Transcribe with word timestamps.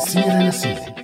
سيرة 0.00 0.42
لسيرة 0.48 0.94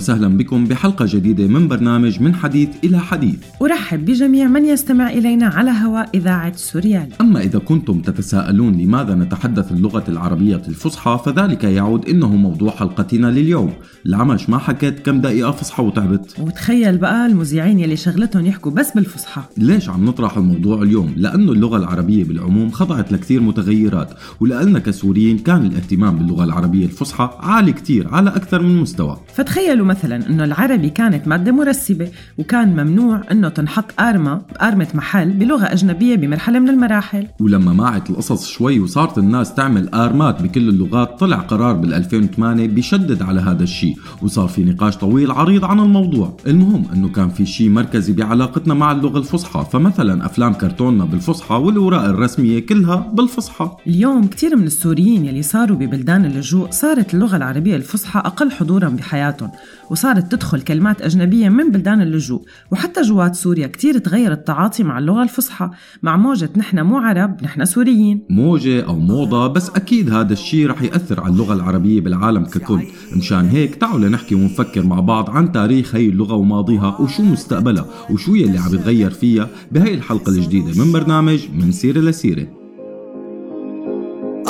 وسهلا 0.00 0.28
بكم 0.28 0.64
بحلقة 0.64 1.06
جديدة 1.08 1.46
من 1.46 1.68
برنامج 1.68 2.22
من 2.22 2.34
حديث 2.34 2.68
إلى 2.84 2.98
حديث. 2.98 3.38
أرحب 3.62 4.04
بجميع 4.04 4.48
من 4.48 4.64
يستمع 4.64 5.10
إلينا 5.10 5.46
على 5.46 5.70
هواء 5.70 6.08
إذاعة 6.14 6.56
سوريال. 6.56 7.08
أما 7.20 7.40
إذا 7.40 7.58
كنتم 7.58 8.00
تتساءلون 8.00 8.72
لماذا 8.78 9.14
نتحدث 9.14 9.72
اللغة 9.72 10.04
العربية 10.08 10.62
الفصحى 10.68 11.20
فذلك 11.24 11.64
يعود 11.64 12.08
إنه 12.08 12.36
موضوع 12.36 12.70
حلقتنا 12.70 13.26
لليوم. 13.26 13.72
العمش 14.06 14.50
ما 14.50 14.58
حكيت؟ 14.58 15.00
كم 15.00 15.20
دقيقة 15.20 15.50
فصحى 15.50 15.82
وتعبت؟ 15.82 16.36
وتخيل 16.38 16.98
بقى 16.98 17.26
المذيعين 17.26 17.78
يلي 17.78 17.96
شغلتهم 17.96 18.46
يحكوا 18.46 18.72
بس 18.72 18.92
بالفصحى. 18.94 19.42
ليش 19.56 19.88
عم 19.88 20.04
نطرح 20.04 20.36
الموضوع 20.36 20.82
اليوم؟ 20.82 21.14
لأنه 21.16 21.52
اللغة 21.52 21.76
العربية 21.76 22.24
بالعموم 22.24 22.70
خضعت 22.70 23.12
لكثير 23.12 23.40
متغيرات 23.40 24.10
ولأننا 24.40 24.78
كسوريين 24.78 25.38
كان 25.38 25.66
الاهتمام 25.66 26.16
باللغة 26.16 26.44
العربية 26.44 26.84
الفصحى 26.84 27.30
عالي 27.40 27.72
كثير 27.72 28.08
على 28.08 28.30
أكثر 28.30 28.62
من 28.62 28.76
مستوى. 28.80 29.20
فتخيلوا 29.34 29.86
مثلا 29.90 30.16
إنه 30.30 30.44
العربي 30.44 30.90
كانت 30.90 31.28
مادة 31.28 31.52
مرسبة 31.52 32.08
وكان 32.38 32.68
ممنوع 32.68 33.22
إنه 33.32 33.48
تنحط 33.48 34.00
آرمة 34.00 34.42
بآرمة 34.52 34.88
محل 34.94 35.30
بلغة 35.30 35.64
أجنبية 35.64 36.16
بمرحلة 36.16 36.58
من 36.58 36.68
المراحل. 36.68 37.26
ولما 37.40 37.72
ماعت 37.72 38.10
القصص 38.10 38.48
شوي 38.48 38.80
وصارت 38.80 39.18
الناس 39.18 39.54
تعمل 39.54 39.88
آرمات 39.94 40.42
بكل 40.42 40.68
اللغات 40.68 41.20
طلع 41.20 41.36
قرار 41.36 41.72
بال 41.72 41.94
2008 41.94 42.66
بيشدد 42.66 43.22
على 43.22 43.40
هذا 43.40 43.62
الشيء 43.62 43.96
وصار 44.22 44.48
في 44.48 44.64
نقاش 44.64 44.96
طويل 44.96 45.30
عريض 45.30 45.64
عن 45.64 45.80
الموضوع. 45.80 46.36
المهم 46.46 46.84
إنه 46.94 47.08
كان 47.08 47.28
في 47.28 47.46
شيء 47.46 47.68
مركزي 47.68 48.12
بعلاقتنا 48.12 48.74
مع 48.74 48.92
اللغة 48.92 49.18
الفصحى 49.18 49.66
فمثلا 49.72 50.26
أفلام 50.26 50.52
كرتوننا 50.52 51.04
بالفصحى 51.04 51.54
والأوراق 51.54 52.04
الرسمية 52.04 52.66
كلها 52.66 52.96
بالفصحى. 52.96 53.70
اليوم 53.86 54.26
كثير 54.26 54.56
من 54.56 54.66
السوريين 54.66 55.24
يلي 55.24 55.42
صاروا 55.42 55.76
ببلدان 55.76 56.24
اللجوء 56.24 56.70
صارت 56.70 57.14
اللغة 57.14 57.36
العربية 57.36 57.76
الفصحى 57.76 58.18
أقل 58.20 58.50
حضورا 58.50 58.88
بحياتهم. 58.88 59.50
وصارت 59.90 60.32
تدخل 60.32 60.60
كلمات 60.60 61.02
أجنبية 61.02 61.48
من 61.48 61.70
بلدان 61.70 62.02
اللجوء 62.02 62.42
وحتى 62.72 63.02
جوات 63.02 63.34
سوريا 63.34 63.66
كتير 63.66 63.98
تغير 63.98 64.32
التعاطي 64.32 64.82
مع 64.82 64.98
اللغة 64.98 65.22
الفصحى. 65.22 65.70
مع 66.02 66.16
موجة 66.16 66.50
نحن 66.56 66.80
مو 66.80 66.98
عرب 66.98 67.42
نحن 67.42 67.64
سوريين. 67.64 68.26
موجة 68.30 68.80
أو 68.86 68.98
موضة 68.98 69.46
بس 69.46 69.70
أكيد 69.70 70.10
هذا 70.10 70.32
الشيء 70.32 70.66
رح 70.66 70.82
يأثر 70.82 71.20
على 71.20 71.32
اللغة 71.32 71.54
العربية 71.54 72.00
بالعالم 72.00 72.44
ككل. 72.44 72.82
مشان 73.16 73.48
هيك 73.48 73.74
تعالوا 73.74 74.08
نحكي 74.08 74.34
ونفكر 74.34 74.82
مع 74.82 75.00
بعض 75.00 75.30
عن 75.30 75.52
تاريخ 75.52 75.94
هي 75.94 76.08
اللغة 76.08 76.34
وماضيها 76.34 77.00
وشو 77.00 77.22
مستقبلها 77.22 77.86
وشو 78.10 78.34
يلي 78.34 78.58
عم 78.58 78.74
يتغير 78.74 79.10
فيها 79.10 79.48
بهي 79.72 79.94
الحلقة 79.94 80.30
الجديدة 80.30 80.84
من 80.84 80.92
برنامج 80.92 81.40
من 81.54 81.72
سيرة 81.72 82.00
لسيرة. 82.00 82.59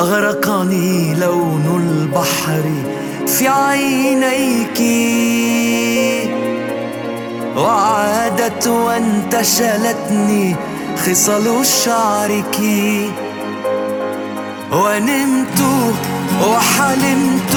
أغرقني 0.01 1.15
لون 1.15 1.67
البحر 1.83 2.63
في 3.27 3.49
عينيك. 3.49 4.81
وعادت 7.57 8.67
وانتشلتني 8.67 10.57
خصل 11.07 11.67
شعرك. 11.67 12.61
ونمت 14.73 15.61
وحلمت 16.49 17.55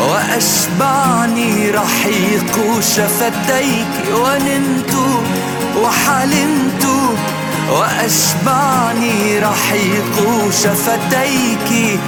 وأشبعني 0.00 1.70
رحيق 1.70 2.80
شفتيك. 2.80 3.94
ونمت 4.14 4.94
وحلمت 5.82 6.84
وأشبعني 7.70 9.38
رحيق 9.38 10.50
شفتيك 10.50 12.00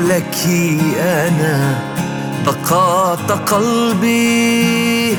لك 0.00 0.36
أنا 1.00 1.78
دقات 2.46 3.32
قلبي 3.32 5.16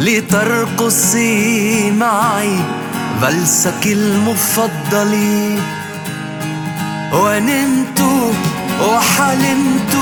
لترقصي 0.00 1.90
معي 1.90 2.56
فلسك 3.22 3.86
المفضل. 3.86 5.14
ونمت 7.12 8.00
وحلمت 8.82 9.96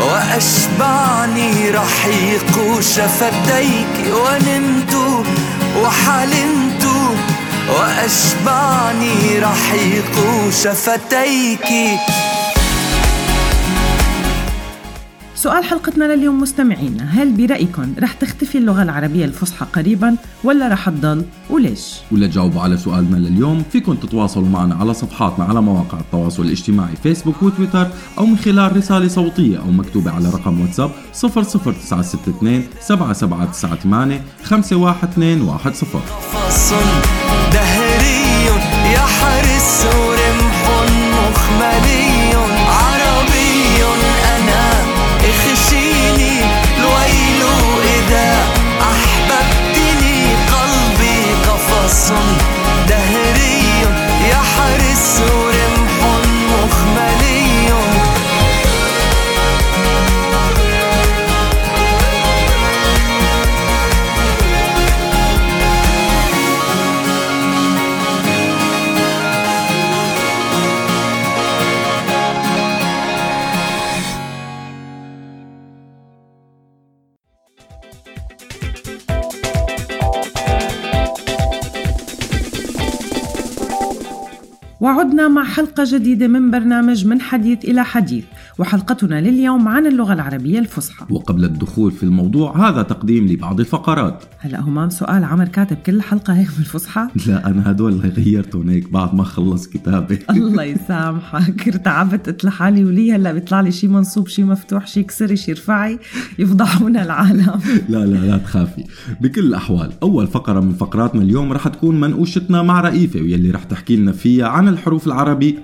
وأشبعني 0.00 1.70
رحيق 1.70 2.80
شفتيك. 2.80 4.14
ونمت 4.14 4.94
وحلمت 5.82 6.86
وأشبعني 7.68 9.38
رحيق 9.38 10.14
شفتيك. 10.62 11.68
سؤال 15.40 15.64
حلقتنا 15.64 16.14
لليوم 16.14 16.40
مستمعينا 16.40 17.04
هل 17.04 17.32
برأيكم 17.32 17.94
رح 17.98 18.12
تختفي 18.12 18.58
اللغة 18.58 18.82
العربية 18.82 19.24
الفصحى 19.24 19.66
قريبا 19.72 20.16
ولا 20.44 20.68
رح 20.68 20.88
تضل 20.88 21.24
وليش؟ 21.50 21.94
ولتجاوبوا 22.12 22.60
على 22.60 22.76
سؤالنا 22.76 23.16
لليوم 23.16 23.62
فيكم 23.72 23.94
تتواصلوا 23.94 24.48
معنا 24.48 24.74
على 24.74 24.94
صفحاتنا 24.94 25.44
على 25.44 25.62
مواقع 25.62 26.00
التواصل 26.00 26.42
الاجتماعي 26.42 26.96
فيسبوك 27.02 27.42
وتويتر 27.42 27.86
أو 28.18 28.26
من 28.26 28.36
خلال 28.38 28.76
رسالة 28.76 29.08
صوتية 29.08 29.58
أو 29.58 29.70
مكتوبة 29.70 30.10
على 30.10 30.28
رقم 30.28 30.60
واتساب 30.60 30.90
00962 31.12 32.62
7798 32.80 34.20
512 34.44 35.70
10 36.46 37.69
حلقة 85.50 85.84
جديدة 85.86 86.28
من 86.28 86.50
برنامج 86.50 87.06
من 87.06 87.20
حديث 87.20 87.64
إلى 87.64 87.84
حديث 87.84 88.24
وحلقتنا 88.58 89.20
لليوم 89.20 89.68
عن 89.68 89.86
اللغة 89.86 90.12
العربية 90.12 90.58
الفصحى. 90.58 91.06
وقبل 91.10 91.44
الدخول 91.44 91.92
في 91.92 92.02
الموضوع 92.02 92.68
هذا 92.68 92.82
تقديم 92.82 93.26
لبعض 93.26 93.60
الفقرات. 93.60 94.24
هلا 94.38 94.60
همام 94.60 94.90
سؤال 94.90 95.24
عمر 95.24 95.48
كاتب 95.48 95.76
كل 95.76 96.02
حلقة 96.02 96.32
هيك 96.32 96.48
بالفصحى؟ 96.56 97.08
لا 97.26 97.46
أنا 97.46 97.70
هدول 97.70 97.92
اللي 97.92 98.08
غيرتهم 98.08 98.68
هيك 98.68 98.92
بعد 98.92 99.14
ما 99.14 99.24
خلص 99.24 99.66
كتابي. 99.66 100.18
الله 100.30 100.62
يسامحك. 100.62 101.68
ارتعبت 101.68 102.26
قلت 102.26 102.44
لحالي 102.44 102.84
ولي 102.84 103.12
هلا 103.12 103.32
بيطلع 103.32 103.60
لي 103.60 103.72
شي 103.72 103.88
منصوب 103.88 104.28
شي 104.28 104.44
مفتوح 104.44 104.86
شي 104.86 105.02
كسري 105.02 105.36
شي 105.36 105.52
رفعي 105.52 105.98
يفضحونا 106.38 107.02
العالم. 107.02 107.60
لا 107.88 108.06
لا 108.06 108.26
لا 108.26 108.36
تخافي. 108.36 108.84
بكل 109.20 109.40
الأحوال 109.40 109.92
أول 110.02 110.26
فقرة 110.26 110.60
من 110.60 110.72
فقراتنا 110.72 111.22
اليوم 111.22 111.52
رح 111.52 111.68
تكون 111.68 112.00
منقوشتنا 112.00 112.62
مع 112.62 112.80
رئيفة 112.80 113.20
واللي 113.20 113.50
رح 113.50 113.64
تحكي 113.64 113.96
لنا 113.96 114.12
فيها 114.12 114.48
عن 114.48 114.68
الحروف 114.68 115.06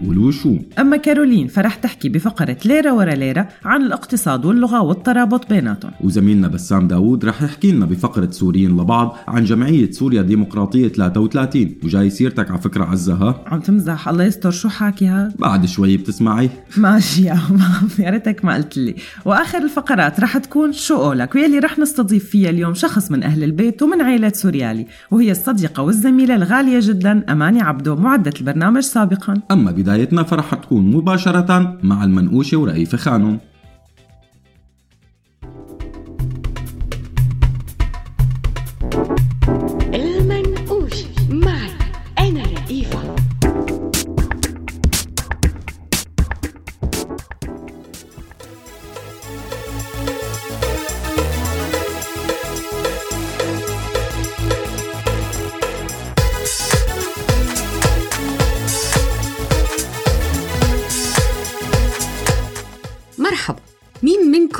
والوشوم. 0.06 0.62
أما 0.78 0.96
كارولين 0.96 1.46
فرح 1.46 1.74
تحكي 1.74 2.08
بفقرة 2.08 2.56
ليرة 2.64 2.94
ورا 2.94 3.14
ليرة 3.14 3.48
عن 3.64 3.82
الاقتصاد 3.82 4.44
واللغة 4.44 4.80
والترابط 4.82 5.48
بيناتهم. 5.48 5.90
وزميلنا 6.00 6.48
بسام 6.48 6.88
داوود 6.88 7.24
رح 7.24 7.42
يحكي 7.42 7.72
لنا 7.72 7.86
بفقرة 7.86 8.30
سوريين 8.30 8.70
لبعض 8.70 9.16
عن 9.28 9.44
جمعية 9.44 9.90
سوريا 9.90 10.20
الديمقراطية 10.20 10.88
33 10.88 11.74
وجاي 11.84 12.10
سيرتك 12.10 12.50
على 12.50 12.60
فكرة 12.60 12.84
عزة 12.84 13.14
ها 13.14 13.44
عم 13.46 13.60
تمزح 13.60 14.08
الله 14.08 14.24
يستر 14.24 14.50
شو 14.50 14.68
حاكي 14.68 15.06
هاد 15.06 15.36
بعد 15.38 15.66
شوي 15.66 15.96
بتسمعي. 15.96 16.50
ماشي 16.76 17.24
يا 17.24 17.38
يا 17.98 18.10
ريتك 18.10 18.44
ما 18.44 18.54
قلت 18.54 18.76
لي. 18.76 18.94
وآخر 19.24 19.58
الفقرات 19.58 20.20
رح 20.20 20.38
تكون 20.38 20.72
شو 20.72 20.96
قولك 20.96 21.34
ويلي 21.34 21.58
رح 21.58 21.78
نستضيف 21.78 22.30
فيها 22.30 22.50
اليوم 22.50 22.74
شخص 22.74 23.10
من 23.10 23.22
أهل 23.22 23.44
البيت 23.44 23.82
ومن 23.82 24.00
عائله 24.02 24.32
سوريالي 24.34 24.86
وهي 25.10 25.30
الصديقة 25.30 25.82
والزميلة 25.82 26.34
الغالية 26.34 26.78
جدا 26.82 27.24
أماني 27.32 27.62
عبدو 27.62 27.96
معدة 27.96 28.32
البرنامج 28.40 28.82
سابقا. 28.82 29.40
أما 29.66 29.74
بدايتنا 29.74 30.22
فرح 30.22 30.54
تكون 30.54 30.90
مباشرة 30.90 31.78
مع 31.82 32.04
المنقوشة 32.04 32.56
ورئيفة 32.56 32.98
خانم. 32.98 33.38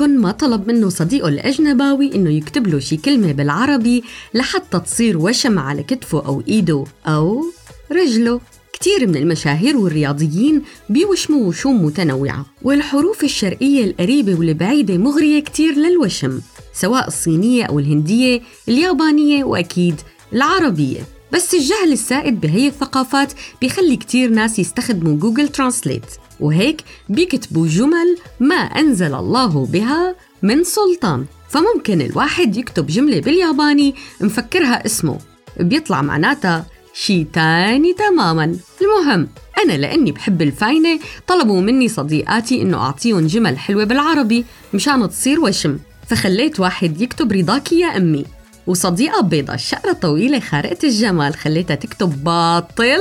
منكن 0.01 0.17
ما 0.17 0.31
طلب 0.31 0.67
منه 0.67 0.89
صديقه 0.89 1.27
الأجنباوي 1.27 2.15
إنه 2.15 2.29
يكتب 2.29 2.67
له 2.67 2.79
شي 2.79 2.97
كلمة 2.97 3.31
بالعربي 3.31 4.03
لحتى 4.33 4.79
تصير 4.79 5.17
وشم 5.17 5.59
على 5.59 5.83
كتفه 5.83 6.25
أو 6.25 6.43
إيده 6.47 6.83
أو 7.07 7.43
رجله. 7.91 8.41
كتير 8.73 9.07
من 9.07 9.15
المشاهير 9.15 9.77
والرياضيين 9.77 10.61
بيوشموا 10.89 11.47
وشوم 11.47 11.85
متنوعة 11.85 12.45
والحروف 12.61 13.23
الشرقية 13.23 13.83
القريبة 13.83 14.35
والبعيدة 14.35 14.97
مغرية 14.97 15.39
كتير 15.39 15.73
للوشم 15.73 16.41
سواء 16.73 17.07
الصينية 17.07 17.63
أو 17.63 17.79
الهندية 17.79 18.41
اليابانية 18.69 19.43
وأكيد 19.43 19.95
العربية. 20.33 21.01
بس 21.33 21.53
الجهل 21.53 21.91
السائد 21.91 22.41
بهي 22.41 22.67
الثقافات 22.67 23.33
بيخلي 23.61 23.95
كتير 23.95 24.29
ناس 24.29 24.59
يستخدموا 24.59 25.17
Google 25.17 25.47
Translate 25.47 26.05
وهيك 26.39 26.81
بيكتبوا 27.09 27.67
جمل 27.67 28.17
ما 28.39 28.55
أنزل 28.55 29.15
الله 29.15 29.65
بها 29.65 30.15
من 30.41 30.63
سلطان. 30.63 31.25
فممكن 31.49 32.01
الواحد 32.01 32.57
يكتب 32.57 32.87
جملة 32.87 33.19
بالياباني 33.19 33.95
مفكرها 34.21 34.85
اسمه. 34.85 35.19
بيطلع 35.59 36.01
معناتها 36.01 36.65
شي 36.93 37.23
تاني 37.23 37.93
تماما. 37.93 38.57
المهم 38.81 39.27
أنا 39.65 39.73
لأني 39.73 40.11
بحب 40.11 40.41
الفاينة 40.41 40.99
طلبوا 41.27 41.61
مني 41.61 41.87
صديقاتي 41.87 42.61
إنه 42.61 42.77
أعطيهم 42.77 43.27
جمل 43.27 43.57
حلوة 43.57 43.83
بالعربي 43.83 44.45
مشان 44.73 45.09
تصير 45.09 45.39
وشم. 45.39 45.79
فخليت 46.07 46.59
واحد 46.59 47.01
يكتب 47.01 47.31
رضاكي 47.31 47.79
يا 47.79 47.97
أمي. 47.97 48.25
وصديقة 48.67 49.21
بيضة 49.21 49.53
الشقرة 49.53 49.93
طويلة 49.93 50.39
خارقة 50.39 50.77
الجمال 50.83 51.35
خليتها 51.35 51.75
تكتب 51.75 52.23
باطل. 52.23 52.99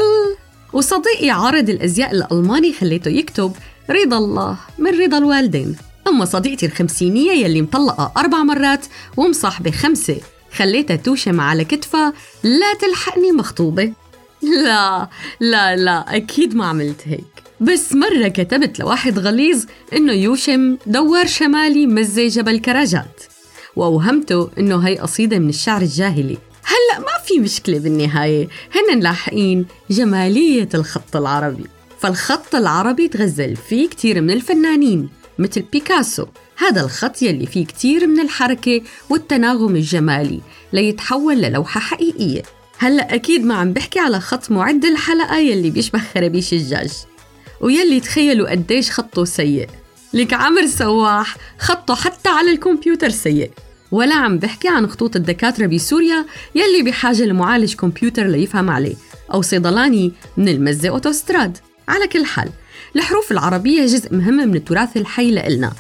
وصديقي 0.76 1.31
عارض 1.31 1.70
الأزياء 1.70 2.12
الألماني 2.12 2.73
خليته 2.73 3.08
يكتب 3.08 3.52
رضا 3.90 4.19
الله 4.19 4.56
من 4.78 5.00
رضا 5.00 5.19
الوالدين. 5.19 5.76
أما 6.08 6.25
صديقتي 6.25 6.67
الخمسينية 6.67 7.32
يلي 7.32 7.62
مطلقة 7.62 8.12
أربع 8.17 8.43
مرات 8.43 8.87
ومصاحبة 9.17 9.70
خمسة 9.70 10.17
خليتها 10.52 10.96
توشم 10.96 11.40
على 11.40 11.64
كتفها 11.64 12.12
لا 12.43 12.75
تلحقني 12.81 13.32
مخطوبة. 13.32 13.93
لا 14.43 15.08
لا 15.40 15.76
لا 15.76 16.17
أكيد 16.17 16.55
ما 16.55 16.67
عملت 16.67 17.00
هيك. 17.05 17.43
بس 17.61 17.93
مرة 17.93 18.28
كتبت 18.28 18.78
لواحد 18.81 19.19
غليظ 19.19 19.64
إنه 19.93 20.12
يوشم 20.12 20.76
دوار 20.87 21.26
شمالي 21.26 21.87
مزة 21.87 22.28
جبل 22.28 22.58
كراجات. 22.58 23.23
وأوهمته 23.76 24.50
إنه 24.58 24.78
هي 24.78 24.99
قصيدة 24.99 25.38
من 25.38 25.49
الشعر 25.49 25.82
الجاهلي. 25.82 26.38
هلأ 26.67 26.99
ما 26.99 27.25
في 27.27 27.39
مشكلة 27.39 27.79
بالنهاية 27.79 28.49
هن 28.75 29.01
لاحقين 29.01 29.67
جمالية 29.91 30.69
الخط 30.75 31.17
العربي. 31.17 31.65
فالخط 32.01 32.55
العربي 32.55 33.09
تغزل 33.09 33.57
فيه 33.57 33.89
كتير 33.89 34.21
من 34.21 34.31
الفنانين 34.31 35.09
مثل 35.39 35.63
بيكاسو. 35.63 36.27
هذا 36.57 36.85
الخط 36.85 37.23
يلي 37.23 37.47
فيه 37.47 37.67
كتير 37.67 38.07
من 38.07 38.21
الحركة 38.21 38.83
والتناغم 39.11 39.77
الجمالي 39.77 40.41
ليتحول 40.73 41.37
للوحة 41.37 41.81
حقيقية. 41.81 42.43
هلأ 42.79 43.15
أكيد 43.15 43.45
ما 43.45 43.55
عم 43.55 43.73
بحكي 43.73 43.99
على 43.99 44.21
خط 44.21 44.51
معد 44.51 44.85
الحلقة 44.85 45.39
يلي 45.39 45.71
بيشبه 45.71 46.03
خرابيش 46.15 46.53
الدجاج 46.53 46.91
ويلي 47.61 48.01
تخيلوا 48.01 48.51
قديش 48.51 48.91
خطه 48.91 49.25
سيء. 49.25 49.69
لك 50.12 50.33
عمر 50.33 50.67
سواح 50.67 51.37
خطه 51.59 51.95
حتى 51.95 52.29
على 52.29 52.51
الكمبيوتر 52.51 53.09
سيء. 53.11 53.51
ولا 53.97 54.15
عم 54.15 54.39
بحكي 54.39 54.69
عن 54.69 54.87
خطوط 54.87 55.17
الدكاترة 55.17 55.67
بسوريا 55.67 56.27
يلي 56.55 56.83
بحاجة 56.83 57.23
لمعالج 57.23 57.75
كمبيوتر 57.75 58.27
ليفهم 58.27 58.71
عليه 58.71 58.95
أو 59.35 59.43
صيدلاني 59.43 60.13
من 60.37 60.49
المزة 60.49 60.89
أوتوستراد. 60.89 61.59
على 61.89 62.07
كل 62.07 62.25
حال 62.25 62.49
الحروف 62.97 63.33
العربية 63.33 63.87
جزء 63.87 64.15
مهم 64.15 64.49
من 64.49 64.57
التراث 64.57 64.97
الحي 64.97 65.31
لإلنا. 65.31 65.73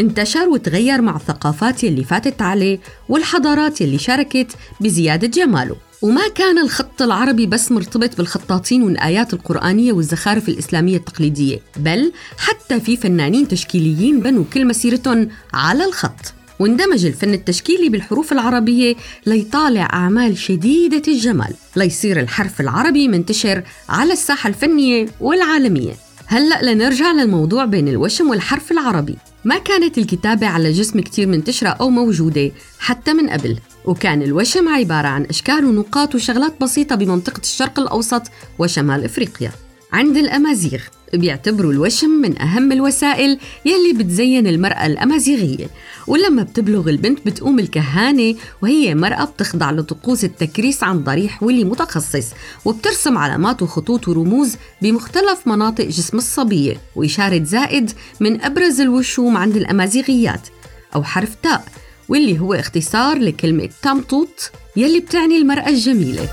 انتشر 0.00 0.48
وتغير 0.48 1.00
مع 1.02 1.16
الثقافات 1.16 1.84
يلي 1.84 2.04
فاتت 2.04 2.42
عليه 2.42 2.78
والحضارات 3.08 3.80
يلي 3.80 3.98
شاركت 3.98 4.52
بزيادة 4.80 5.26
جماله. 5.26 5.76
وما 6.02 6.28
كان 6.34 6.58
الخط 6.58 7.02
العربي 7.02 7.46
بس 7.46 7.72
مرتبط 7.72 8.16
بالخطاطين 8.16 8.82
والآيات 8.82 9.34
القرآنية 9.34 9.92
والزخارف 9.92 10.48
الإسلامية 10.48 10.96
التقليدية 10.96 11.58
بل 11.76 12.12
حتى 12.38 12.80
في 12.80 12.96
فنانين 12.96 13.48
تشكيليين 13.48 14.20
بنوا 14.20 14.44
كل 14.52 14.66
مسيرتهم 14.66 15.28
على 15.54 15.84
الخط. 15.84 16.39
واندمج 16.60 17.06
الفن 17.06 17.34
التشكيلي 17.34 17.88
بالحروف 17.88 18.32
العربية 18.32 18.96
ليطالع 19.26 19.88
أعمال 19.92 20.38
شديدة 20.38 21.02
الجمال. 21.08 21.54
ليصير 21.76 22.20
الحرف 22.20 22.60
العربي 22.60 23.08
منتشر 23.08 23.62
على 23.88 24.12
الساحة 24.12 24.48
الفنية 24.48 25.06
والعالمية. 25.20 25.92
هلأ 26.26 26.62
لنرجع 26.62 27.12
للموضوع 27.12 27.64
بين 27.64 27.88
الوشم 27.88 28.30
والحرف 28.30 28.72
العربي. 28.72 29.16
ما 29.44 29.58
كانت 29.58 29.98
الكتابة 29.98 30.46
على 30.46 30.72
جسم 30.72 31.00
كتير 31.00 31.26
منتشرة 31.26 31.68
أو 31.68 31.90
موجودة 31.90 32.50
حتى 32.78 33.12
من 33.12 33.30
قبل. 33.30 33.58
وكان 33.84 34.22
الوشم 34.22 34.68
عبارة 34.68 35.08
عن 35.08 35.24
أشكال 35.24 35.64
ونقاط 35.64 36.14
وشغلات 36.14 36.60
بسيطة 36.60 36.94
بمنطقة 36.94 37.40
الشرق 37.40 37.78
الأوسط 37.78 38.22
وشمال 38.58 39.04
إفريقيا. 39.04 39.52
عند 39.92 40.16
الأمازيغ. 40.16 40.80
بيعتبروا 41.12 41.72
الوشم 41.72 42.10
من 42.10 42.42
أهم 42.42 42.72
الوسائل 42.72 43.38
يلي 43.64 44.04
بتزين 44.04 44.46
المرأة 44.46 44.86
الأمازيغية. 44.86 45.66
ولما 46.06 46.42
بتبلغ 46.42 46.88
البنت 46.88 47.26
بتقوم 47.26 47.58
الكهانة 47.58 48.34
وهي 48.62 48.94
مرأة 48.94 49.24
بتخضع 49.24 49.70
لطقوس 49.70 50.24
التكريس 50.24 50.82
عن 50.82 51.04
ضريح 51.04 51.42
ولي 51.42 51.64
متخصص 51.64 52.26
وبترسم 52.64 53.18
علامات 53.18 53.62
وخطوط 53.62 54.08
ورموز 54.08 54.56
بمختلف 54.82 55.46
مناطق 55.46 55.84
جسم 55.84 56.18
الصبية 56.18 56.76
وإشارة 56.96 57.44
زائد 57.44 57.90
من 58.20 58.40
أبرز 58.40 58.80
الوشوم 58.80 59.36
عند 59.36 59.56
الأمازيغيات 59.56 60.48
أو 60.94 61.02
حرف 61.02 61.34
تاء 61.42 61.64
واللي 62.08 62.38
هو 62.38 62.54
اختصار 62.54 63.18
لكلمة 63.18 63.68
تامتوت 63.82 64.50
يلي 64.76 65.00
بتعني 65.00 65.36
المرأة 65.36 65.68
الجميلة. 65.68 66.28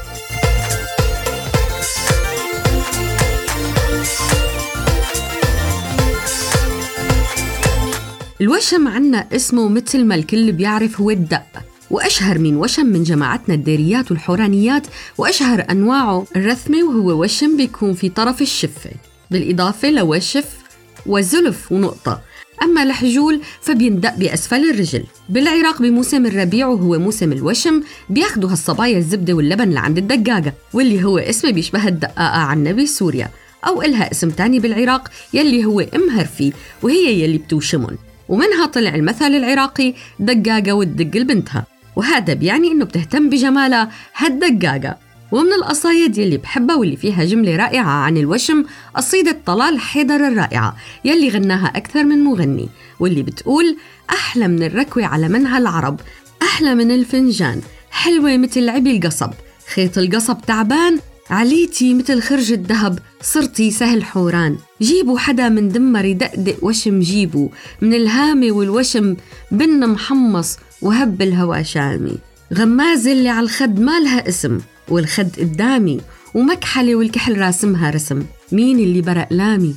الوشم 8.41 8.87
عنا 8.87 9.27
اسمه 9.35 9.69
مثل 9.69 10.05
ما 10.05 10.15
الكل 10.15 10.51
بيعرف 10.51 11.01
هو 11.01 11.09
الدق 11.09 11.63
وأشهر 11.91 12.39
من 12.39 12.55
وشم 12.55 12.85
من 12.85 13.03
جماعتنا 13.03 13.55
الديريات 13.55 14.11
والحورانيات 14.11 14.87
وأشهر 15.17 15.65
أنواعه 15.71 16.25
الرثمة 16.35 16.83
وهو 16.83 17.23
وشم 17.23 17.57
بيكون 17.57 17.93
في 17.93 18.09
طرف 18.09 18.41
الشفة 18.41 18.89
بالإضافة 19.31 19.89
لوشف 19.89 20.57
وزلف 21.05 21.71
ونقطة. 21.71 22.21
أما 22.63 22.83
الحجول 22.83 23.41
فبيندق 23.61 24.15
بأسفل 24.15 24.69
الرجل. 24.69 25.03
بالعراق 25.29 25.81
بموسم 25.81 26.25
الربيع 26.25 26.67
وهو 26.67 26.99
موسم 26.99 27.31
الوشم 27.31 27.83
بياخدوا 28.09 28.51
هالصبايا 28.51 28.97
الزبدة 28.97 29.33
واللبن 29.33 29.69
لعند 29.69 29.97
الدقاقة 29.97 30.53
واللي 30.73 31.03
هو 31.03 31.17
اسمه 31.17 31.51
بيشبه 31.51 31.87
الدقاقة 31.87 32.37
عنا 32.37 32.71
بسوريا 32.71 33.29
أو 33.67 33.81
إلها 33.81 34.11
اسم 34.11 34.29
تاني 34.29 34.59
بالعراق 34.59 35.11
يلي 35.33 35.65
هو 35.65 35.79
أم 35.79 36.09
هرفي 36.09 36.53
وهي 36.83 37.23
يلي 37.23 37.37
بتوشمن. 37.37 37.97
ومنها 38.29 38.65
طلع 38.65 38.95
المثل 38.95 39.35
العراقي 39.35 39.93
دقاقة 40.19 40.73
وتدق 40.73 41.21
لبنتها. 41.21 41.65
وهذا 41.95 42.33
بيعني 42.33 42.71
إنه 42.71 42.85
بتهتم 42.85 43.29
بجمالها 43.29 43.91
هالدقاقة. 44.15 45.07
ومن 45.31 45.53
القصايد 45.53 46.17
يلي 46.17 46.37
بحبها 46.37 46.75
واللي 46.75 46.95
فيها 46.95 47.23
جملة 47.25 47.55
رائعة 47.55 47.89
عن 47.89 48.17
الوشم 48.17 48.65
قصيدة 48.95 49.37
طلال 49.45 49.79
حيدر 49.79 50.15
الرائعة 50.15 50.75
يلي 51.05 51.29
غناها 51.29 51.67
أكثر 51.75 52.03
من 52.03 52.23
مغني 52.23 52.69
واللي 52.99 53.23
بتقول 53.23 53.77
أحلى 54.09 54.47
من 54.47 54.63
الركوة 54.63 55.05
على 55.05 55.29
منها 55.29 55.57
العرب 55.57 55.99
أحلى 56.41 56.75
من 56.75 56.91
الفنجان 56.91 57.61
حلوة 57.91 58.37
مثل 58.37 58.69
عبي 58.69 58.97
القصب 58.97 59.31
خيط 59.73 59.97
القصب 59.97 60.37
تعبان 60.47 60.99
عليتي 61.29 61.93
مثل 61.93 62.21
خرج 62.21 62.51
الذهب 62.51 62.99
صرتي 63.21 63.71
سهل 63.71 64.03
حوران. 64.03 64.57
جيبوا 64.81 65.19
حدا 65.19 65.49
من 65.49 65.69
دمر 65.69 66.05
يدقدق 66.05 66.57
وشم 66.61 66.99
جيبوا. 66.99 67.49
من 67.81 67.93
الهامة 67.93 68.51
والوشم 68.51 69.15
بن 69.51 69.87
محمص 69.89 70.57
وهب 70.81 71.21
الهوى 71.21 71.63
شامي. 71.63 72.17
غمازة 72.53 73.11
اللي 73.11 73.29
على 73.29 73.43
الخد 73.43 73.79
ما 73.79 73.99
لها 73.99 74.29
اسم 74.29 74.57
والخد 74.89 75.29
قدامي 75.39 76.01
ومكحلة 76.33 76.95
والكحل 76.95 77.37
راسمها 77.37 77.89
رسم. 77.89 78.23
مين 78.51 78.79
اللي 78.79 79.01
برق 79.01 79.27
لامي؟ 79.31 79.75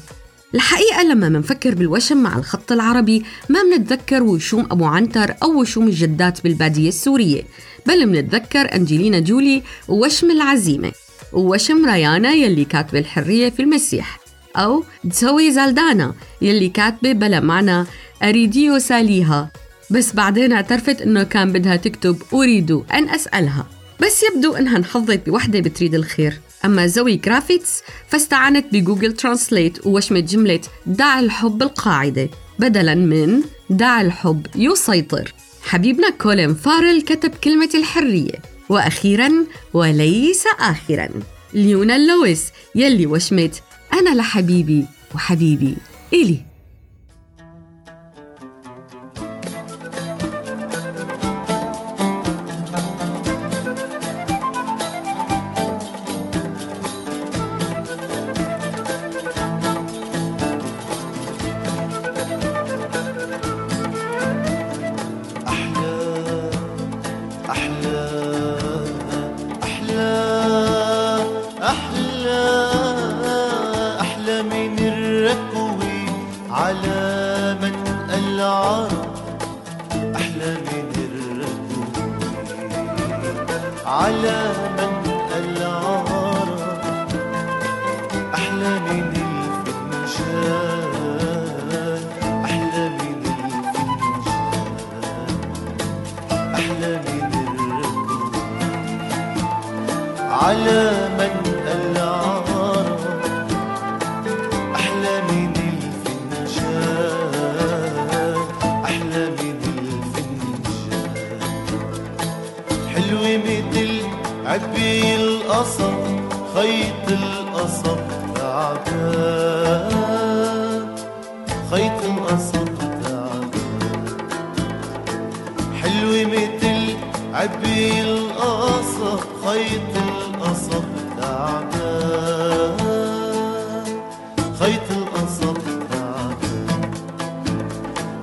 الحقيقة 0.54 1.02
لما 1.02 1.28
منفكر 1.28 1.74
بالوشم 1.74 2.16
مع 2.16 2.38
الخط 2.38 2.72
العربي 2.72 3.22
ما 3.48 3.62
منتذكر 3.62 4.22
وشوم 4.22 4.66
أبو 4.70 4.84
عنتر 4.84 5.34
أو 5.42 5.60
وشوم 5.60 5.88
الجدات 5.88 6.44
بالبادية 6.44 6.88
السورية. 6.88 7.42
بل 7.86 8.06
منتذكر 8.06 8.74
أنجلينا 8.74 9.20
جولي 9.20 9.62
ووشم 9.88 10.30
العزيمة. 10.30 10.92
ووشم 11.32 11.86
ريانا 11.86 12.32
يلي 12.32 12.64
كاتبة 12.64 12.98
الحرية 12.98 13.50
في 13.50 13.62
المسيح. 13.62 14.20
أو 14.56 14.84
تسوي 15.10 15.52
زالدانا 15.52 16.14
يلي 16.42 16.68
كاتبة 16.68 17.12
بلا 17.12 17.40
معنى 17.40 17.86
أريديو 18.22 18.78
ساليها. 18.78 19.50
بس 19.90 20.12
بعدين 20.12 20.52
اعترفت 20.52 21.02
إنه 21.02 21.22
كان 21.22 21.52
بدها 21.52 21.76
تكتب 21.76 22.22
أريد 22.32 22.70
أن 22.70 23.08
أسألها. 23.08 23.66
بس 24.00 24.22
يبدو 24.22 24.54
إنها 24.54 24.76
انحظت 24.76 25.26
بوحدة 25.26 25.60
بتريد 25.60 25.94
الخير. 25.94 26.40
أما 26.64 26.86
زوي 26.86 27.16
كرافيتس 27.16 27.82
فاستعانت 28.08 28.66
بجوجل 28.72 29.12
ترانسليت 29.12 29.86
ووشمت 29.86 30.24
جملة 30.24 30.60
دع 30.86 31.20
الحب 31.20 31.62
القاعدة 31.62 32.28
بدلا 32.58 32.94
من 32.94 33.42
دع 33.70 34.00
الحب 34.00 34.46
يسيطر. 34.56 35.34
حبيبنا 35.62 36.10
كولين 36.10 36.54
فارل 36.54 37.02
كتب 37.02 37.30
كلمة 37.30 37.70
الحرية. 37.74 38.49
وأخيرا 38.70 39.32
وليس 39.72 40.44
آخرا. 40.58 41.08
ليونا 41.54 41.98
لويس 41.98 42.52
يلي 42.74 43.06
وشمت 43.06 43.62
أنا 43.92 44.14
لحبيبي 44.14 44.86
وحبيبي. 45.14 45.76
إلي. 46.12 46.49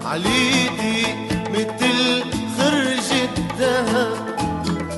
عليدي 0.06 1.02
مثل 1.54 2.00
خرج 2.58 3.10
الذهب 3.38 4.18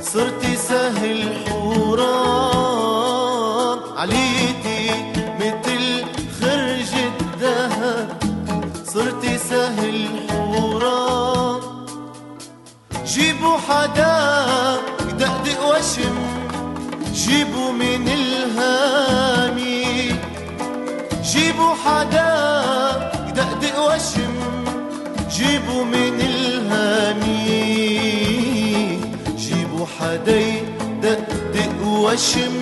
صرتي 0.01 0.53
سهل 0.55 1.19
حوران. 1.45 2.59
عليدي 3.97 4.83
مثل 5.39 5.83
خرج 6.41 6.91
الذهب 7.09 8.07
صرتي 8.85 9.33
سهل 9.37 9.97
حوران. 10.29 11.61
جيبوا 13.05 13.57
حدا 13.67 14.17
يدقدق 15.09 15.59
وشم 15.69 16.17
جيبوا 17.13 17.71
من 17.71 18.07
الهامي 18.07 19.08
جيبوا 21.59 21.75
حدا 21.75 22.31
يدقدق 23.27 23.77
وشم 23.79 24.35
جيبوا 25.31 25.83
من 25.83 26.21
الهامي 26.21 27.49
جيبوا 29.37 29.85
حدا 29.99 30.39
يدقدق 30.39 31.87
وشم 31.87 32.55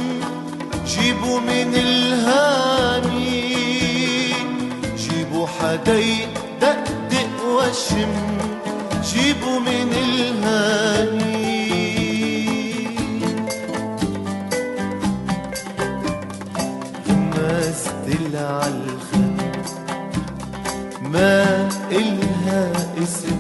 جيبوا 0.88 1.40
من 1.40 1.76
الهامي 1.76 3.38
جيبوا 4.98 5.48
حدا 5.48 6.00
يدقدق 6.00 7.46
وشم 7.46 8.14
جيبوا 9.14 9.60
من 9.60 9.88
غمازة 17.08 18.08
العالخد 18.08 18.87
ما 21.14 21.70
إلها 21.92 22.72
اسم 23.04 23.40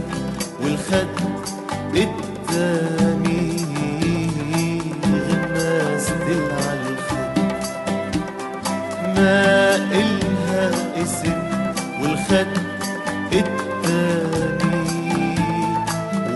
والخد 0.64 1.08
قدامي 1.94 3.58
غمازة 5.30 6.26
العالخد 6.28 7.40
ما 9.16 9.76
إلها 9.76 10.72
اسم 11.04 11.34
والخد 12.02 12.58
قدامي 13.32 14.86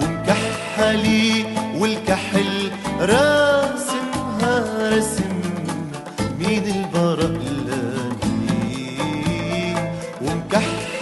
ومكحلي 0.02 1.46
والكحل 1.78 2.72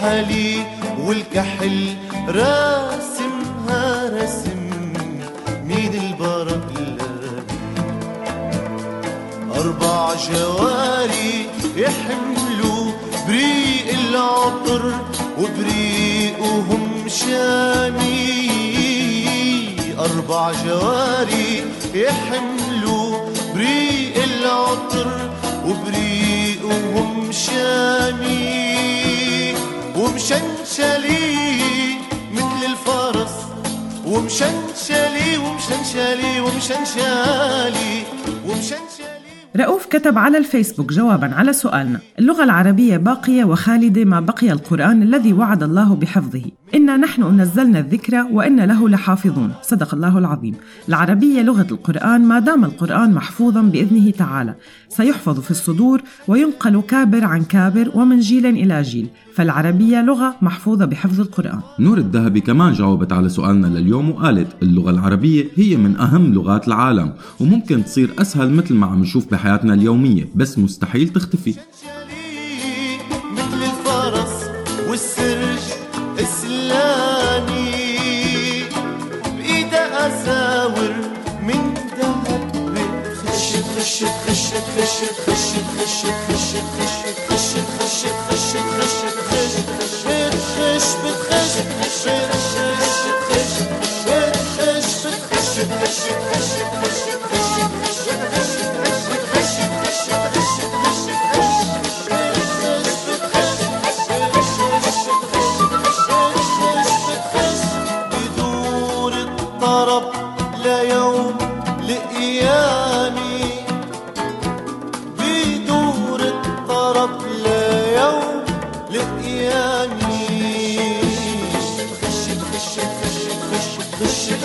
حالي 0.00 0.66
والكحل 0.98 1.96
راسمها 2.28 4.10
رسم 4.22 4.70
مين 5.64 5.94
البرقلة 5.94 7.44
أربع 9.56 10.14
جواري 10.14 11.46
يحملوا 11.76 12.92
بريق 13.28 13.98
العطر 14.08 14.92
وبريقهم 15.38 17.08
شامي. 17.08 18.20
أربع 19.98 20.52
جواري 20.66 21.64
يحملوا 21.94 23.28
بريق 23.54 24.24
العطر 24.24 25.30
وبريقهم 25.66 27.32
شامي. 27.32 28.69
ومشنشلي 30.30 31.98
مثل 32.32 32.64
الفرس 32.66 33.34
ومشنشلي 34.06 35.36
ومشنشلي 35.38 36.40
ومشنشلي 36.40 38.04
ومشنشلي. 38.46 38.99
رؤوف 39.56 39.86
كتب 39.86 40.18
على 40.18 40.38
الفيسبوك 40.38 40.92
جوابا 40.92 41.34
على 41.34 41.52
سؤالنا. 41.52 42.00
اللغة 42.18 42.44
العربية 42.44 42.96
باقية 42.96 43.44
وخالدة 43.44 44.04
ما 44.04 44.20
بقي 44.20 44.52
القرآن 44.52 45.02
الذي 45.02 45.32
وعد 45.32 45.62
الله 45.62 45.94
بحفظه. 45.94 46.42
إنا 46.74 46.96
نحن 46.96 47.40
نزلنا 47.40 47.78
الذكر 47.78 48.26
وإنا 48.32 48.66
له 48.66 48.88
لحافظون. 48.88 49.52
صدق 49.62 49.94
الله 49.94 50.18
العظيم. 50.18 50.54
العربية 50.88 51.42
لغة 51.42 51.66
القرآن 51.70 52.20
ما 52.20 52.38
دام 52.38 52.64
القرآن 52.64 53.12
محفوظا 53.12 53.62
بإذنه 53.62 54.10
تعالى. 54.10 54.54
سيحفظ 54.88 55.40
في 55.40 55.50
الصدور 55.50 56.02
وينقل 56.28 56.80
كابر 56.80 57.24
عن 57.24 57.42
كابر 57.42 57.90
ومن 57.94 58.20
جيل 58.20 58.46
إلى 58.46 58.82
جيل. 58.82 59.08
فالعربية 59.34 60.02
لغة 60.02 60.34
محفوظة 60.42 60.84
بحفظ 60.84 61.20
القرآن. 61.20 61.60
نور 61.78 61.98
الذهبي 61.98 62.40
كمان 62.40 62.72
جاوبت 62.72 63.12
على 63.12 63.28
سؤالنا 63.28 63.66
لليوم 63.66 64.10
وقالت 64.10 64.48
اللغة 64.62 64.90
العربية 64.90 65.44
هي 65.54 65.76
من 65.76 65.96
أهم 65.96 66.32
لغات 66.34 66.68
العالم 66.68 67.12
وممكن 67.40 67.84
تصير 67.84 68.10
أسهل 68.18 68.50
مثل 68.50 68.74
ما 68.74 68.86
عم 68.86 69.00
نشوف 69.00 69.32
بحياتنا 69.40 69.74
اليومية 69.74 70.28
بس 70.34 70.58
مستحيل 70.58 71.08
تختفي 71.08 71.54
مثل 73.32 73.62
الفرس 73.62 74.50
والسرج 74.88 75.58
اسلاني 76.18 77.70
بايدها 79.36 80.06
اساور 80.08 80.94
من 81.42 81.74
ذهب 81.98 82.50
خشت 83.26 83.64
خشت 83.78 84.06
خشت 84.28 84.54
خشت 84.76 85.14
خشت 85.26 85.64
خشت 85.78 86.14
خشت 86.28 86.64
خشت 87.30 87.66
خشت 87.80 88.14
خشت 88.30 88.56
خشت 88.80 89.29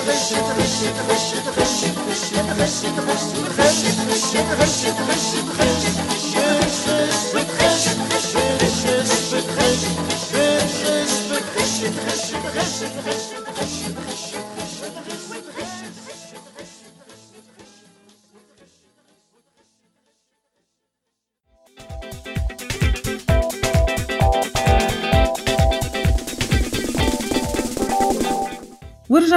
Thank 0.08 1.20
you. 6.10 6.15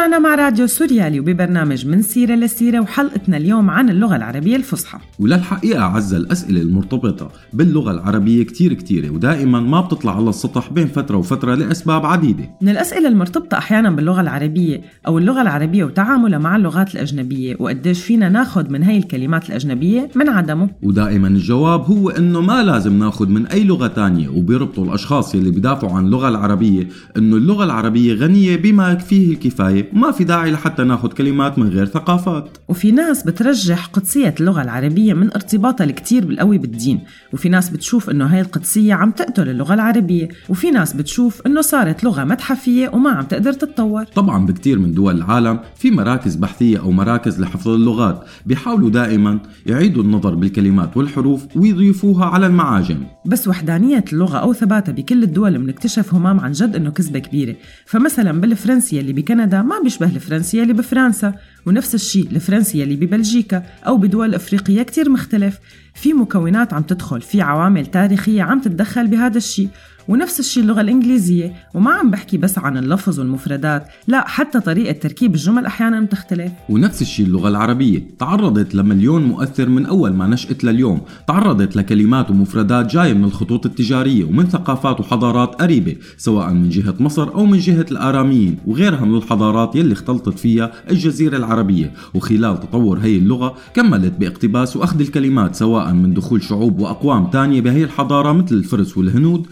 ورجعنا 0.08 0.28
مع 0.28 0.34
راديو 0.34 0.66
سوريالي 0.66 1.20
وببرنامج 1.20 1.86
من 1.86 2.02
سيرة 2.02 2.34
لسيرة 2.34 2.80
وحلقتنا 2.80 3.36
اليوم 3.36 3.70
عن 3.70 3.90
اللغة 3.90 4.16
العربية 4.16 4.56
الفصحى. 4.56 4.98
وللحقيقة 5.18 5.82
عز 5.82 6.14
الأسئلة 6.14 6.62
المرتبطة 6.62 7.30
باللغة 7.52 7.90
العربية 7.90 8.42
كتير 8.42 8.72
كتيرة 8.72 9.10
ودائما 9.10 9.60
ما 9.60 9.80
بتطلع 9.80 10.16
على 10.16 10.28
السطح 10.28 10.72
بين 10.72 10.86
فترة 10.86 11.16
وفترة 11.16 11.54
لأسباب 11.54 12.06
عديدة. 12.06 12.50
من 12.62 12.68
الأسئلة 12.68 13.08
المرتبطة 13.08 13.58
أحيانا 13.58 13.90
باللغة 13.90 14.20
العربية 14.20 14.80
أو 15.06 15.18
اللغة 15.18 15.42
العربية 15.42 15.84
وتعاملها 15.84 16.38
مع 16.38 16.56
اللغات 16.56 16.94
الأجنبية 16.94 17.56
وقديش 17.58 18.02
فينا 18.04 18.28
ناخد 18.28 18.70
من 18.70 18.82
هاي 18.82 18.98
الكلمات 18.98 19.48
الأجنبية 19.48 20.10
من 20.14 20.28
عدمه. 20.28 20.70
ودائما 20.82 21.28
الجواب 21.28 21.80
هو 21.80 22.10
إنه 22.10 22.40
ما 22.40 22.62
لازم 22.62 22.98
ناخذ 22.98 23.28
من 23.28 23.46
أي 23.46 23.64
لغة 23.64 23.86
تانية 23.86 24.28
وبيربطوا 24.28 24.84
الأشخاص 24.84 25.34
يلي 25.34 25.50
بيدافعوا 25.50 25.92
عن 25.92 26.06
اللغة 26.06 26.28
العربية 26.28 26.88
إنه 27.16 27.36
اللغة 27.36 27.64
العربية 27.64 28.14
غنية 28.14 28.56
بما 28.56 28.94
فيه 28.94 29.32
الكفاية. 29.32 29.97
وما 29.98 30.10
في 30.10 30.24
داعي 30.24 30.50
لحتى 30.50 30.84
ناخذ 30.84 31.08
كلمات 31.08 31.58
من 31.58 31.68
غير 31.68 31.86
ثقافات. 31.86 32.58
وفي 32.68 32.92
ناس 32.92 33.22
بترجح 33.22 33.86
قدسية 33.86 34.34
اللغة 34.40 34.62
العربية 34.62 35.14
من 35.14 35.32
ارتباطها 35.32 35.84
الكتير 35.84 36.26
بالقوي 36.26 36.58
بالدين 36.58 37.00
وفي 37.32 37.48
ناس 37.48 37.70
بتشوف 37.70 38.10
إنه 38.10 38.26
هاي 38.26 38.40
القدسية 38.40 38.94
عم 38.94 39.10
تقتل 39.10 39.48
اللغة 39.48 39.74
العربية 39.74 40.28
وفي 40.48 40.70
ناس 40.70 40.92
بتشوف 40.92 41.42
إنه 41.46 41.60
صارت 41.60 42.04
لغة 42.04 42.24
متحفية 42.24 42.88
وما 42.88 43.10
عم 43.10 43.24
تقدر 43.24 43.52
تتطور. 43.52 44.04
طبعا 44.04 44.46
بكتير 44.46 44.78
من 44.78 44.94
دول 44.94 45.16
العالم 45.16 45.60
في 45.76 45.90
مراكز 45.90 46.34
بحثية 46.34 46.78
أو 46.78 46.90
مراكز 46.90 47.40
لحفظ 47.40 47.68
اللغات 47.68 48.24
بيحاولوا 48.46 48.90
دائما 48.90 49.38
يعيدوا 49.66 50.02
النظر 50.02 50.34
بالكلمات 50.34 50.96
والحروف 50.96 51.56
ويضيفوها 51.56 52.24
على 52.26 52.46
المعاجم. 52.46 52.98
بس 53.26 53.48
وحدانية 53.48 54.04
اللغة 54.12 54.38
أو 54.38 54.52
ثباتها 54.52 54.92
بكل 54.92 55.22
الدول 55.22 55.58
بنكتشف 55.58 56.14
همام 56.14 56.40
عن 56.40 56.52
جد 56.52 56.76
إنه 56.76 56.90
كذبة 56.90 57.18
كبيرة. 57.18 57.56
فمثلا 57.86 58.40
بالفرنسية 58.40 59.00
اللي 59.00 59.12
بكندا 59.12 59.62
ما 59.62 59.87
بيشبه 59.88 60.06
الفرنسية 60.06 60.62
اللي 60.62 60.72
بفرنسا 60.72 61.34
ونفس 61.66 61.94
الشيء 61.94 62.28
الفرنسية 62.32 62.84
اللي 62.84 62.96
ببلجيكا 62.96 63.62
أو 63.86 63.96
بدول 63.96 64.34
أفريقية 64.34 64.82
كتير 64.82 65.10
مختلف. 65.10 65.58
في 65.94 66.12
مكونات 66.12 66.72
عم 66.72 66.82
تدخل 66.82 67.20
في 67.20 67.42
عوامل 67.42 67.86
تاريخية 67.86 68.42
عم 68.42 68.60
تتدخل 68.60 69.06
بهذا 69.06 69.36
الشيء 69.36 69.68
ونفس 70.08 70.40
الشيء 70.40 70.62
اللغة 70.62 70.80
الإنجليزية. 70.80 71.52
وما 71.74 71.90
عم 71.90 72.10
بحكي 72.10 72.38
بس 72.38 72.58
عن 72.58 72.76
اللفظ 72.76 73.18
والمفردات 73.18 73.88
لا 74.06 74.28
حتى 74.28 74.60
طريقة 74.60 74.92
تركيب 74.92 75.34
الجمل 75.34 75.66
أحيانا 75.66 76.00
بتختلف. 76.00 76.52
ونفس 76.68 77.02
الشيء 77.02 77.26
اللغة 77.26 77.48
العربية. 77.48 78.02
تعرضت 78.18 78.74
لمليون 78.74 79.24
مؤثر 79.24 79.68
من 79.68 79.86
أول 79.86 80.12
ما 80.12 80.26
نشأت 80.26 80.64
لليوم. 80.64 81.00
تعرضت 81.28 81.76
لكلمات 81.76 82.30
ومفردات 82.30 82.92
جاية 82.92 83.14
من 83.14 83.24
الخطوط 83.24 83.66
التجارية 83.66 84.24
ومن 84.24 84.48
ثقافات 84.48 85.00
وحضارات 85.00 85.54
قريبة 85.54 85.96
سواء 86.16 86.52
من 86.52 86.68
جهة 86.68 86.94
مصر 87.00 87.34
أو 87.34 87.46
من 87.46 87.58
جهة 87.58 87.86
الآراميين 87.90 88.58
وغيرها 88.66 89.04
من 89.04 89.16
الحضارات 89.16 89.76
يلي 89.76 89.92
اختلطت 89.92 90.38
فيها 90.38 90.72
الجزيرة 90.90 91.36
العربية. 91.36 91.92
وخلال 92.14 92.60
تطور 92.60 92.98
هي 92.98 93.16
اللغة 93.16 93.54
كملت 93.74 94.12
باقتباس 94.18 94.76
وأخذ 94.76 95.00
الكلمات 95.00 95.54
سواء 95.54 95.92
من 95.92 96.14
دخول 96.14 96.42
شعوب 96.42 96.78
وأقوام 96.78 97.26
تانية 97.26 97.60
بهي 97.60 97.84
الحضارة 97.84 98.32
مثل 98.32 98.54
الفرس 98.54 98.98
والهنود 98.98 99.46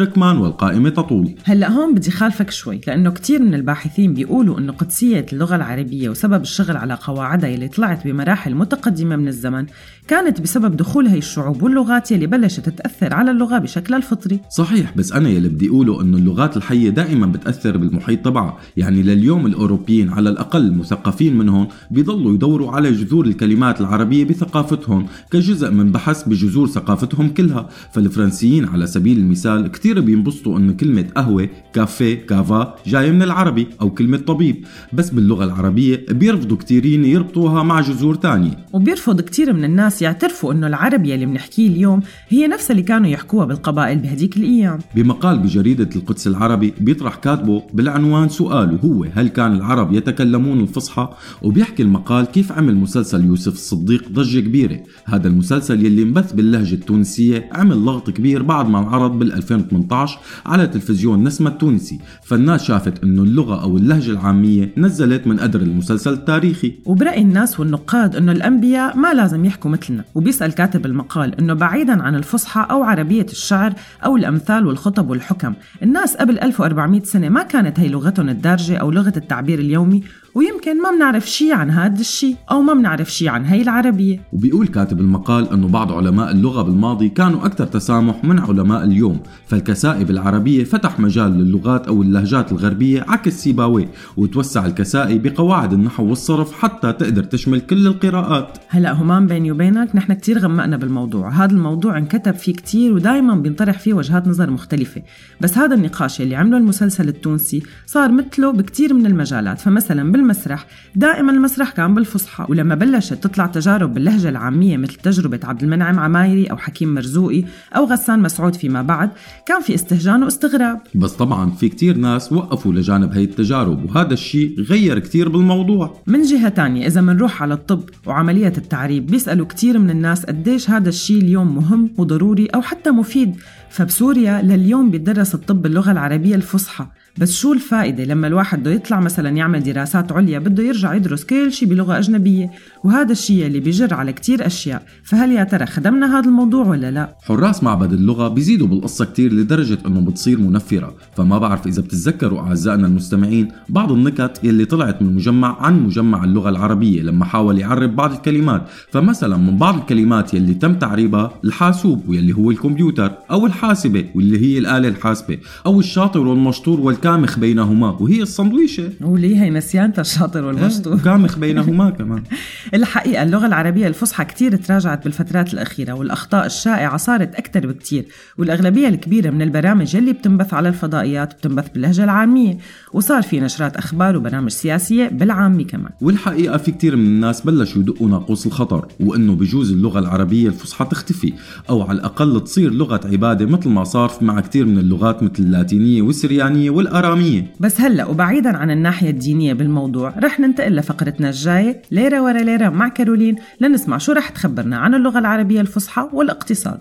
والتركمان 0.00 0.36
والقائمة 0.36 0.90
تطول. 0.90 1.34
هلا 1.44 1.70
هون 1.70 1.94
بدي 1.94 2.10
خالفك 2.10 2.50
شوي 2.50 2.80
لأنه 2.86 3.10
كثير 3.10 3.42
من 3.42 3.54
الباحثين 3.54 4.14
بيقولوا 4.14 4.58
إنه 4.58 4.72
قدسية 4.72 5.26
اللغة 5.32 5.56
العربية 5.56 6.08
وسبب 6.08 6.42
الشغل 6.42 6.76
على 6.76 6.94
قواعدها 6.94 7.48
يلي 7.50 7.68
طلعت 7.68 8.04
بمراحل 8.04 8.54
متقدمة 8.54 9.16
من 9.16 9.28
الزمن 9.28 9.66
كانت 10.08 10.40
بسبب 10.40 10.76
دخول 10.76 11.06
هي 11.06 11.18
الشعوب 11.18 11.62
واللغات 11.62 12.10
يلي 12.12 12.26
بلشت 12.26 12.68
تاثر 12.68 13.14
على 13.14 13.30
اللغة 13.30 13.58
بشكلها 13.58 13.98
الفطري. 13.98 14.40
صحيح 14.50 14.92
بس 14.96 15.12
أنا 15.12 15.28
يلي 15.28 15.48
بدي 15.48 15.68
أقوله 15.68 16.00
إنه 16.00 16.16
اللغات 16.16 16.56
الحية 16.56 16.90
دائما 16.90 17.26
بتأثر 17.26 17.76
بالمحيط 17.76 18.24
تبعها. 18.24 18.58
يعني 18.76 19.02
لليوم 19.02 19.46
الأوروبيين 19.46 20.08
على 20.08 20.30
الأقل 20.30 20.60
المثقفين 20.66 21.38
منهم 21.38 21.68
بيضلوا 21.90 22.34
يدوروا 22.34 22.70
على 22.70 22.92
جذور 22.92 23.26
الكلمات 23.26 23.80
العربية 23.80 24.24
بثقافتهم 24.24 25.06
كجزء 25.30 25.70
من 25.70 25.92
بحث 25.92 26.28
بجذور 26.28 26.66
ثقافتهم 26.66 27.28
كلها. 27.28 27.68
فالفرنسيين 27.92 28.64
على 28.64 28.86
سبيل 28.86 29.18
المثال 29.18 29.66
كتير 29.68 30.00
بينبسطوا 30.00 30.58
إنه 30.58 30.72
كلمة 30.72 31.06
قهوة 31.16 31.48
كافيه 31.72 32.26
كافا 32.26 32.74
جاية 32.86 33.10
من 33.10 33.22
العربي 33.22 33.66
أو 33.80 33.90
كلمة 33.90 34.18
طبيب. 34.18 34.64
بس 34.92 35.10
باللغة 35.10 35.44
العربية 35.44 36.06
بيرفضوا 36.10 36.56
كتيرين 36.56 37.04
يربطوها 37.04 37.62
مع 37.62 37.80
جذور 37.80 38.14
تانية. 38.14 38.66
وبيرفض 38.72 39.20
كتير 39.20 39.52
من 39.52 39.64
الناس 39.64 39.95
يعترفوا 40.02 40.52
إنه 40.52 40.66
العربيه 40.66 41.14
اللي 41.14 41.26
بنحكيه 41.26 41.68
اليوم 41.68 42.00
هي 42.28 42.46
نفسها 42.46 42.72
اللي 42.72 42.82
كانوا 42.82 43.06
يحكوها 43.06 43.44
بالقبائل 43.44 43.98
بهديك 43.98 44.36
الأيام. 44.36 44.78
بمقال 44.94 45.38
بجريدة 45.38 45.88
القدس 45.96 46.26
العربي 46.26 46.74
بيطرح 46.80 47.14
كاتبه 47.14 47.62
بالعنوان 47.74 48.28
سؤال 48.28 48.78
وهو 48.82 49.06
هل 49.14 49.28
كان 49.28 49.52
العرب 49.52 49.92
يتكلمون 49.92 50.60
الفصحى؟ 50.60 51.08
وبيحكي 51.42 51.82
المقال 51.82 52.24
كيف 52.24 52.52
عمل 52.52 52.76
مسلسل 52.76 53.24
يوسف 53.24 53.52
الصديق 53.52 54.08
ضجة 54.12 54.40
كبيرة. 54.40 54.80
هذا 55.04 55.28
المسلسل 55.28 55.86
يلي 55.86 56.02
انبث 56.02 56.32
باللهجة 56.32 56.74
التونسية 56.74 57.48
عمل 57.52 57.84
ضغط 57.84 58.10
كبير 58.10 58.42
بعد 58.42 58.68
ما 58.68 58.78
انعرض 58.78 59.18
بال 59.18 59.32
2018 59.32 60.18
على 60.46 60.66
تلفزيون 60.66 61.24
نسمة 61.24 61.50
التونسي 61.50 61.98
فالناس 62.22 62.64
شافت 62.64 63.02
إنه 63.02 63.22
اللغة 63.22 63.62
أو 63.62 63.76
اللهجة 63.76 64.10
العامية 64.10 64.72
نزلت 64.76 65.26
من 65.26 65.40
قدر 65.40 65.60
المسلسل 65.60 66.12
التاريخي. 66.12 66.72
وبرأي 66.84 67.22
الناس 67.22 67.60
والنقاد 67.60 68.16
إنه 68.16 68.32
الأنبياء 68.32 68.96
ما 68.96 69.14
لازم 69.14 69.44
يحكوا 69.44 69.70
مثلنا 69.86 70.04
وبيسأل 70.14 70.52
كاتب 70.52 70.86
المقال 70.86 71.38
إنه 71.38 71.54
بعيدا 71.54 72.02
عن 72.02 72.14
الفصحى 72.14 72.66
أو 72.70 72.82
عربية 72.82 73.26
الشعر 73.30 73.72
أو 74.04 74.16
الأمثال 74.16 74.66
والخطب 74.66 75.10
والحكم 75.10 75.54
الناس 75.82 76.16
قبل 76.16 76.38
1400 76.38 77.02
سنة 77.02 77.28
ما 77.28 77.42
كانت 77.42 77.80
هي 77.80 77.88
لغتهم 77.88 78.28
الدارجة 78.28 78.76
أو 78.76 78.90
لغة 78.90 79.12
التعبير 79.16 79.58
اليومي 79.58 80.02
ويمكن 80.36 80.82
ما 80.82 80.90
بنعرف 80.90 81.30
شيء 81.30 81.52
عن 81.52 81.70
هذا 81.70 82.00
الشيء 82.00 82.36
أو 82.50 82.62
ما 82.62 82.74
بنعرف 82.74 83.12
شيء 83.12 83.28
عن 83.28 83.44
هي 83.44 83.62
العربية. 83.62 84.20
وبيقول 84.32 84.66
كاتب 84.66 85.00
المقال 85.00 85.50
أنه 85.50 85.68
بعض 85.68 85.92
علماء 85.92 86.30
اللغة 86.30 86.62
بالماضي 86.62 87.08
كانوا 87.08 87.46
أكثر 87.46 87.66
تسامح 87.66 88.24
من 88.24 88.38
علماء 88.38 88.84
اليوم 88.84 89.20
فالكسائي 89.46 90.04
بالعربية 90.04 90.64
فتح 90.64 91.00
مجال 91.00 91.30
للغات 91.30 91.88
أو 91.88 92.02
اللهجات 92.02 92.52
الغربية 92.52 93.04
عكس 93.08 93.32
سيباوي 93.32 93.88
وتوسع 94.16 94.66
الكسائي 94.66 95.18
بقواعد 95.18 95.72
النحو 95.72 96.04
والصرف 96.08 96.52
حتى 96.52 96.92
تقدر 96.92 97.24
تشمل 97.24 97.60
كل 97.60 97.86
القراءات. 97.86 98.58
هلا 98.68 98.92
همام 98.92 99.26
بيني 99.26 99.52
وبينك 99.52 99.96
نحن 99.96 100.12
كتير 100.12 100.38
غمقنا 100.38 100.76
بالموضوع 100.76 101.28
هذا 101.28 101.52
الموضوع 101.52 101.98
انكتب 101.98 102.34
فيه 102.34 102.52
كتير 102.52 102.92
ودائما 102.92 103.34
بينطرح 103.34 103.78
فيه 103.78 103.94
وجهات 103.94 104.28
نظر 104.28 104.50
مختلفة 104.50 105.02
بس 105.40 105.58
هذا 105.58 105.74
النقاش 105.74 106.20
اللي 106.20 106.36
عمله 106.36 106.56
المسلسل 106.56 107.08
التونسي 107.08 107.62
صار 107.86 108.12
مثله 108.12 108.52
بكتير 108.52 108.94
من 108.94 109.06
المجالات 109.06 109.60
فمثلا 109.60 110.12
بالمسرح 110.26 110.66
دائما 110.94 111.32
المسرح 111.32 111.70
كان 111.70 111.94
بالفصحى 111.94 112.46
ولما 112.48 112.74
بلشت 112.74 113.14
تطلع 113.14 113.46
تجارب 113.46 113.94
باللهجة 113.94 114.28
العامية 114.28 114.76
مثل 114.76 114.94
تجربة 114.94 115.40
عبد 115.44 115.62
المنعم 115.62 115.98
عمايري 115.98 116.46
أو 116.46 116.56
حكيم 116.56 116.94
مرزوقي 116.94 117.44
أو 117.76 117.84
غسان 117.84 118.22
مسعود 118.22 118.54
فيما 118.54 118.82
بعد 118.82 119.10
كان 119.46 119.62
في 119.62 119.74
استهجان 119.74 120.22
واستغراب. 120.22 120.80
بس 120.94 121.12
طبعا 121.12 121.50
في 121.50 121.68
كتير 121.68 121.96
ناس 121.96 122.32
وقفوا 122.32 122.72
لجانب 122.72 123.12
هي 123.12 123.24
التجارب 123.24 123.84
وهذا 123.84 124.12
الشيء 124.12 124.60
غير 124.60 124.98
كتير 124.98 125.28
بالموضوع. 125.28 126.02
من 126.06 126.22
جهة 126.22 126.48
تانية 126.48 126.86
إذا 126.86 127.00
منروح 127.00 127.42
على 127.42 127.54
الطب 127.54 127.82
وعملية 128.06 128.52
التعريب 128.58 129.06
بيسألوا 129.06 129.46
كتير 129.46 129.78
من 129.78 129.90
الناس 129.90 130.26
قديش 130.26 130.70
هذا 130.70 130.88
الشيء 130.88 131.22
اليوم 131.22 131.54
مهم 131.54 131.90
وضروري 131.98 132.46
أو 132.46 132.62
حتى 132.62 132.90
مفيد. 132.90 133.36
فبسوريا 133.70 134.42
لليوم 134.42 134.90
بيدرس 134.90 135.34
الطب 135.34 135.62
باللغة 135.62 135.92
العربية 135.92 136.34
الفصحى. 136.34 136.86
بس 137.18 137.32
شو 137.32 137.52
الفائدة 137.52 138.04
لما 138.04 138.26
الواحد 138.26 138.60
بده 138.60 138.70
يطلع 138.70 139.00
مثلا 139.00 139.28
يعمل 139.28 139.62
دراسات 139.62 140.12
عليا 140.12 140.38
بده 140.38 140.62
يرجع 140.62 140.94
يدرس 140.94 141.24
كل 141.24 141.52
شيء 141.52 141.68
بلغة 141.68 141.98
أجنبية. 141.98 142.50
وهذا 142.84 143.12
الشيء 143.12 143.46
اللي 143.46 143.60
بيجر 143.60 143.94
على 143.94 144.12
كتير 144.12 144.46
أشياء. 144.46 144.82
فهل 145.04 145.32
يا 145.32 145.44
ترى 145.44 145.66
خدمنا 145.66 146.18
هذا 146.18 146.26
الموضوع 146.26 146.66
ولا 146.66 146.90
لا؟ 146.90 147.16
حراس 147.22 147.62
معبد 147.62 147.92
اللغة 147.92 148.28
بيزيدوا 148.28 148.66
بالقصة 148.66 149.04
كتير 149.04 149.32
لدرجة 149.32 149.78
إنه 149.86 150.00
بتصير 150.00 150.40
منفرة. 150.40 150.94
فما 151.16 151.38
بعرف 151.38 151.66
إذا 151.66 151.82
بتتذكروا 151.82 152.40
أعزائنا 152.40 152.86
المستمعين 152.86 153.48
بعض 153.68 153.92
النكت 153.92 154.40
يلي 154.44 154.64
طلعت 154.64 155.02
من 155.02 155.14
مجمع 155.14 155.56
عن 155.60 155.82
مجمع 155.82 156.24
اللغة 156.24 156.48
العربية 156.48 157.02
لما 157.02 157.24
حاول 157.24 157.58
يعرب 157.58 157.96
بعض 157.96 158.12
الكلمات. 158.12 158.68
فمثلا 158.90 159.36
من 159.36 159.56
بعض 159.56 159.74
الكلمات 159.78 160.34
يلي 160.34 160.54
تم 160.54 160.74
تعريبها 160.74 161.32
الحاسوب 161.44 162.08
واللي 162.08 162.32
هو 162.32 162.50
الكمبيوتر 162.50 163.12
أو 163.30 163.46
الحاسبة 163.46 164.04
واللي 164.14 164.38
هي 164.38 164.58
الآلة 164.58 164.88
الحاسبة 164.88 165.38
أو 165.66 165.80
الشاطر 165.80 166.20
والمشطور 166.26 166.80
والكامخ 166.80 167.38
بينهما 167.38 167.90
وهي 167.90 168.22
الصندويشة 168.22 168.90
وليه 169.00 169.42
هي 169.42 169.50
نسيانتا 169.50 170.00
الشاطر 170.00 170.44
والمشطور. 170.44 170.96
كامخ 170.96 171.38
بينهما 171.38 171.90
كمان. 171.90 172.22
الحقيقة 172.74 173.22
اللغة 173.22 173.46
العربية 173.46 173.86
الفصحى 173.86 174.24
كتير 174.24 174.56
تراجعت 174.56 175.04
بالفترات 175.04 175.54
الأخيرة 175.54 175.92
والأخطاء 175.92 176.46
الشائعة 176.46 176.96
صارت 176.96 177.34
أكثر 177.34 177.66
بكتير 177.66 178.04
والأغلبية 178.38 178.88
الكبيرة 178.88 179.30
من 179.30 179.42
البرامج 179.42 179.96
اللي 179.96 180.12
بتنبث 180.12 180.54
على 180.54 180.68
الفضائيات 180.68 181.34
بتنبث 181.34 181.68
باللهجة 181.68 182.04
العامية 182.04 182.58
وصار 182.92 183.22
في 183.22 183.40
نشرات 183.40 183.76
أخبار 183.76 184.16
وبرامج 184.16 184.50
سياسية 184.50 185.08
بالعامي 185.08 185.64
كمان. 185.64 185.90
والحقيقة 186.00 186.56
في 186.56 186.70
كتير 186.70 186.96
من 186.96 187.06
الناس 187.06 187.40
بلشوا 187.40 187.82
يدقوا 187.82 188.08
ناقوس 188.08 188.46
الخطر 188.46 188.88
وإنه 189.00 189.34
بجوز 189.34 189.72
اللغة 189.72 189.98
العربية 189.98 190.48
الفصحى 190.48 190.84
تختفي 190.84 191.32
أو 191.70 191.82
على 191.82 191.98
الأقل 191.98 192.44
تصير 192.44 192.72
لغة 192.72 193.00
عبادة 193.04 193.46
مثل 193.46 193.68
ما 193.68 193.84
صار 193.84 194.12
مع 194.20 194.40
كتير 194.40 194.66
من 194.66 194.78
اللغات 194.78 195.22
مثل 195.22 195.34
اللاتينية 195.38 196.02
والسريانية 196.02 196.70
والأرامية. 196.70 197.52
بس 197.60 197.80
هلأ 197.80 198.06
وبعيدا 198.06 198.56
عن 198.56 198.70
الناحية 198.70 199.10
الدينية 199.10 199.52
بالموضوع 199.52 200.14
رح 200.18 200.40
ننتقل 200.40 200.76
لفقرتنا 200.76 201.28
الجاية 201.28 201.82
ليرة 201.90 202.22
ورا 202.22 202.42
ليرة. 202.42 202.55
مع 202.64 202.88
كارولين 202.88 203.36
لنسمع 203.60 203.98
شو 203.98 204.12
رح 204.12 204.28
تخبرنا 204.28 204.78
عن 204.78 204.94
اللغة 204.94 205.18
العربية 205.18 205.60
الفصحى 205.60 206.08
والاقتصاد. 206.12 206.80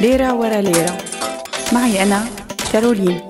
ليرة 0.00 0.34
ورا 0.34 0.60
ليرة. 0.60 0.98
معي 1.72 2.02
أنا 2.02 2.24
كارولين. 2.72 3.20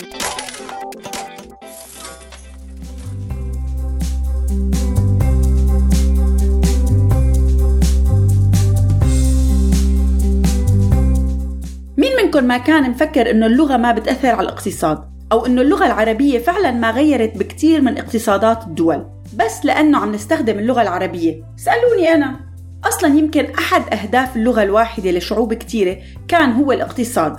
مين 11.99 12.17
منكم 12.25 12.45
ما 12.45 12.59
كان 12.59 12.91
مفكر 12.91 13.31
إنه 13.31 13.47
اللغة 13.47 13.77
ما 13.77 13.93
بتأثر 13.93 14.29
على 14.29 14.41
الاقتصاد؟ 14.41 15.16
أو 15.33 15.47
إنه 15.47 15.63
اللغة 15.63 15.87
العربية 15.87 16.39
فعلا 16.39 16.71
ما 16.71 16.91
غيرت 16.91 17.37
بكتير 17.37 17.81
من 17.81 17.99
اقتصادات 17.99 18.63
الدول 18.63 19.07
بس 19.37 19.65
لأنه 19.65 19.99
عم 19.99 20.13
نستخدم 20.13 20.59
اللغة 20.59 20.83
العربية. 20.83 21.43
سألوني 21.57 22.15
أنا. 22.15 22.41
أصلا 22.85 23.19
يمكن 23.19 23.45
أحد 23.59 23.95
أهداف 23.95 24.37
اللغة 24.37 24.63
الواحدة 24.63 25.11
لشعوب 25.11 25.55
كتيرة 25.55 25.97
كان 26.29 26.53
هو 26.53 26.73
الاقتصاد. 26.73 27.37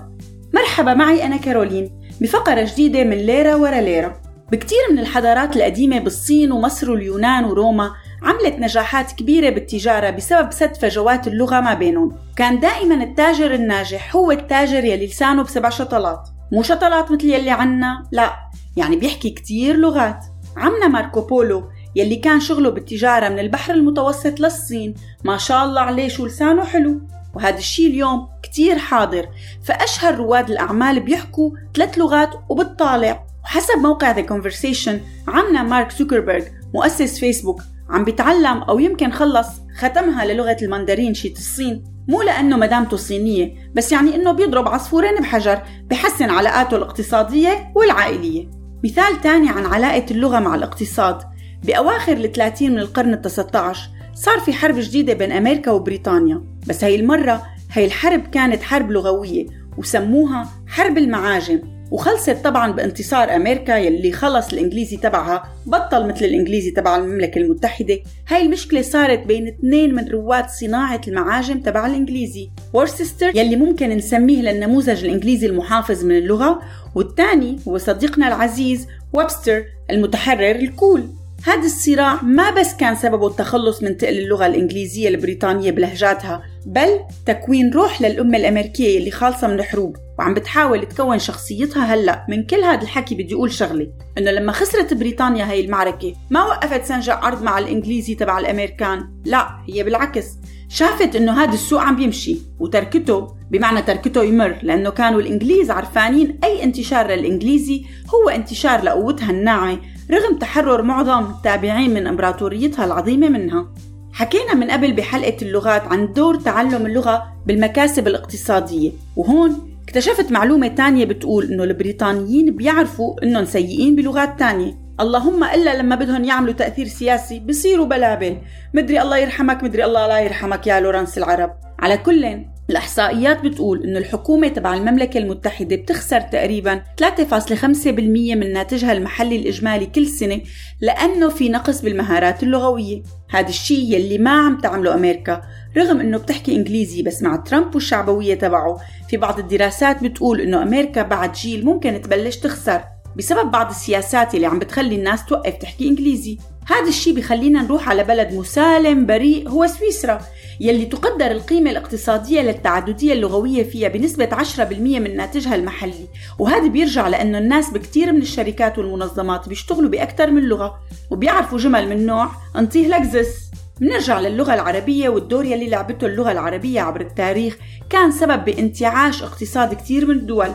مرحبا 0.54 0.94
معي 0.94 1.26
أنا 1.26 1.38
كارولين 1.38 2.02
بفقرة 2.22 2.62
جديدة 2.62 3.04
من 3.04 3.18
ليرة 3.18 3.58
ورا 3.58 3.82
ليرة. 3.82 4.22
بكتير 4.52 4.80
من 4.92 5.00
الحضارات 5.00 5.56
القديمة 5.56 6.00
بالصين 6.00 6.52
ومصر 6.52 6.92
واليونان 6.92 7.46
وروما 7.46 7.92
عملت 8.24 8.60
نجاحات 8.60 9.12
كبيرة 9.12 9.50
بالتجارة 9.50 10.10
بسبب 10.10 10.52
سد 10.52 10.76
فجوات 10.76 11.28
اللغة 11.28 11.60
ما 11.60 11.74
بينهم. 11.74 12.16
كان 12.36 12.60
دائما 12.60 13.04
التاجر 13.04 13.54
الناجح 13.54 14.16
هو 14.16 14.32
التاجر 14.32 14.84
يلي 14.84 15.06
لسانه 15.06 15.44
بسبع 15.44 15.70
شطلات. 15.70 16.30
مو 16.52 16.64
شطلات 16.64 17.12
مثل 17.12 17.26
يلي 17.26 17.52
عنا 17.52 18.04
لا 18.12 18.34
يعني 18.78 18.96
بيحكي 18.96 19.30
كتير 19.30 19.76
لغات. 19.76 20.26
عمنا 20.58 20.88
ماركو 20.88 21.22
بولو 21.22 21.70
يلي 21.96 22.16
كان 22.16 22.40
شغله 22.40 22.70
بالتجارة 22.70 23.30
من 23.30 23.40
البحر 23.40 23.74
المتوسط 23.74 24.40
للصين 24.40 24.94
ما 25.26 25.38
شاء 25.38 25.66
الله 25.66 25.82
عليه 25.82 26.08
شو 26.08 26.26
لسانه 26.26 26.64
حلو. 26.64 27.02
وهذا 27.34 27.58
الشيء 27.58 27.88
اليوم 27.88 28.28
كتير 28.44 28.78
حاضر. 28.78 29.30
فأشهر 29.64 30.16
رواد 30.16 30.50
الأعمال 30.50 31.00
بيحكوا 31.00 31.52
ثلاث 31.76 31.98
لغات 31.98 32.30
وبالطالع. 32.50 33.28
وحسب 33.44 33.78
موقع 33.78 34.14
The 34.14 34.26
Conversation 34.26 34.94
عمنا 35.28 35.64
مارك 35.64 35.92
زوكربيرج 35.92 36.44
مؤسس 36.74 37.20
فيسبوك 37.20 37.62
عم 37.90 38.04
بيتعلم 38.04 38.58
أو 38.58 38.80
يمكن 38.80 39.12
خلص 39.12 39.48
ختمها 39.78 40.26
للغة 40.26 40.58
الماندرين 40.62 41.14
شيت 41.14 41.38
الصين. 41.38 41.97
مو 42.08 42.22
لأنه 42.22 42.58
مدامته 42.58 42.98
صينية 42.98 43.72
بس 43.76 43.92
يعني 43.92 44.16
إنه 44.16 44.32
بيضرب 44.32 44.68
عصفورين 44.68 45.16
بحجر 45.16 45.62
بحسن 45.90 46.30
علاقاته 46.30 46.78
الاقتصادية 46.78 47.72
والعائلية. 47.76 48.50
مثال 48.84 49.22
تاني 49.22 49.50
عن 49.50 49.66
علاقة 49.66 50.06
اللغة 50.12 50.40
مع 50.40 50.56
الاقتصاد. 50.56 51.18
بأواخر 51.64 52.18
الثلاثين 52.18 52.72
من 52.72 52.80
القرن 52.80 53.14
التسعة 53.14 53.50
عشر 53.56 53.90
صار 54.14 54.40
في 54.40 54.54
حرب 54.54 54.76
جديدة 54.80 55.14
بين 55.14 55.32
أمريكا 55.32 55.72
وبريطانيا 55.72 56.44
بس 56.68 56.84
هاي 56.84 56.96
المرة 56.96 57.44
هاي 57.72 57.86
الحرب 57.86 58.28
كانت 58.28 58.64
حرب 58.64 58.92
لغوية 58.92 59.46
وسموها 59.78 60.50
حرب 60.68 60.98
المعاجم. 60.98 61.77
وخلصت 61.92 62.44
طبعا 62.44 62.72
بانتصار 62.72 63.36
أمريكا 63.36 63.78
يلي 63.78 64.12
خلص 64.12 64.54
الإنجليزي 64.54 64.98
تبعها 64.98 65.44
بطل 65.66 66.08
مثل 66.08 66.26
الإنجليزي 66.26 66.72
تبع 66.72 66.96
المملكة 66.96 67.40
المتحدة. 67.40 68.00
هاي 68.28 68.42
المشكلة 68.42 68.82
صارت 68.82 69.20
بين 69.20 69.48
اثنين 69.48 69.96
من 69.96 70.08
رواد 70.08 70.50
صناعة 70.50 71.02
المعاجم 71.08 71.60
تبع 71.60 71.86
الإنجليزي 71.86 72.50
وورسستر 72.74 73.36
يلي 73.36 73.56
ممكن 73.56 73.90
نسميه 73.90 74.42
للنموذج 74.42 75.06
الإنجليزي 75.06 75.48
المحافظ 75.48 76.06
من 76.06 76.18
اللغة 76.18 76.62
والثاني 76.96 77.60
هو 77.68 77.78
صديقنا 77.78 78.28
العزيز 78.28 78.88
ويبستر 79.14 79.64
المتحرر 79.92 80.56
ال 80.56 80.64
cool. 80.64 81.04
هذا 81.44 81.66
الصراع 81.66 82.24
ما 82.24 82.50
بس 82.50 82.74
كان 82.76 82.96
سببه 82.96 83.28
التخلص 83.28 83.84
من 83.84 83.98
تقل 83.98 84.18
اللغة 84.18 84.46
الإنجليزية 84.46 85.10
البريطانية 85.10 85.72
بلهجاتها 85.72 86.44
بل 86.66 87.00
تكوين 87.26 87.74
روح 87.74 88.02
للأمة 88.02 88.38
الأمريكية 88.38 88.98
اللي 88.98 89.12
خالصة 89.12 89.48
من 89.48 89.60
الحروب 89.60 89.98
وعم 90.20 90.34
بتحاول 90.34 90.86
تكون 90.86 91.20
شخصيتها 91.20 91.84
هلأ 91.94 92.26
من 92.30 92.46
كل 92.46 92.64
هذا 92.64 92.82
الحكي 92.82 93.16
بدي 93.16 93.34
أقول 93.34 93.52
شغلة 93.52 93.88
إنه 94.18 94.32
لما 94.32 94.52
خسرت 94.52 94.94
بريطانيا 94.94 95.52
هاي 95.52 95.66
المعركة 95.66 96.14
ما 96.30 96.44
وقفت 96.44 96.86
سنجع 96.86 97.20
عرض 97.20 97.44
مع 97.44 97.60
الإنجليزي 97.60 98.16
تبع 98.16 98.40
الأمريكان 98.40 99.10
لا 99.26 99.48
هي 99.70 99.84
بالعكس 99.84 100.26
شافت 100.70 101.16
إنه 101.16 101.44
هذا 101.44 101.54
السوق 101.54 101.82
عم 101.82 101.96
بيمشي 101.96 102.38
وتركته 102.60 103.28
بمعنى 103.52 103.82
تركته 103.82 104.24
يمر 104.24 104.60
لأنه 104.64 104.90
كانوا 104.90 105.22
الإنجليز 105.22 105.72
عرفانين 105.72 106.40
أي 106.44 106.64
انتشار 106.64 107.08
للإنجليزي 107.08 107.86
هو 108.14 108.30
انتشار 108.30 108.84
لقوتها 108.84 109.32
الناعمة 109.32 109.80
رغم 110.12 110.38
تحرر 110.38 110.82
معظم 110.82 111.30
التابعين 111.30 111.94
من 111.94 112.08
إمبراطوريتها 112.08 112.86
العظيمة 112.86 113.30
منها. 113.30 113.68
حكينا 114.14 114.54
من 114.54 114.72
قبل 114.72 114.94
بحلقة 114.94 115.38
اللغات 115.42 115.82
عن 115.82 116.14
دور 116.14 116.36
تعلم 116.36 116.86
اللغة 116.86 117.24
بالمكاسب 117.46 118.08
الاقتصادية 118.08 118.92
وهون 119.16 119.80
اكتشفت 119.84 120.32
معلومة 120.32 120.68
تانية 120.68 121.06
بتقول 121.06 121.46
إنه 121.46 121.64
البريطانيين 121.64 122.56
بيعرفوا 122.56 123.24
إنهم 123.24 123.46
سيئين 123.46 123.96
بلغات 123.96 124.40
تانية. 124.40 124.88
اللهم 125.00 125.44
إلا 125.44 125.78
لما 125.82 125.96
بدهم 125.96 126.24
يعملوا 126.24 126.54
تأثير 126.54 126.88
سياسي 126.88 127.40
بصيروا 127.40 127.86
بلابل. 127.86 128.38
مدري 128.74 129.02
الله 129.02 129.18
يرحمك 129.18 129.64
مدري 129.64 129.86
الله 129.86 130.08
لا 130.08 130.20
يرحمك 130.20 130.68
يا 130.68 130.80
لورانس 130.80 131.18
العرب. 131.18 131.52
على 131.80 131.98
كل 131.98 132.46
الإحصائيات 132.70 133.44
بتقول 133.44 133.84
إنه 133.84 134.00
الحكومة 134.00 134.48
تبع 134.48 134.74
المملكة 134.74 135.18
المتحدة 135.18 135.76
بتخسر 135.76 136.22
تقريبا 136.22 136.82
3.5% 137.02 137.88
من 137.88 138.54
ناتجها 138.54 138.92
المحلي 138.94 139.36
الإجمالي 139.36 139.86
كل 139.86 140.08
سنة 140.08 140.42
لأنه 140.82 141.30
في 141.30 141.50
نقص 141.50 141.82
بالمهارات 141.82 142.44
اللغوية. 142.44 143.04
هذا 143.30 143.50
الشيء 143.50 143.94
يلي 143.94 144.18
ما 144.18 144.32
عم 144.32 144.58
تعمله 144.58 144.94
أمريكا 144.94 145.42
رغم 145.78 146.00
إنه 146.00 146.18
بتحكي 146.18 146.56
إنجليزي 146.56 147.02
بس 147.02 147.24
مع 147.24 147.36
ترامب 147.36 147.76
والشعبوية 147.76 148.36
تبعه. 148.36 148.78
في 149.10 149.18
بعض 149.18 149.40
الدراسات 149.40 150.04
بتقول 150.04 150.42
إنه 150.42 150.64
أمريكا 150.64 151.02
بعد 151.02 151.32
جيل 151.32 151.66
ممكن 151.66 152.02
تبلش 152.02 152.36
تخسر 152.36 152.82
بسبب 153.16 153.52
بعض 153.52 153.70
السياسات 153.70 154.36
اللي 154.36 154.48
عم 154.48 154.60
بتخلي 154.60 154.96
الناس 154.96 155.26
توقف 155.26 155.54
تحكي 155.54 155.88
إنجليزي. 155.88 156.38
هذا 156.68 156.88
الشيء 156.88 157.14
بخلينا 157.14 157.62
نروح 157.62 157.90
على 157.90 158.04
بلد 158.04 158.34
مسالم 158.34 159.06
بريء 159.06 159.50
هو 159.50 159.68
سويسرا 159.68 160.22
يلي 160.60 160.86
تقدر 160.86 161.32
القيمة 161.32 161.72
الاقتصادية 161.72 162.42
للتعددية 162.42 163.14
اللغوية 163.14 163.64
فيها 163.64 163.90
بنسبة 163.90 164.26
10% 164.26 164.60
من 164.74 165.16
ناتجها 165.16 165.56
المحلي. 165.56 166.08
وهذا 166.40 166.68
بيرجع 166.68 167.08
لأنه 167.08 167.38
الناس 167.38 167.70
بكتير 167.70 168.12
من 168.12 168.22
الشركات 168.22 168.78
والمنظمات 168.78 169.50
بيشتغلوا 169.50 169.90
بأكثر 169.90 170.32
من 170.32 170.42
لغة 170.44 170.80
وبيعرفوا 171.12 171.58
جمل 171.58 171.90
من 171.90 172.06
نوع 172.06 172.32
انطيه 172.56 172.88
لك 172.88 173.04
زس 173.04 173.52
منرجع 173.82 174.20
للغة 174.20 174.54
العربية 174.54 175.10
والدور 175.10 175.46
يلي 175.46 175.70
لعبته 175.70 176.08
اللغة 176.08 176.32
العربية 176.32 176.82
عبر 176.82 177.02
التاريخ 177.02 177.58
كان 177.90 178.12
سبب 178.12 178.46
بانتعاش 178.46 179.24
اقتصاد 179.24 179.74
كتير 179.74 180.06
من 180.06 180.16
الدول. 180.16 180.52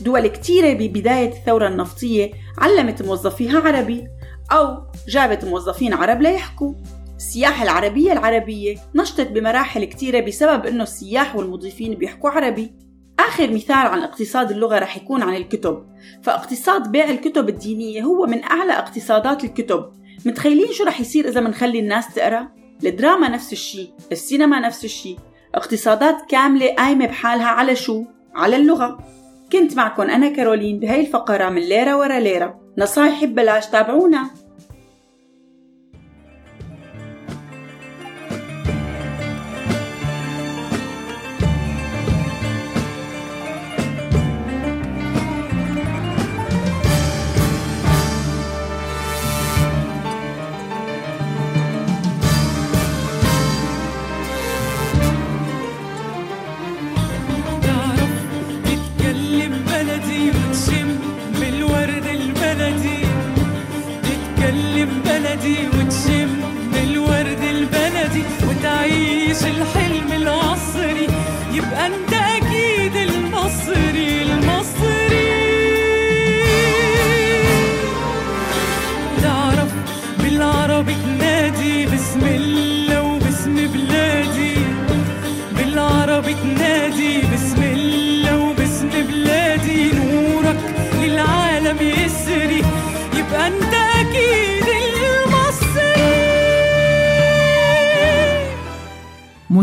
دول 0.00 0.26
كتيرة 0.26 0.72
ببداية 0.72 1.28
الثورة 1.28 1.68
النفطية 1.68 2.30
علمت 2.58 3.02
موظفيها 3.02 3.60
عربي. 3.60 4.15
أو 4.52 4.82
جابت 5.08 5.44
موظفين 5.44 5.94
عرب 5.94 6.22
ليحكوا. 6.22 6.74
السياحة 7.16 7.64
العربية 7.64 8.12
العربية 8.12 8.76
نشطت 8.94 9.28
بمراحل 9.30 9.84
كتيرة 9.84 10.20
بسبب 10.20 10.66
أنه 10.66 10.82
السياح 10.82 11.36
والمضيفين 11.36 11.94
بيحكوا 11.94 12.30
عربي. 12.30 12.72
آخر 13.18 13.50
مثال 13.50 13.76
عن 13.76 14.02
اقتصاد 14.02 14.50
اللغة 14.50 14.78
رح 14.78 14.96
يكون 14.96 15.22
عن 15.22 15.36
الكتب. 15.36 15.86
فاقتصاد 16.22 16.92
بيع 16.92 17.10
الكتب 17.10 17.48
الدينية 17.48 18.02
هو 18.02 18.26
من 18.26 18.44
أعلى 18.44 18.72
اقتصادات 18.72 19.44
الكتب. 19.44 19.92
متخيلين 20.26 20.72
شو 20.72 20.84
رح 20.84 21.00
يصير 21.00 21.28
إذا 21.28 21.40
منخلي 21.40 21.78
الناس 21.78 22.14
تقرأ؟ 22.14 22.48
الدراما 22.84 23.28
نفس 23.28 23.52
الشيء 23.52 23.90
السينما 24.12 24.60
نفس 24.60 24.84
الشيء 24.84 25.18
اقتصادات 25.54 26.16
كاملة 26.28 26.74
قايمة 26.74 27.06
بحالها 27.06 27.46
على 27.46 27.76
شو؟ 27.76 28.04
على 28.34 28.56
اللغة. 28.56 28.98
كنت 29.52 29.76
معكم 29.76 30.02
أنا 30.02 30.28
كارولين 30.28 30.78
بهاي 30.80 31.00
الفقرة 31.00 31.48
من 31.48 31.62
ليرة 31.62 31.96
ورا 31.98 32.18
ليرة. 32.18 32.60
نصايح 32.78 33.24
ببلاش 33.24 33.66
تابعونا. 33.66 34.30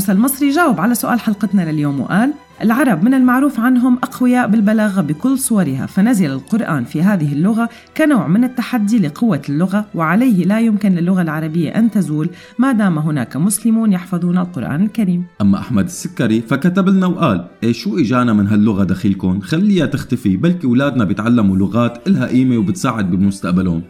موسى 0.03 0.11
المصري 0.11 0.49
جاوب 0.49 0.79
على 0.79 0.95
سؤال 0.95 1.19
حلقتنا 1.19 1.71
لليوم 1.71 1.99
وقال 1.99 2.33
العرب 2.61 3.03
من 3.03 3.13
المعروف 3.13 3.59
عنهم 3.59 3.97
أقوياء 4.03 4.47
بالبلاغة 4.47 5.01
بكل 5.01 5.37
صورها 5.37 5.85
فنزل 5.85 6.31
القرآن 6.31 6.83
في 6.83 7.01
هذه 7.01 7.33
اللغة 7.33 7.69
كنوع 7.97 8.27
من 8.27 8.43
التحدي 8.43 8.99
لقوة 8.99 9.41
اللغة 9.49 9.85
وعليه 9.95 10.45
لا 10.45 10.59
يمكن 10.59 10.91
للغة 10.91 11.21
العربية 11.21 11.69
أن 11.69 11.91
تزول 11.91 12.29
ما 12.59 12.71
دام 12.71 12.99
هناك 12.99 13.37
مسلمون 13.37 13.93
يحفظون 13.93 14.37
القرآن 14.37 14.83
الكريم. 14.83 15.25
أما 15.41 15.59
أحمد 15.59 15.85
السكري 15.85 16.41
فكتب 16.41 16.89
لنا 16.89 17.07
وقال 17.07 17.45
إيه 17.63 17.73
شو 17.73 17.99
إجانا 17.99 18.33
من 18.33 18.47
هاللغة 18.47 18.83
دخيلكم 18.83 19.39
خليها 19.39 19.85
تختفي 19.85 20.37
بلكي 20.37 20.67
أولادنا 20.67 21.03
بيتعلموا 21.03 21.57
لغات 21.57 22.07
إلها 22.07 22.27
قيمة 22.27 22.57
وبتساعد 22.57 23.11
بمستقبلهم. 23.11 23.81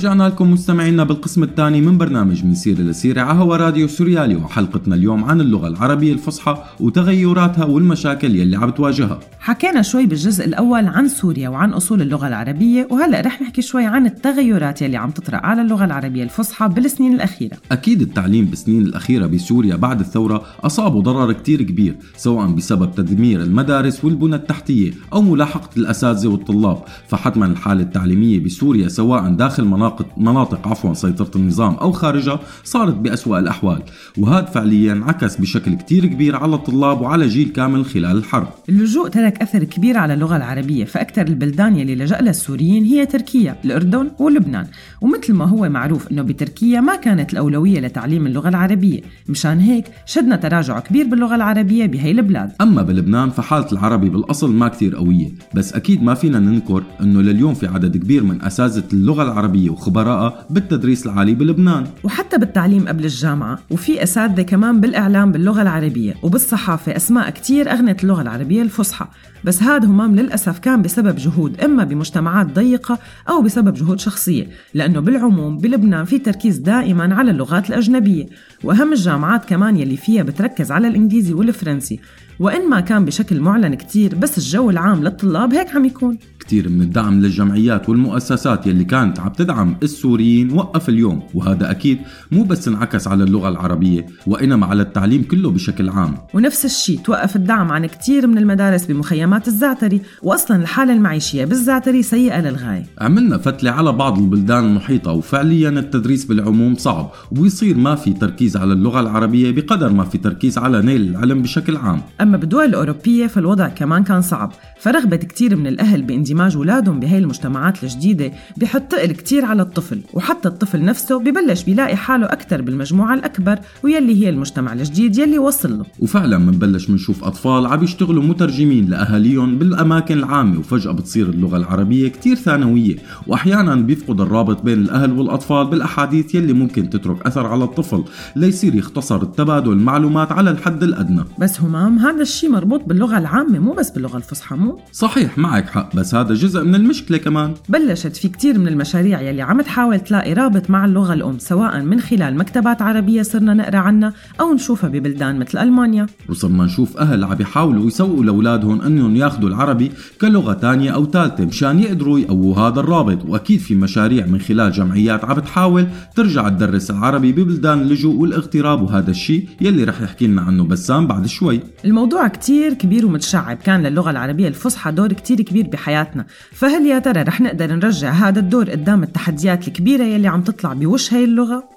ورجعنا 0.00 0.28
لكم 0.28 0.50
مستمعينا 0.50 1.04
بالقسم 1.04 1.42
الثاني 1.42 1.80
من 1.80 1.98
برنامج 1.98 2.44
من 2.44 2.54
سيرة 2.54 2.80
لسيرة 2.80 3.20
على 3.20 3.38
هوا 3.38 3.56
راديو 3.56 3.88
سوريالي 3.88 4.36
وحلقتنا 4.36 4.94
اليوم 4.94 5.24
عن 5.24 5.40
اللغة 5.40 5.68
العربية 5.68 6.12
الفصحى 6.12 6.64
وتغيراتها 6.80 7.64
والمشاكل 7.64 8.36
يلي 8.36 8.56
عم 8.56 8.70
تواجهها. 8.70 9.20
حكينا 9.42 9.82
شوي 9.82 10.06
بالجزء 10.06 10.44
الأول 10.44 10.86
عن 10.86 11.08
سوريا 11.08 11.48
وعن 11.48 11.72
أصول 11.72 12.02
اللغة 12.02 12.28
العربية 12.28 12.88
وهلأ 12.90 13.20
رح 13.20 13.42
نحكي 13.42 13.62
شوي 13.62 13.84
عن 13.84 14.06
التغيرات 14.06 14.82
يلي 14.82 14.96
عم 14.96 15.10
تطرأ 15.10 15.36
على 15.36 15.62
اللغة 15.62 15.84
العربية 15.84 16.22
الفصحى 16.22 16.68
بالسنين 16.68 17.14
الأخيرة. 17.14 17.56
أكيد 17.72 18.02
التعليم 18.02 18.44
بالسنين 18.44 18.82
الأخيرة 18.82 19.26
بسوريا 19.26 19.76
بعد 19.76 20.00
الثورة 20.00 20.42
أصابه 20.64 21.02
ضرر 21.02 21.32
كتير 21.32 21.62
كبير 21.62 21.96
سواء 22.16 22.46
بسبب 22.46 22.94
تدمير 22.94 23.42
المدارس 23.42 24.04
والبنى 24.04 24.36
التحتية 24.36 24.92
أو 25.12 25.22
ملاحقة 25.22 25.70
الأساتذة 25.76 26.28
والطلاب. 26.28 26.82
فحتما 27.08 27.46
الحالة 27.46 27.82
التعليمية 27.82 28.38
بسوريا 28.38 28.88
سواء 28.88 29.28
داخل 29.28 29.64
مناطق 29.64 30.06
مناطق 30.16 30.68
عفوا 30.68 30.94
سيطرة 30.94 31.30
النظام 31.36 31.74
أو 31.74 31.92
خارجها 31.92 32.40
صارت 32.64 32.94
بأسوأ 32.94 33.38
الأحوال. 33.38 33.82
وهذا 34.18 34.44
فعليا 34.46 34.92
انعكس 34.92 35.36
بشكل 35.36 35.74
كتير 35.74 36.06
كبير 36.06 36.36
على 36.36 36.54
الطلاب 36.54 37.00
وعلى 37.00 37.28
جيل 37.28 37.48
كامل 37.48 37.84
خلال 37.84 38.16
الحرب. 38.16 38.48
اللجوء 38.68 39.08
ترك 39.30 39.42
أثر 39.42 39.64
كبير 39.64 39.98
على 39.98 40.14
اللغة 40.14 40.36
العربية 40.36 40.84
فأكثر 40.84 41.26
البلدان 41.26 41.76
يلي 41.76 41.94
لجأ 41.94 42.18
لها 42.20 42.30
السوريين 42.30 42.84
هي 42.84 43.06
تركيا 43.06 43.56
الأردن 43.64 44.10
ولبنان. 44.18 44.66
ومثل 45.00 45.32
ما 45.32 45.44
هو 45.44 45.68
معروف 45.68 46.12
أنه 46.12 46.22
بتركيا 46.22 46.80
ما 46.80 46.96
كانت 46.96 47.32
الأولوية 47.32 47.80
لتعليم 47.80 48.26
اللغة 48.26 48.48
العربية. 48.48 49.00
مشان 49.28 49.58
هيك 49.58 49.84
شدنا 50.06 50.36
تراجع 50.36 50.80
كبير 50.80 51.06
باللغة 51.06 51.34
العربية 51.34 51.86
بهي 51.86 52.10
البلاد. 52.10 52.52
أما 52.60 52.82
بلبنان 52.82 53.30
فحالة 53.30 53.72
العربي 53.72 54.08
بالأصل 54.08 54.54
ما 54.54 54.68
كتير 54.68 54.96
قوية 54.96 55.28
بس 55.54 55.72
أكيد 55.72 56.02
ما 56.02 56.14
فينا 56.14 56.38
ننكر 56.38 56.82
أنه 57.00 57.22
لليوم 57.22 57.54
في 57.54 57.66
عدد 57.66 57.96
كبير 57.96 58.24
من 58.24 58.42
أساتذة 58.42 58.84
اللغة 58.92 59.22
العربية 59.22 59.70
وخبرائها 59.70 60.46
بالتدريس 60.50 61.06
العالي 61.06 61.34
بلبنان. 61.34 61.86
وحتى 62.04 62.38
بالتعليم 62.38 62.88
قبل 62.88 63.04
الجامعة 63.04 63.58
وفي 63.70 64.02
أساتذة 64.02 64.42
كمان 64.42 64.80
بالإعلام 64.80 65.32
باللغة 65.32 65.62
العربية. 65.62 66.14
وبالصحافة 66.22 66.96
أسماء 66.96 67.30
كتير 67.30 67.72
أغنت 67.72 68.04
اللغة 68.04 68.22
العربية 68.22 68.62
الفصحى. 68.62 69.06
بس 69.44 69.62
هذا 69.62 69.86
همام 69.86 70.16
للأسف 70.16 70.58
كان 70.58 70.82
بسبب 70.82 71.16
جهود 71.16 71.60
إما 71.60 71.84
بمجتمعات 71.84 72.46
ضيقة 72.46 72.98
أو 73.28 73.42
بسبب 73.42 73.74
جهود 73.74 74.00
شخصية 74.00 74.46
لأنه 74.74 75.00
بالعموم 75.00 75.58
بلبنان 75.58 76.04
في 76.04 76.18
تركيز 76.18 76.58
دائما 76.58 77.14
على 77.14 77.30
اللغات 77.30 77.70
الأجنبية 77.70 78.26
وأهم 78.64 78.92
الجامعات 78.92 79.44
كمان 79.44 79.76
يلي 79.76 79.96
فيها 79.96 80.22
بتركز 80.22 80.72
على 80.72 80.88
الإنجليزي 80.88 81.32
والفرنسي 81.34 82.00
وإن 82.40 82.68
ما 82.68 82.80
كان 82.80 83.04
بشكل 83.04 83.40
معلن 83.40 83.74
كتير 83.74 84.14
بس 84.14 84.38
الجو 84.38 84.70
العام 84.70 85.04
للطلاب 85.04 85.54
هيك 85.54 85.76
عم 85.76 85.84
يكون. 85.84 86.18
كتير 86.50 86.68
من 86.68 86.82
الدعم 86.82 87.20
للجمعيات 87.20 87.88
والمؤسسات 87.88 88.66
يلي 88.66 88.84
كانت 88.84 89.20
عم 89.20 89.28
تدعم 89.28 89.76
السوريين 89.82 90.52
وقف 90.52 90.88
اليوم 90.88 91.22
وهذا 91.34 91.70
أكيد 91.70 91.98
مو 92.32 92.42
بس 92.44 92.68
انعكس 92.68 93.08
على 93.08 93.24
اللغة 93.24 93.48
العربية 93.48 94.06
وإنما 94.26 94.66
على 94.66 94.82
التعليم 94.82 95.22
كله 95.22 95.50
بشكل 95.50 95.88
عام. 95.88 96.14
ونفس 96.34 96.64
الشيء 96.64 96.98
توقف 96.98 97.36
الدعم 97.36 97.72
عن 97.72 97.86
كتير 97.86 98.26
من 98.26 98.38
المدارس 98.38 98.86
بمخيمات 98.86 99.48
الزعتري 99.48 100.00
وأصلا 100.22 100.56
الحالة 100.56 100.92
المعيشية 100.92 101.44
بالزعتري 101.44 102.02
سيئة 102.02 102.40
للغاية. 102.40 102.86
عملنا 102.98 103.38
فتلة 103.38 103.70
على 103.70 103.92
بعض 103.92 104.18
البلدان 104.18 104.64
المحيطة 104.64 105.12
وفعليا 105.12 105.68
التدريس 105.68 106.24
بالعموم 106.24 106.74
صعب 106.74 107.10
وبيصير 107.30 107.76
ما 107.76 107.94
في 107.94 108.12
تركيز 108.12 108.56
على 108.56 108.72
اللغة 108.72 109.00
العربية 109.00 109.50
بقدر 109.50 109.92
ما 109.92 110.04
في 110.04 110.18
تركيز 110.18 110.58
على 110.58 110.82
نيل 110.82 111.02
العلم 111.02 111.42
بشكل 111.42 111.76
عام. 111.76 112.02
أما 112.20 112.36
بالدول 112.36 112.64
الأوروبية 112.64 113.26
فالوضع 113.26 113.68
كمان 113.68 114.04
كان 114.04 114.22
صعب 114.22 114.52
فرغبة 114.80 115.16
كتير 115.16 115.56
من 115.56 115.66
الأهل 115.66 116.02
باندماج 116.40 116.56
أولادهم 116.56 117.00
بهي 117.00 117.18
المجتمعات 117.18 117.84
الجديدة 117.84 118.32
بحط 118.56 118.82
تقل 118.82 119.12
كتير 119.12 119.44
على 119.44 119.62
الطفل 119.62 120.00
وحتى 120.14 120.48
الطفل 120.48 120.84
نفسه 120.84 121.18
ببلش 121.18 121.62
بيلاقي 121.62 121.96
حاله 121.96 122.26
أكثر 122.26 122.62
بالمجموعة 122.62 123.14
الأكبر 123.14 123.58
ويلي 123.82 124.24
هي 124.24 124.28
المجتمع 124.28 124.72
الجديد 124.72 125.18
يلي 125.18 125.38
وصل 125.38 125.78
له. 125.78 125.84
وفعلا 125.98 126.38
منبلش 126.38 126.90
منشوف 126.90 127.24
أطفال 127.24 127.66
عم 127.66 127.84
يشتغلوا 127.84 128.22
مترجمين 128.22 128.90
لأهاليهم 128.90 129.58
بالأماكن 129.58 130.18
العامة 130.18 130.58
وفجأة 130.58 130.92
بتصير 130.92 131.28
اللغة 131.28 131.56
العربية 131.56 132.08
كتير 132.08 132.36
ثانوية 132.36 132.96
وأحيانا 133.26 133.74
بيفقد 133.74 134.20
الرابط 134.20 134.62
بين 134.62 134.78
الأهل 134.78 135.12
والأطفال 135.12 135.66
بالأحاديث 135.66 136.34
يلي 136.34 136.52
ممكن 136.52 136.90
تترك 136.90 137.26
أثر 137.26 137.46
على 137.46 137.64
الطفل 137.64 138.04
ليصير 138.36 138.74
يختصر 138.74 139.22
التبادل 139.22 139.72
المعلومات 139.72 140.32
على 140.32 140.50
الحد 140.50 140.82
الأدنى. 140.82 141.24
بس 141.38 141.60
همام 141.60 141.98
هذا 141.98 142.22
الشيء 142.22 142.50
مربوط 142.50 142.84
باللغة 142.84 143.18
العامة 143.18 143.58
مو 143.58 143.72
بس 143.72 143.90
باللغة 143.90 144.16
الفصحى 144.16 144.56
مو؟ 144.56 144.78
صحيح 144.92 145.38
معك 145.38 145.68
حق 145.68 145.96
بس 145.96 146.14
هذا 146.20 146.34
جزء 146.34 146.64
من 146.64 146.74
المشكلة 146.74 147.18
كمان. 147.18 147.54
بلشت 147.68 148.16
في 148.16 148.28
كتير 148.28 148.58
من 148.58 148.68
المشاريع 148.68 149.20
يلي 149.20 149.42
عم 149.42 149.60
تحاول 149.60 150.00
تلاقي 150.00 150.32
رابط 150.32 150.70
مع 150.70 150.84
اللغة 150.84 151.12
الأم 151.12 151.38
سواء 151.38 151.80
من 151.80 152.00
خلال 152.00 152.36
مكتبات 152.36 152.82
عربية 152.82 153.22
صرنا 153.22 153.54
نقرأ 153.54 153.78
عنها 153.78 154.12
أو 154.40 154.54
نشوفها 154.54 154.90
ببلدان 154.90 155.38
مثل 155.38 155.58
ألمانيا. 155.58 156.06
وصرنا 156.28 156.64
نشوف 156.64 156.96
أهل 156.96 157.24
عم 157.24 157.36
يحاولوا 157.40 157.86
يسوقوا 157.86 158.24
لأولادهم 158.24 158.82
أنهم 158.82 159.16
ياخذوا 159.16 159.48
العربي 159.48 159.92
كلغة 160.20 160.52
تانية 160.52 160.90
أو 160.90 161.06
ثالثة 161.06 161.44
مشان 161.44 161.78
يقدروا 161.80 162.18
يقووا 162.18 162.56
هذا 162.56 162.80
الرابط 162.80 163.24
وأكيد 163.24 163.60
في 163.60 163.74
مشاريع 163.74 164.26
من 164.26 164.40
خلال 164.40 164.72
جمعيات 164.72 165.24
عم 165.24 165.38
تحاول 165.40 165.86
ترجع 166.16 166.48
تدرس 166.48 166.90
العربي 166.90 167.32
ببلدان 167.32 167.80
اللجوء 167.80 168.14
والاغتراب 168.14 168.82
وهذا 168.82 169.10
الشيء 169.10 169.48
يلي 169.60 169.84
رح 169.84 170.00
يحكي 170.00 170.26
لنا 170.26 170.42
عنه 170.42 170.64
بسام 170.64 171.06
بعد 171.06 171.26
شوي. 171.26 171.60
الموضوع 171.84 172.28
كتير 172.28 172.74
كبير 172.74 173.06
ومتشعب 173.06 173.56
كان 173.56 173.82
للغة 173.82 174.10
العربية 174.10 174.48
الفصحى 174.48 174.92
دور 174.92 175.12
كتير 175.12 175.40
كبير 175.40 175.66
بحياتنا 176.10 176.26
فهل 176.52 176.86
يا 176.86 176.98
ترى 176.98 177.22
رح 177.22 177.40
نقدر 177.40 177.74
نرجع 177.74 178.10
هذا 178.10 178.38
الدور 178.40 178.70
قدام 178.70 179.02
التحديات 179.02 179.68
الكبيرة 179.68 180.04
يلي 180.04 180.28
عم 180.28 180.42
تطلع 180.42 180.72
بوش 180.72 181.12
هاي 181.12 181.24
اللغة؟ 181.24 181.68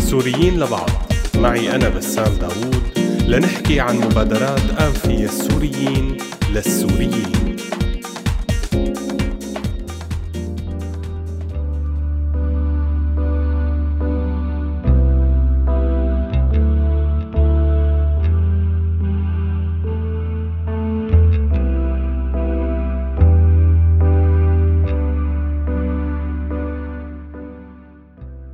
سوريين 0.00 0.60
لبعض. 0.60 0.90
معي 1.34 1.74
أنا 1.74 1.88
بسام 1.88 2.32
داوود 2.40 2.82
لنحكي 3.28 3.80
عن 3.80 3.96
مبادرات 3.96 4.80
أنفية 4.80 5.24
السوريين 5.24 6.16
للسوريين. 6.54 7.56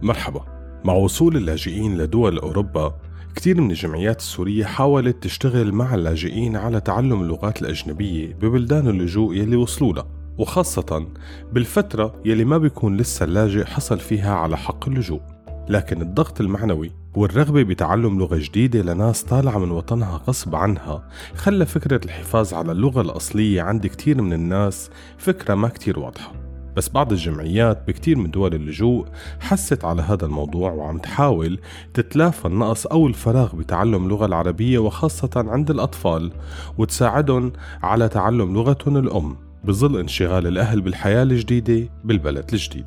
مرحبا. 0.04 0.44
مع 0.84 0.92
وصول 0.92 1.36
اللاجئين 1.36 1.98
لدول 1.98 2.38
أوروبا 2.38 2.94
كتير 3.36 3.60
من 3.60 3.70
الجمعيات 3.70 4.18
السورية 4.18 4.64
حاولت 4.64 5.22
تشتغل 5.22 5.72
مع 5.72 5.94
اللاجئين 5.94 6.56
على 6.56 6.80
تعلم 6.80 7.22
اللغات 7.22 7.62
الأجنبية 7.62 8.34
ببلدان 8.34 8.88
اللجوء 8.88 9.34
يلي 9.34 9.56
وصلوا 9.56 9.92
لها 9.92 10.06
وخاصة 10.38 11.06
بالفترة 11.52 12.14
يلي 12.24 12.44
ما 12.44 12.58
بيكون 12.58 12.96
لسه 12.96 13.24
اللاجئ 13.24 13.64
حصل 13.64 13.98
فيها 13.98 14.34
على 14.34 14.56
حق 14.56 14.88
اللجوء. 14.88 15.20
لكن 15.68 16.02
الضغط 16.02 16.40
المعنوي 16.40 16.92
والرغبة 17.14 17.62
بتعلم 17.62 18.18
لغة 18.18 18.36
جديدة 18.36 18.82
لناس 18.82 19.22
طالعة 19.22 19.58
من 19.58 19.70
وطنها 19.70 20.20
غصب 20.28 20.54
عنها 20.54 21.08
خلى 21.34 21.66
فكرة 21.66 22.00
الحفاظ 22.04 22.54
على 22.54 22.72
اللغة 22.72 23.00
الأصلية 23.00 23.62
عند 23.62 23.86
كتير 23.86 24.22
من 24.22 24.32
الناس 24.32 24.90
فكرة 25.18 25.54
ما 25.54 25.68
كتير 25.68 25.98
واضحة. 25.98 26.43
بس 26.76 26.88
بعض 26.88 27.12
الجمعيات 27.12 27.82
بكتير 27.88 28.18
من 28.18 28.30
دول 28.30 28.54
اللجوء 28.54 29.06
حست 29.40 29.84
على 29.84 30.02
هذا 30.02 30.26
الموضوع 30.26 30.72
وعم 30.72 30.98
تحاول 30.98 31.58
تتلافى 31.94 32.44
النقص 32.44 32.86
أو 32.86 33.06
الفراغ 33.06 33.56
بتعلم 33.56 34.04
اللغة 34.04 34.26
العربية 34.26 34.78
وخاصة 34.78 35.30
عند 35.36 35.70
الأطفال 35.70 36.32
وتساعدهم 36.78 37.52
على 37.82 38.08
تعلم 38.08 38.54
لغتهم 38.54 38.96
الأم 38.96 39.36
بظل 39.64 39.98
انشغال 39.98 40.46
الأهل 40.46 40.80
بالحياة 40.80 41.22
الجديدة 41.22 41.88
بالبلد 42.04 42.50
الجديد. 42.52 42.86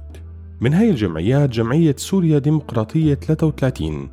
من 0.61 0.73
هاي 0.73 0.89
الجمعيات 0.89 1.49
جمعية 1.49 1.95
سوريا 1.97 2.39
ديمقراطية 2.39 3.13
33 3.13 4.09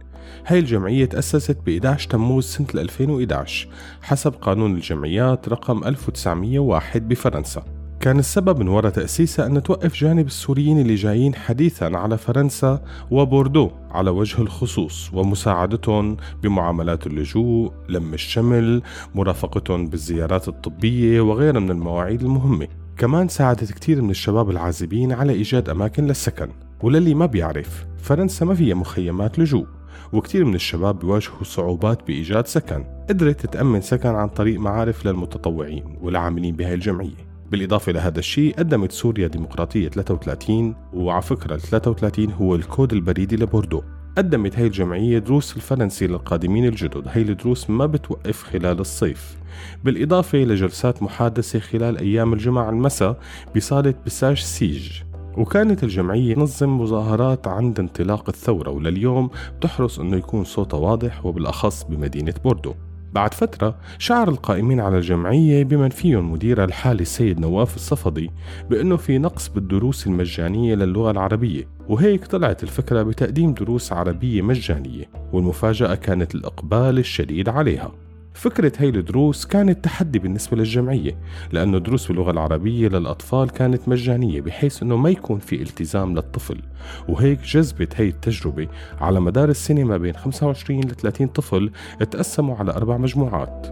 هاي 0.46 0.58
الجمعية 0.58 1.04
تأسست 1.04 1.58
ب 1.66 1.68
11 1.68 2.10
تموز 2.10 2.44
سنة 2.44 2.66
2011 2.74 3.68
حسب 4.02 4.32
قانون 4.32 4.74
الجمعيات 4.74 5.48
رقم 5.48 5.84
1901 5.84 7.08
بفرنسا. 7.08 7.73
كان 8.04 8.18
السبب 8.18 8.58
من 8.58 8.68
وراء 8.68 8.90
تأسيسها 8.90 9.46
أن 9.46 9.62
توقف 9.62 9.94
جانب 9.94 10.26
السوريين 10.26 10.80
اللي 10.80 10.94
جايين 10.94 11.34
حديثا 11.34 11.84
على 11.84 12.18
فرنسا 12.18 12.84
وبوردو 13.10 13.70
على 13.90 14.10
وجه 14.10 14.42
الخصوص 14.42 15.10
ومساعدتهم 15.14 16.16
بمعاملات 16.42 17.06
اللجوء 17.06 17.72
لم 17.88 18.14
الشمل 18.14 18.82
مرافقتهم 19.14 19.86
بالزيارات 19.86 20.48
الطبية 20.48 21.20
وغيرها 21.20 21.60
من 21.60 21.70
المواعيد 21.70 22.22
المهمة. 22.22 22.68
كمان 22.96 23.28
ساعدت 23.28 23.72
كتير 23.72 24.02
من 24.02 24.10
الشباب 24.10 24.50
العازبين 24.50 25.12
على 25.12 25.32
إيجاد 25.32 25.68
أماكن 25.68 26.06
للسكن. 26.06 26.48
وللي 26.82 27.14
ما 27.14 27.26
بيعرف 27.26 27.86
فرنسا 27.98 28.44
ما 28.44 28.54
فيها 28.54 28.74
مخيمات 28.74 29.38
لجوء 29.38 29.66
وكتير 30.12 30.44
من 30.44 30.54
الشباب 30.54 30.98
بيواجهوا 30.98 31.44
صعوبات 31.44 32.06
بإيجاد 32.06 32.46
سكن. 32.46 32.84
قدرت 33.08 33.40
تتأمن 33.40 33.80
سكن 33.80 34.08
عن 34.08 34.28
طريق 34.28 34.60
معارف 34.60 35.06
للمتطوعين 35.06 35.84
والعاملين 36.00 36.56
بهاي 36.56 36.74
الجمعية. 36.74 37.23
بالإضافة 37.50 37.92
لهذا 37.92 38.18
الشيء 38.18 38.54
قدمت 38.54 38.92
سوريا 38.92 39.26
ديمقراطية 39.26 39.88
33 39.88 40.74
وعلى 40.92 41.22
فكرة 41.22 41.54
ال 41.54 41.60
33 41.60 42.32
هو 42.32 42.54
الكود 42.54 42.92
البريدي 42.92 43.36
لبوردو. 43.36 43.82
قدمت 44.18 44.58
هاي 44.58 44.66
الجمعية 44.66 45.18
دروس 45.18 45.56
الفرنسي 45.56 46.06
للقادمين 46.06 46.64
الجدد 46.64 47.08
هاي 47.08 47.22
الدروس 47.22 47.70
ما 47.70 47.86
بتوقف 47.86 48.42
خلال 48.42 48.80
الصيف. 48.80 49.36
بالإضافة 49.84 50.38
لجلسات 50.38 51.02
محادثة 51.02 51.58
خلال 51.58 51.98
أيام 51.98 52.32
الجمعة 52.32 52.70
المساء 52.70 53.18
بصالة 53.56 53.94
بساج 54.06 54.38
سيج. 54.38 55.02
وكانت 55.36 55.84
الجمعية 55.84 56.34
تنظم 56.34 56.80
مظاهرات 56.80 57.48
عند 57.48 57.80
انطلاق 57.80 58.28
الثورة 58.28 58.70
ولليوم 58.70 59.30
بتحرص 59.58 59.98
أنه 60.00 60.16
يكون 60.16 60.44
صوتها 60.44 60.78
واضح 60.78 61.26
وبالأخص 61.26 61.84
بمدينة 61.84 62.34
بوردو. 62.44 62.74
بعد 63.14 63.34
فترة 63.34 63.76
شعر 63.98 64.28
القائمين 64.28 64.80
على 64.80 64.96
الجمعية 64.96 65.64
بمن 65.64 65.88
فيهم 65.88 66.32
مديرها 66.32 66.64
الحالي 66.64 67.02
السيد 67.02 67.40
نواف 67.40 67.76
الصفدي 67.76 68.30
بأنه 68.70 68.96
في 68.96 69.18
نقص 69.18 69.48
بالدروس 69.48 70.06
المجانية 70.06 70.74
للغة 70.74 71.10
العربية 71.10 71.68
وهيك 71.88 72.26
طلعت 72.26 72.62
الفكرة 72.62 73.02
بتقديم 73.02 73.54
دروس 73.54 73.92
عربية 73.92 74.42
مجانية 74.42 75.04
والمفاجأة 75.32 75.94
كانت 75.94 76.34
الإقبال 76.34 76.98
الشديد 76.98 77.48
عليها. 77.48 78.03
فكرة 78.34 78.72
هاي 78.78 78.88
الدروس 78.88 79.46
كانت 79.46 79.84
تحدي 79.84 80.18
بالنسبة 80.18 80.56
للجمعية 80.56 81.16
لأنه 81.52 81.78
دروس 81.78 82.06
باللغة 82.06 82.30
العربية 82.30 82.88
للأطفال 82.88 83.50
كانت 83.50 83.88
مجانية 83.88 84.40
بحيث 84.40 84.82
أنه 84.82 84.96
ما 84.96 85.10
يكون 85.10 85.38
في 85.38 85.62
التزام 85.62 86.14
للطفل. 86.14 86.60
وهيك 87.08 87.40
جذبت 87.42 88.00
هاي 88.00 88.08
التجربة 88.08 88.68
على 89.00 89.20
مدار 89.20 89.48
السنة 89.48 89.84
ما 89.84 89.96
بين 89.96 90.16
25 90.16 90.80
ل 90.80 90.90
30 90.94 91.26
طفل 91.26 91.70
تقسموا 92.10 92.56
على 92.56 92.72
أربع 92.72 92.96
مجموعات. 92.96 93.66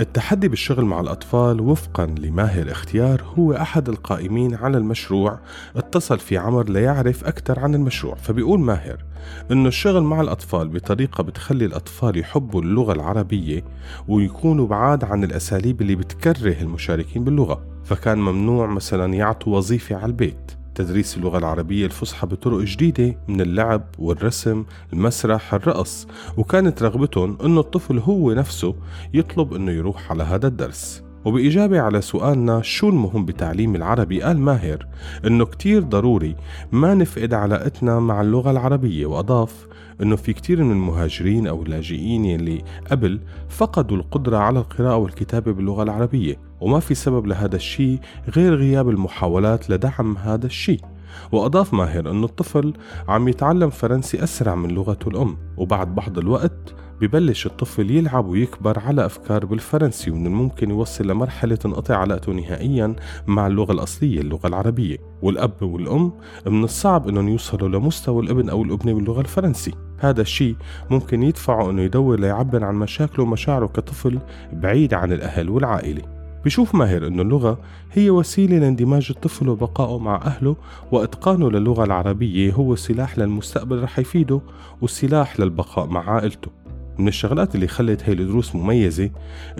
التحدي 0.00 0.48
بالشغل 0.48 0.84
مع 0.84 1.00
الأطفال 1.00 1.60
وفقا 1.60 2.06
لماهر 2.06 2.70
اختيار 2.70 3.22
هو 3.38 3.52
أحد 3.52 3.88
القائمين 3.88 4.54
على 4.54 4.78
المشروع 4.78 5.38
اتصل 5.76 6.18
في 6.18 6.38
عمر 6.38 6.68
ليعرف 6.68 7.24
أكثر 7.24 7.58
عن 7.60 7.74
المشروع 7.74 8.14
فبيقول 8.14 8.60
ماهر 8.60 9.04
إنه 9.52 9.68
الشغل 9.68 10.02
مع 10.02 10.20
الأطفال 10.20 10.68
بطريقة 10.68 11.22
بتخلي 11.22 11.64
الأطفال 11.64 12.18
يحبوا 12.18 12.62
اللغة 12.62 12.92
العربية 12.92 13.64
ويكونوا 14.08 14.66
بعاد 14.66 15.04
عن 15.04 15.24
الأساليب 15.24 15.82
اللي 15.82 15.94
بتكره 15.94 16.62
المشاركين 16.62 17.24
باللغة 17.24 17.62
فكان 17.84 18.18
ممنوع 18.18 18.66
مثلا 18.66 19.14
يعطوا 19.14 19.56
وظيفة 19.56 19.96
على 19.96 20.06
البيت. 20.06 20.52
تدريس 20.76 21.16
اللغة 21.16 21.38
العربية 21.38 21.86
الفصحى 21.86 22.26
بطرق 22.26 22.60
جديدة 22.60 23.18
من 23.28 23.40
اللعب 23.40 23.84
والرسم 23.98 24.64
المسرح 24.92 25.54
الرقص. 25.54 26.06
وكانت 26.36 26.82
رغبتهم 26.82 27.38
أنه 27.44 27.60
الطفل 27.60 27.98
هو 27.98 28.32
نفسه 28.32 28.74
يطلب 29.14 29.54
أنه 29.54 29.72
يروح 29.72 30.10
على 30.10 30.22
هذا 30.22 30.46
الدرس. 30.46 31.05
وبإجابة 31.26 31.80
على 31.80 32.00
سؤالنا 32.00 32.62
شو 32.62 32.88
المهم 32.88 33.24
بتعليم 33.24 33.76
العربي 33.76 34.22
قال 34.22 34.38
ماهر 34.38 34.86
إنه 35.26 35.44
كتير 35.44 35.82
ضروري 35.82 36.36
ما 36.72 36.94
نفقد 36.94 37.34
علاقتنا 37.34 38.00
مع 38.00 38.20
اللغة 38.20 38.50
العربية. 38.50 39.06
وأضاف 39.06 39.66
إنه 40.02 40.16
في 40.16 40.32
كتير 40.32 40.64
من 40.64 40.70
المهاجرين 40.70 41.46
أو 41.46 41.62
اللاجئين 41.62 42.24
يلي 42.24 42.62
قبل 42.90 43.20
فقدوا 43.48 43.96
القدرة 43.96 44.36
على 44.36 44.58
القراءة 44.58 44.96
والكتابة 44.96 45.52
باللغة 45.52 45.82
العربية. 45.82 46.36
وما 46.60 46.80
في 46.80 46.94
سبب 46.94 47.26
لهذا 47.26 47.56
الشيء 47.56 47.98
غير 48.36 48.54
غياب 48.54 48.88
المحاولات 48.88 49.70
لدعم 49.70 50.16
هذا 50.16 50.46
الشيء. 50.46 50.80
وأضاف 51.32 51.74
ماهر 51.74 52.10
أنه 52.10 52.24
الطفل 52.24 52.72
عم 53.08 53.28
يتعلم 53.28 53.70
فرنسي 53.70 54.22
أسرع 54.22 54.54
من 54.54 54.70
لغته 54.70 55.08
الأم. 55.08 55.36
وبعد 55.56 55.94
بعض 55.94 56.18
الوقت 56.18 56.74
ببلش 57.00 57.46
الطفل 57.46 57.90
يلعب 57.90 58.26
ويكبر 58.26 58.78
على 58.78 59.06
أفكار 59.06 59.46
بالفرنسي 59.46 60.10
ومن 60.10 60.26
الممكن 60.26 60.70
يوصل 60.70 61.06
لمرحلة 61.06 61.56
تنقطع 61.56 61.96
علاقته 61.96 62.32
نهائيا 62.32 62.96
مع 63.26 63.46
اللغة 63.46 63.72
الأصلية 63.72 64.20
اللغة 64.20 64.46
العربية. 64.46 64.96
والأب 65.22 65.62
والأم 65.62 66.12
من 66.46 66.64
الصعب 66.64 67.08
أنهم 67.08 67.28
يوصلوا 67.28 67.68
لمستوى 67.68 68.22
الابن 68.22 68.48
أو 68.48 68.62
الأبنة 68.62 68.92
باللغة 68.92 69.20
الفرنسي. 69.20 69.72
هذا 69.98 70.20
الشيء 70.20 70.56
ممكن 70.90 71.22
يدفعه 71.22 71.70
أنه 71.70 71.82
يدور 71.82 72.20
ليعبر 72.20 72.64
عن 72.64 72.74
مشاكله 72.74 73.24
ومشاعره 73.24 73.66
كطفل 73.66 74.18
بعيد 74.52 74.94
عن 74.94 75.12
الأهل 75.12 75.50
والعائلة. 75.50 76.02
بشوف 76.44 76.74
ماهر 76.74 77.06
أنه 77.06 77.22
اللغة 77.22 77.58
هي 77.92 78.10
وسيلة 78.10 78.58
لاندماج 78.58 79.06
الطفل 79.10 79.48
وبقائه 79.48 79.98
مع 79.98 80.16
أهله 80.16 80.56
وإتقانه 80.92 81.50
للغة 81.50 81.84
العربية 81.84 82.52
هو 82.52 82.76
سلاح 82.76 83.18
للمستقبل 83.18 83.82
رح 83.82 83.98
يفيده 83.98 84.40
وسلاح 84.82 85.40
للبقاء 85.40 85.86
مع 85.86 86.10
عائلته. 86.10 86.50
من 86.98 87.08
الشغلات 87.08 87.54
اللي 87.54 87.66
خلت 87.66 88.04
هاي 88.04 88.12
الدروس 88.12 88.54
مميزة 88.54 89.10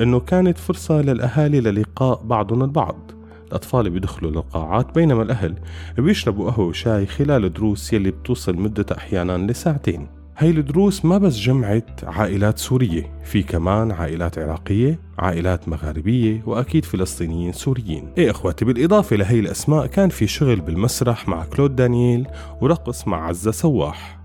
إنه 0.00 0.20
كانت 0.20 0.58
فرصة 0.58 1.00
للأهالي 1.02 1.60
للقاء 1.60 2.22
بعضهم 2.24 2.62
البعض. 2.62 3.10
الأطفال 3.48 3.90
بيدخلوا 3.90 4.30
للقاعات 4.30 4.94
بينما 4.94 5.22
الأهل 5.22 5.54
بيشربوا 5.98 6.50
قهوة 6.50 6.66
وشاي 6.66 7.06
خلال 7.06 7.44
الدروس 7.44 7.92
يلي 7.92 8.10
بتوصل 8.10 8.56
مدتها 8.56 8.96
أحيانا 8.98 9.52
لساعتين. 9.52 10.08
هاي 10.38 10.50
الدروس 10.50 11.04
ما 11.04 11.18
بس 11.18 11.38
جمعت 11.38 12.04
عائلات 12.04 12.58
سورية 12.58 13.12
في 13.24 13.42
كمان 13.42 13.92
عائلات 13.92 14.38
عراقية 14.38 15.00
عائلات 15.18 15.68
مغاربية 15.68 16.42
وأكيد 16.46 16.84
فلسطينيين 16.84 17.52
سوريين. 17.52 18.12
إيه 18.18 18.30
أخواتي 18.30 18.64
بالإضافة 18.64 19.16
لهي 19.16 19.40
الأسماء 19.40 19.86
كان 19.86 20.08
في 20.08 20.26
شغل 20.26 20.60
بالمسرح 20.60 21.28
مع 21.28 21.44
كلود 21.44 21.76
دانييل 21.76 22.26
ورقص 22.60 23.08
مع 23.08 23.26
عزة 23.26 23.50
سواح. 23.50 24.20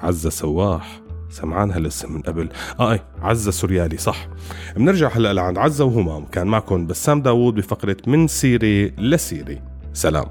عزة 0.00 0.30
سواح. 0.30 1.01
سمعان 1.32 1.70
هالاسم 1.70 2.12
من 2.12 2.20
قبل. 2.20 2.48
آه 2.80 2.92
اي 2.92 3.00
عزة 3.22 3.50
سوريالي 3.50 3.96
صح. 3.96 4.28
بنرجع 4.76 5.08
هلأ 5.08 5.32
لعند 5.32 5.58
عزة 5.58 5.84
وهمام. 5.84 6.24
كان 6.24 6.46
معكم 6.46 6.86
بسام 6.86 7.22
داوود 7.22 7.54
بفقرة 7.54 7.96
من 8.06 8.26
سيرة 8.26 8.90
لسيرة 8.98 9.58
سلام. 9.92 10.26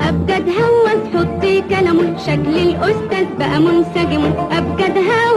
أبجد 0.00 0.48
هوس 0.48 1.14
حطي 1.14 1.62
كلامه 1.62 2.18
شكل 2.18 2.56
الأستاذ 2.58 3.26
بقى 3.38 3.60
منسجم. 3.60 4.24
أبجد 4.50 4.96
هوس 4.96 5.35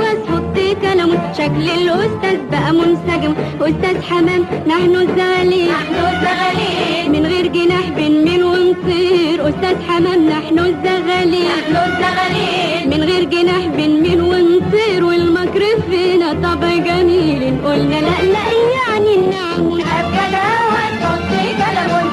شكل 1.40 1.70
الأستاذ 1.82 2.38
بقى 2.52 2.74
منسجم. 2.74 3.34
أستاذ 3.62 4.02
حمام 4.10 4.42
نحن 4.68 4.96
الزغالين 4.96 5.70
نحن 5.72 5.96
الزغالين 5.96 7.12
من 7.12 7.26
غير 7.26 7.48
جناح 7.48 7.90
بنميل 7.98 8.44
ونطير. 8.44 9.50
أستاذ 9.50 9.76
حمام 9.88 10.30
نحن 10.30 10.60
الزغالين 10.60 11.52
نحن 11.60 11.76
الزغالين 11.88 12.90
من 12.92 13.04
غير 13.04 13.24
جناح 13.24 13.66
بنميل 13.78 14.22
ونطير. 14.22 15.06
والمكر 15.06 15.64
فينا 15.90 16.34
طبع 16.34 16.72
جميل. 16.90 17.42
قلنا 17.66 18.00
لا 18.08 18.18
لا 18.36 18.46
يعني 18.78 19.16
نعم. 19.34 19.66
أبجد 19.74 20.36
هوس 20.46 20.94
حطي 21.04 21.44
كلامه 21.60 22.09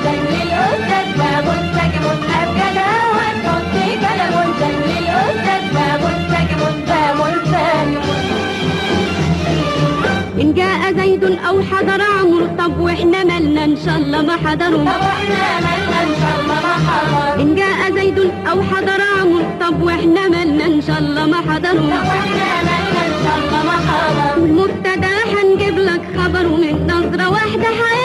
أو 11.49 11.63
حضر 11.63 12.03
عمرو 12.21 12.47
طب 12.59 12.81
وإحنا 12.81 13.25
مالنا 13.25 13.65
إن 13.65 13.77
شاء 13.85 13.97
الله 13.97 14.23
ما 14.23 14.37
حضروا 14.37 14.85
طب 14.85 14.87
وإحنا 14.87 15.61
مالنا 15.67 16.03
إن 16.03 16.15
شاء 16.21 16.35
الله 16.41 16.55
ما 16.55 16.75
حضروا 16.89 17.43
إن 17.43 17.55
جاء 17.55 17.93
زيد 17.95 18.19
أو 18.51 18.63
حضر 18.63 19.01
عمرو 19.21 19.45
طب 19.61 19.83
وإحنا 19.83 20.29
مالنا 20.29 20.65
إن 20.67 20.81
شاء 20.87 20.99
الله 20.99 21.27
ما 21.27 21.37
حضروا 21.37 21.91
طب 21.91 22.07
وإحنا 22.07 22.47
مالنا 22.69 23.01
إن 23.07 23.15
شاء 23.25 23.37
الله 23.43 23.61
ما 23.65 23.77
حضروا 23.87 24.45
المبتدا 24.47 25.15
هنجيب 25.35 25.79
لك 25.79 26.03
خبر 26.19 26.47
ومن 26.47 26.87
نظرة 26.91 27.31
واحدة 27.31 27.69
هيصبح 27.69 27.96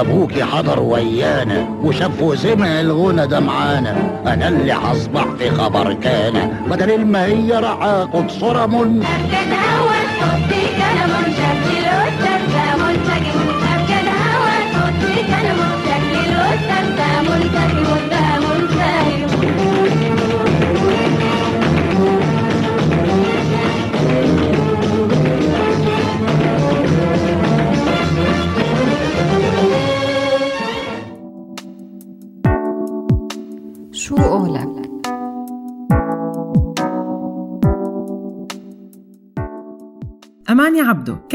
ابوكي 0.00 0.44
حضر 0.44 0.80
ويانا 0.80 1.68
وشاف 1.82 2.22
وسمع 2.22 2.80
الغنى 2.80 3.26
ده 3.26 3.40
معانا 3.40 3.96
أنا 4.26 4.48
اللي 4.48 4.72
هصبح 4.72 5.24
في 5.38 5.50
خبر 5.50 5.92
كان 5.92 6.50
بدل 6.70 7.04
ما 7.04 7.24
هي 7.24 7.52
رعاق 7.52 8.24
صرم 8.28 8.74
أبجد 8.74 9.52
هوا 9.52 9.94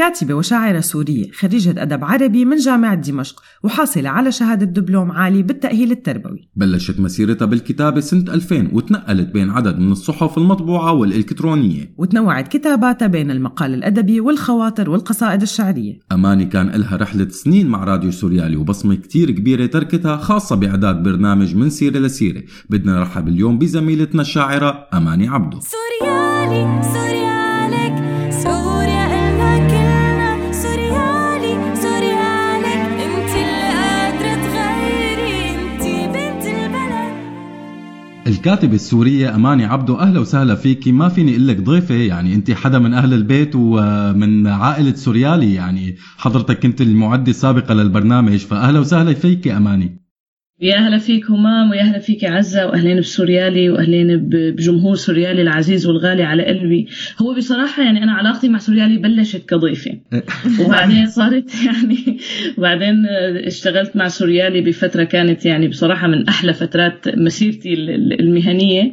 كاتبة 0.00 0.34
وشاعرة 0.34 0.80
سورية 0.80 1.30
خريجة 1.30 1.82
أدب 1.82 2.04
عربي 2.04 2.44
من 2.44 2.56
جامعة 2.56 2.94
دمشق 2.94 3.42
وحاصلة 3.62 4.08
على 4.08 4.32
شهادة 4.32 4.66
دبلوم 4.66 5.12
عالي 5.12 5.42
بالتأهيل 5.42 5.90
التربوي. 5.90 6.48
بلشت 6.56 7.00
مسيرتها 7.00 7.46
بالكتابة 7.46 8.00
سنة 8.00 8.34
2000 8.34 8.68
وتنقلت 8.72 9.28
بين 9.28 9.50
عدد 9.50 9.78
من 9.78 9.92
الصحف 9.92 10.38
المطبوعة 10.38 10.92
والإلكترونية. 10.92 11.94
وتنوعت 11.98 12.48
كتاباتها 12.48 13.06
بين 13.08 13.30
المقال 13.30 13.74
الأدبي 13.74 14.20
والخواطر 14.20 14.90
والقصائد 14.90 15.42
الشعرية. 15.42 15.98
أماني 16.12 16.44
كان 16.44 16.68
إلها 16.68 16.96
رحلة 16.96 17.28
سنين 17.28 17.66
مع 17.66 17.84
راديو 17.84 18.10
سوريالي 18.10 18.56
وبصمة 18.56 18.94
كتير 18.94 19.30
كبيرة 19.30 19.66
تركتها 19.66 20.16
خاصة 20.16 20.56
بإعداد 20.56 21.02
برنامج 21.02 21.56
من 21.56 21.70
سيرة 21.70 21.98
لسيرة. 21.98 22.42
بدنا 22.70 22.92
نرحب 22.92 23.28
اليوم 23.28 23.58
بزميلتنا 23.58 24.22
الشاعرة 24.22 24.88
أماني 24.94 25.28
عبدو. 25.28 25.60
سوريالي 25.60 26.82
سوريالك 26.82 27.19
الكاتبة 38.30 38.74
السورية 38.74 39.34
أماني 39.34 39.64
عبدو 39.64 39.94
أهلا 39.94 40.20
وسهلا 40.20 40.54
فيكي 40.54 40.92
ما 40.92 41.08
فيني 41.08 41.30
أقول 41.30 41.48
لك 41.48 41.60
ضيفة 41.60 41.94
يعني 41.94 42.34
أنت 42.34 42.50
حدا 42.50 42.78
من 42.78 42.94
أهل 42.94 43.14
البيت 43.14 43.50
ومن 43.54 44.46
عائلة 44.46 44.94
سوريالي 44.94 45.54
يعني 45.54 45.96
حضرتك 46.16 46.60
كنت 46.60 46.80
المعدة 46.80 47.30
السابقة 47.30 47.74
للبرنامج 47.74 48.36
فأهلا 48.36 48.80
وسهلا 48.80 49.14
فيكي 49.14 49.56
أماني. 49.56 50.00
يا 50.62 50.76
أهلا 50.76 50.98
فيك 50.98 51.30
همام 51.30 51.70
ويا 51.70 51.80
أهلا 51.80 51.98
فيك 51.98 52.24
عزة 52.24 52.66
وأهلين 52.66 53.00
بسوريالي 53.00 53.70
وأهلين 53.70 54.28
بجمهور 54.28 54.94
سوريالي 54.94 55.42
العزيز 55.42 55.86
والغالي 55.86 56.22
على 56.22 56.44
قلبي. 56.44 56.86
هو 57.22 57.34
بصراحة 57.34 57.82
يعني 57.82 58.02
أنا 58.02 58.12
علاقتي 58.12 58.48
مع 58.48 58.58
سوريالي 58.58 58.98
بلشت 58.98 59.48
كضيفة. 59.48 59.90
وبعدين 60.64 61.06
صارت 61.06 61.50
يعني 61.66 62.18
وبعدين 62.58 63.06
اشتغلت 63.46 63.96
مع 63.96 64.08
سوريالي 64.08 64.60
بفترة 64.60 65.04
كانت 65.04 65.46
يعني 65.46 65.68
بصراحة 65.68 66.08
من 66.08 66.28
أحلى 66.28 66.52
فترات 66.54 67.08
مسيرتي 67.16 67.74
ال- 67.74 67.90
ال- 67.90 68.20
المهنية. 68.20 68.92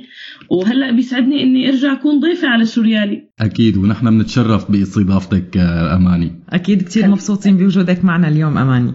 وهلأ 0.50 0.92
بيسعدني 0.92 1.44
إني 1.44 1.70
أرجع 1.70 1.94
أكون 1.94 2.20
ضيفة 2.20 2.48
على 2.48 2.66
سوريالي. 2.66 3.24
أكيد 3.40 3.78
ونحن 3.78 4.18
بنتشرف 4.18 4.72
بإستضافتك 4.72 5.58
آه، 5.58 5.96
أماني. 5.96 6.32
أكيد 6.50 6.82
كتير 6.82 7.08
مبسوطين 7.08 7.58
بوجودك 7.58 8.06
معنا 8.06 8.28
اليوم 8.28 8.58
أماني. 8.58 8.92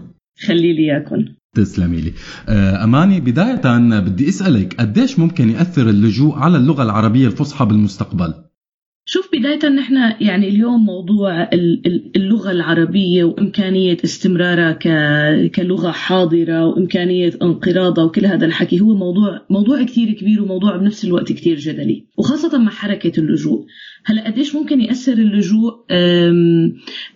خلي 0.47 0.73
لي 0.73 0.91
اياكم 0.91 1.25
تسلمي 1.57 2.01
لي 2.01 2.13
آه، 2.49 2.83
أماني 2.83 3.19
بداية 3.19 3.77
بدي 3.99 4.29
أسألك 4.29 4.73
قديش 4.79 5.19
ممكن 5.19 5.49
يأثر 5.49 5.89
اللجوء 5.89 6.35
على 6.35 6.57
اللغة 6.57 6.83
العربية 6.83 7.27
الفصحى 7.27 7.65
بالمستقبل؟ 7.65 8.33
شوف 9.05 9.29
بداية 9.33 9.69
نحن 9.69 9.95
يعني 10.21 10.47
اليوم 10.49 10.85
موضوع 10.85 11.43
ال- 11.43 11.81
ال- 11.87 12.11
اللغة 12.15 12.51
العربية 12.51 13.23
وإمكانية 13.23 13.97
استمرارها 14.03 14.71
كلغة 15.47 15.91
حاضرة 15.91 16.65
وإمكانية 16.65 17.31
انقراضها 17.41 18.03
وكل 18.03 18.25
هذا 18.25 18.45
الحكي 18.45 18.79
هو 18.81 18.95
موضوع 18.95 19.41
موضوع 19.49 19.83
كثير 19.83 20.11
كبير 20.13 20.41
وموضوع 20.41 20.77
بنفس 20.77 21.05
الوقت 21.05 21.31
كثير 21.31 21.57
جدلي 21.57 22.05
وخاصة 22.17 22.57
مع 22.57 22.71
حركة 22.71 23.19
اللجوء. 23.19 23.65
هلأ 24.05 24.25
قديش 24.27 24.55
ممكن 24.55 24.81
يأثر 24.81 25.13
اللجوء؟ 25.13 25.73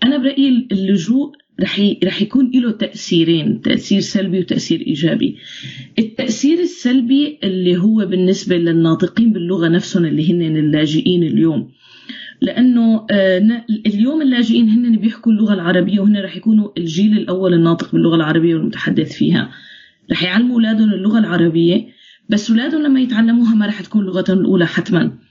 أنا 0.04 0.18
برأيي 0.18 0.68
اللجوء 0.72 1.32
رح 1.62 1.96
رح 2.04 2.22
يكون 2.22 2.52
له 2.54 2.72
تأثيرين 2.72 3.62
تأثير 3.62 4.00
سلبي 4.00 4.40
وتأثير 4.40 4.82
إيجابي. 4.88 5.38
التأثير 6.00 6.60
السلبي 6.60 7.40
اللي 7.44 7.78
هو 7.78 8.06
بالنسبة 8.06 8.58
للناطقين 8.58 9.34
باللغة 9.34 9.68
نفسهم 9.68 10.06
اللي 10.06 10.34
هن 10.34 10.58
اللاجئين 10.58 11.24
اليوم. 11.24 11.72
لأنه 12.42 13.06
آه، 13.12 13.64
اليوم 13.86 14.22
اللاجئين 14.22 14.70
هن 14.70 14.98
بيحكوا 14.98 15.32
اللغة 15.32 15.54
العربية 15.54 16.00
وهن 16.00 16.18
رح 16.18 16.38
يكونوا 16.38 16.70
الجيل 16.78 17.18
الأول 17.18 17.54
الناطق 17.54 17.92
باللغة 17.92 18.16
العربية 18.16 18.56
والمتحدث 18.56 19.14
فيها. 19.14 19.52
رح 20.12 20.24
يعلموا 20.24 20.56
أولادهم 20.56 20.94
اللغة 20.94 21.20
العربية 21.20 21.88
بس 22.30 22.52
أولادهم 22.52 22.82
لما 22.82 23.00
يتعلموها 23.00 23.56
ما 23.56 23.68
رح 23.68 23.82
تكون 23.82 24.06
لغتهم 24.06 24.40
الأولى 24.40 24.66
حتما. 24.66 25.27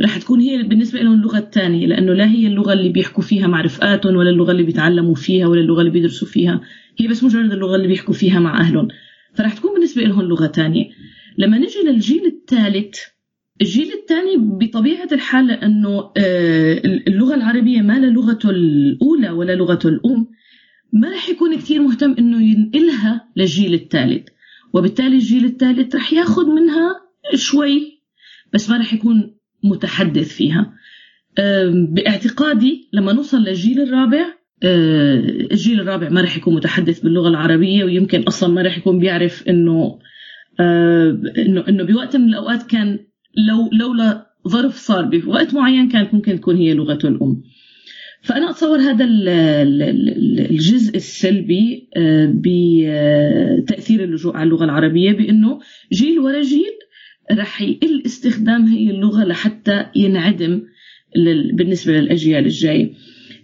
رح 0.00 0.18
تكون 0.18 0.40
هي 0.40 0.62
بالنسبة 0.62 1.00
لهم 1.00 1.12
اللغة 1.12 1.38
الثانية 1.38 1.86
لأنه 1.86 2.12
لا 2.12 2.30
هي 2.30 2.46
اللغة 2.46 2.72
اللي 2.72 2.88
بيحكوا 2.88 3.22
فيها 3.22 3.46
مع 3.46 3.60
رفقاتهم 3.60 4.16
ولا 4.16 4.30
اللغة 4.30 4.52
اللي 4.52 4.62
بيتعلموا 4.62 5.14
فيها 5.14 5.46
ولا 5.46 5.60
اللغة 5.60 5.80
اللي 5.80 5.90
بيدرسوا 5.90 6.28
فيها. 6.28 6.60
هي 6.98 7.08
بس 7.08 7.24
مجرد 7.24 7.52
اللغة 7.52 7.76
اللي 7.76 7.88
بيحكوا 7.88 8.14
فيها 8.14 8.40
مع 8.40 8.60
أهلهم. 8.60 8.88
فرح 9.34 9.54
تكون 9.54 9.74
بالنسبة 9.74 10.02
لهم 10.02 10.22
لغة 10.22 10.46
تانية 10.46 10.84
لما 11.38 11.58
نجي 11.58 11.78
للجيل 11.84 12.26
الثالث 12.26 12.98
الجيل 13.60 13.92
الثاني 13.92 14.36
بطبيعة 14.36 15.08
الحال 15.12 15.46
لأنه 15.46 16.12
آه، 16.16 16.80
اللغة 16.84 17.34
العربية 17.34 17.82
ما 17.82 17.98
لا 17.98 18.06
لغته 18.06 18.50
الأولى 18.50 19.30
ولا 19.30 19.54
لغته 19.56 19.88
الأم. 19.88 20.26
ما 20.92 21.10
رح 21.10 21.28
يكون 21.28 21.56
كثير 21.56 21.82
مهتم 21.82 22.14
إنه 22.18 22.42
ينقلها 22.42 23.28
للجيل 23.36 23.74
الثالث. 23.74 24.28
وبالتالي 24.72 25.14
الجيل 25.14 25.44
الثالث 25.44 25.94
رح 25.94 26.12
ياخذ 26.12 26.46
منها 26.46 27.00
شوي 27.34 28.02
بس 28.52 28.70
ما 28.70 28.76
رح 28.76 28.94
يكون 28.94 29.39
متحدث 29.64 30.28
فيها. 30.28 30.72
باعتقادي 31.74 32.88
لما 32.92 33.12
نوصل 33.12 33.38
للجيل 33.38 33.80
الرابع 33.80 34.24
آه، 34.62 35.14
الجيل 35.52 35.80
الرابع 35.80 36.08
ما 36.08 36.20
رح 36.22 36.36
يكون 36.36 36.54
متحدث 36.54 37.00
باللغة 37.00 37.28
العربية 37.28 37.84
ويمكن 37.84 38.22
أصلا 38.22 38.54
ما 38.54 38.62
رح 38.62 38.78
يكون 38.78 38.98
بيعرف 38.98 39.48
إنه 39.48 39.98
آه، 40.60 41.20
إنه 41.38 41.64
إنه 41.68 41.84
بوقت 41.84 42.16
من 42.16 42.28
الأوقات 42.28 42.62
كان 42.62 42.98
لو 43.48 43.70
لولا 43.72 44.26
ظرف 44.48 44.76
صار 44.76 45.04
بوقت 45.04 45.54
معين 45.54 45.88
كانت 45.88 46.14
ممكن 46.14 46.40
تكون 46.40 46.56
هي 46.56 46.74
لغته 46.74 47.08
الأم. 47.08 47.42
فأنا 48.22 48.50
أتصور 48.50 48.78
هذا 48.78 49.04
ال- 49.04 49.28
ال- 49.28 49.82
ال- 49.82 50.50
الجزء 50.50 50.96
السلبي 50.96 51.88
آه، 51.96 52.32
بتأثير 52.34 54.04
اللجوء 54.04 54.36
على 54.36 54.44
اللغة 54.44 54.64
العربية 54.64 55.12
بأنه 55.12 55.60
جيل 55.92 56.18
ورا 56.18 56.42
جيل 56.42 56.72
رح 57.30 57.62
يقل 57.62 58.02
استخدام 58.06 58.66
هي 58.66 58.90
اللغة 58.90 59.24
لحتى 59.24 59.86
ينعدم 59.96 60.62
بالنسبة 61.54 61.92
للأجيال 61.92 62.44
الجاية 62.44 62.92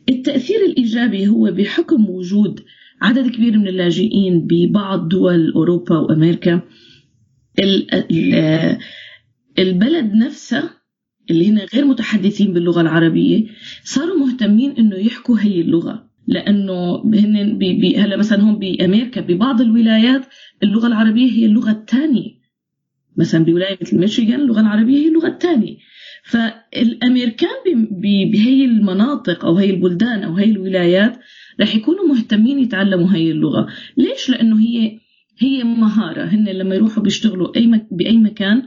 التأثير 0.08 0.56
الإيجابي 0.66 1.28
هو 1.28 1.50
بحكم 1.52 2.10
وجود 2.10 2.60
عدد 3.02 3.30
كبير 3.30 3.58
من 3.58 3.68
اللاجئين 3.68 4.46
ببعض 4.46 5.08
دول 5.08 5.52
أوروبا 5.52 5.98
وأمريكا. 5.98 6.60
ال- 7.58 7.94
ال- 7.94 8.78
البلد 9.58 10.14
نفسها 10.14 10.70
اللي 11.30 11.48
هن 11.50 11.58
غير 11.74 11.84
متحدثين 11.84 12.52
باللغة 12.52 12.80
العربية 12.80 13.44
صاروا 13.84 14.18
مهتمين 14.18 14.70
إنه 14.70 14.96
يحكوا 14.96 15.38
هي 15.40 15.60
اللغة 15.60 16.06
لأنه 16.26 16.94
هن 17.04 17.58
هلا 17.96 18.16
مثلا 18.16 18.42
هون 18.42 18.58
بأمريكا 18.58 19.20
ببعض 19.20 19.60
الولايات 19.60 20.22
اللغة 20.62 20.86
العربية 20.86 21.30
هي 21.32 21.46
اللغة 21.46 21.70
الثانية. 21.70 22.45
مثلا 23.18 23.44
بولاية 23.44 23.78
مثل 23.82 23.98
ميشيغان 23.98 24.40
اللغة 24.40 24.60
العربية 24.60 24.96
هي 24.96 25.08
اللغة 25.08 25.28
الثانية. 25.28 25.76
فالأمريكان 26.24 27.86
بهي 28.32 28.64
المناطق 28.64 29.44
أو 29.44 29.56
هي 29.56 29.70
البلدان 29.70 30.22
أو 30.22 30.34
هي 30.34 30.44
الولايات 30.44 31.18
رح 31.60 31.76
يكونوا 31.76 32.08
مهتمين 32.08 32.58
يتعلموا 32.58 33.12
هي 33.14 33.30
اللغة. 33.30 33.66
ليش؟ 33.96 34.30
لأنه 34.30 34.60
هي 34.60 34.98
هي 35.38 35.64
مهارة. 35.64 36.24
هن 36.24 36.48
لما 36.48 36.74
يروحوا 36.74 37.02
بيشتغلوا 37.02 37.56
أي 37.56 37.66
مك... 37.66 37.86
بأي 37.90 38.16
مكان 38.16 38.62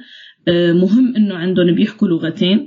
آه، 0.47 0.73
مهم 0.73 1.15
إنه 1.15 1.35
عندهم 1.35 1.75
بيحكوا 1.75 2.07
لغتين. 2.07 2.65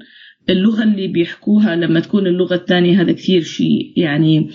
اللغة 0.51 0.83
اللي 0.83 1.07
بيحكوها 1.07 1.76
لما 1.76 2.01
تكون 2.01 2.26
اللغة 2.26 2.55
الثانية 2.55 3.03
هذا 3.03 3.12
كثير 3.12 3.43
شيء 3.43 3.93
يعني 3.97 4.51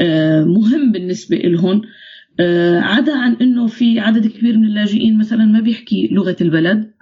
آه، 0.00 0.44
مهم 0.44 0.92
بالنسبة 0.92 1.36
لهم 1.36 1.82
عدا 2.80 3.16
عن 3.18 3.36
إنه 3.40 3.66
في 3.66 4.00
عدد 4.00 4.26
كبير 4.26 4.58
من 4.58 4.64
اللاجئين 4.64 5.18
مثلا 5.18 5.44
ما 5.44 5.60
بيحكي 5.60 6.08
لغة 6.12 6.36
البلد 6.40 6.92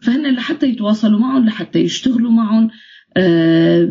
فهن 0.00 0.34
لحتى 0.34 0.66
يتواصلوا 0.66 1.18
معهم 1.18 1.46
لحتى 1.46 1.78
يشتغلوا 1.78 2.30
معهم 2.30 2.70
آه، 3.16 3.88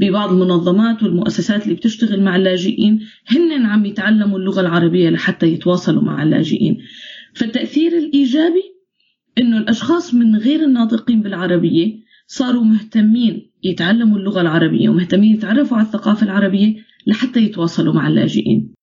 ببعض 0.00 0.32
المنظمات 0.32 1.02
والمؤسسات 1.02 1.64
اللي 1.64 1.74
بتشتغل 1.74 2.22
مع 2.22 2.36
اللاجئين 2.36 3.00
هن 3.26 3.66
عم 3.66 3.84
يتعلموا 3.86 4.38
اللغة 4.38 4.60
العربية 4.60 5.10
لحتى 5.10 5.46
يتواصلوا 5.46 6.02
مع 6.02 6.22
اللاجئين. 6.22 6.78
فالتأثير 7.34 7.98
الإيجابي 7.98 8.62
إنه 9.38 9.58
الأشخاص 9.58 10.14
من 10.14 10.36
غير 10.36 10.64
الناطقين 10.64 11.22
بالعربية 11.22 12.00
صاروا 12.26 12.64
مهتمين 12.64 13.50
يتعلموا 13.64 14.18
اللغة 14.18 14.40
العربية 14.40 14.88
ومهتمين 14.88 15.34
يتعرفوا 15.34 15.76
على 15.76 15.86
الثقافة 15.86 16.26
العربية 16.26 16.76
لحتى 17.06 17.40
يتواصلوا 17.40 17.94
مع 17.94 18.08
اللاجئين. 18.08 18.77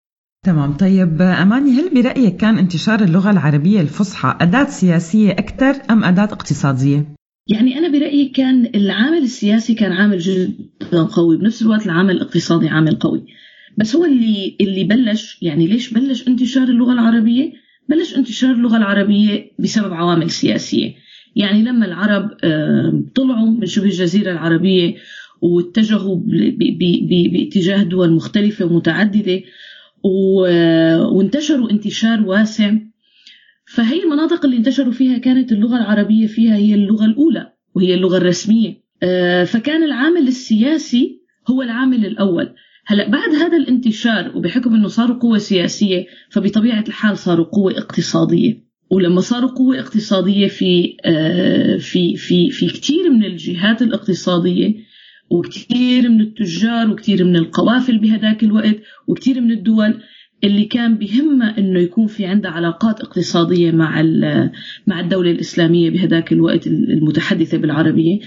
تمام 0.46 0.74
طيب 0.74 1.22
أماني 1.22 1.72
هل 1.72 1.90
برأيك 1.94 2.38
كان 2.38 2.58
انتشار 2.58 3.04
اللغة 3.04 3.32
العربية 3.32 3.82
الفصحى 3.82 4.38
أداة 4.42 4.64
سياسية 4.64 5.32
أكثر 5.32 5.76
أم 5.90 6.04
أداة 6.04 6.24
اقتصادية؟ 6.24 7.06
يعني 7.48 7.78
أنا 7.78 7.88
برأيي 7.88 8.30
كان 8.30 8.70
العامل 8.76 9.18
السياسي 9.18 9.74
كان 9.74 9.92
عامل 9.92 10.18
جدا 10.18 11.04
قوي 11.04 11.38
بنفس 11.38 11.62
الوقت 11.62 11.86
العامل 11.86 12.12
الاقتصادي 12.16 12.70
عامل 12.70 12.96
قوي 12.96 13.26
بس 13.78 13.96
هو 13.96 14.06
اللي 14.06 14.58
اللي 14.62 14.84
بلش 14.84 15.38
يعني 15.42 15.68
ليش 15.68 15.94
بلش 15.94 16.28
انتشار 16.28 16.64
اللغة 16.64 16.94
العربية؟ 16.94 17.52
بلش 17.90 18.16
انتشار 18.16 18.52
اللغة 18.52 18.78
العربية 18.78 19.52
بسبب 19.60 19.94
عوامل 19.94 20.30
سياسية 20.30 20.94
يعني 21.36 21.64
لما 21.64 21.86
العرب 21.86 22.30
طلعوا 23.16 23.50
من 23.50 23.66
شبه 23.66 23.86
الجزيرة 23.86 24.32
العربية 24.32 24.96
واتجهوا 25.42 26.20
باتجاه 27.32 27.84
دول 27.84 28.14
مختلفة 28.14 28.66
ومتعددة 28.66 29.42
وانتشروا 30.06 31.72
انتشار 31.72 32.22
واسع. 32.22 32.74
فهي 33.66 34.04
المناطق 34.04 34.46
اللي 34.46 34.58
انتشروا 34.58 34.92
فيها 34.92 35.18
كانت 35.18 35.52
اللغة 35.52 35.78
العربية 35.78 36.28
فيها 36.28 36.56
هي 36.56 36.74
اللغة 36.74 37.06
الأولى 37.06 37.54
وهي 37.76 37.94
اللغة 37.94 38.18
الرسمية. 38.18 38.86
آه، 39.04 39.44
فكان 39.44 39.84
العامل 39.84 40.28
السياسي 40.28 41.22
هو 41.50 41.62
العامل 41.62 42.06
الأول. 42.06 42.54
هلا 42.86 43.10
بعد 43.10 43.30
هذا 43.30 43.58
الانتشار 43.58 44.38
وبحكم 44.38 44.76
إنه 44.76 44.88
صاروا 44.88 45.20
قوة 45.20 45.38
سياسية 45.38 46.06
فبطبيعة 46.30 46.84
الحال 46.88 47.18
صاروا 47.18 47.46
قوة 47.46 47.78
اقتصادية. 47.78 48.66
ولما 48.90 49.22
صاروا 49.22 49.50
قوة 49.50 49.80
اقتصادية 49.80 50.48
في 50.48 50.98
آه، 51.06 51.78
في 51.78 52.16
في 52.16 52.50
في 52.50 52.68
كثير 52.68 53.10
من 53.10 53.26
الجهات 53.26 53.82
الاقتصادية 53.82 54.76
وكثير 55.30 56.10
من 56.10 56.22
التجار 56.22 56.90
وكثير 56.90 57.24
من 57.24 57.36
القوافل 57.36 57.98
بهذاك 57.98 58.44
الوقت 58.44 58.76
وكثير 59.08 59.42
من 59.42 59.52
الدول 59.52 60.02
اللي 60.44 60.66
كان 60.66 60.96
بهمها 60.98 61.58
إنه 61.58 61.80
يكون 61.80 62.08
في 62.08 62.26
عندها 62.26 62.52
علاقات 62.52 63.02
اقتصادية 63.02 63.72
مع 63.72 64.02
مع 64.88 65.00
الدولة 65.00 65.32
الإسلامية 65.32 65.90
بهذاك 65.90 66.34
الوقت 66.34 66.68
المتحدثة 66.68 67.58
بالعربية. 67.58 68.20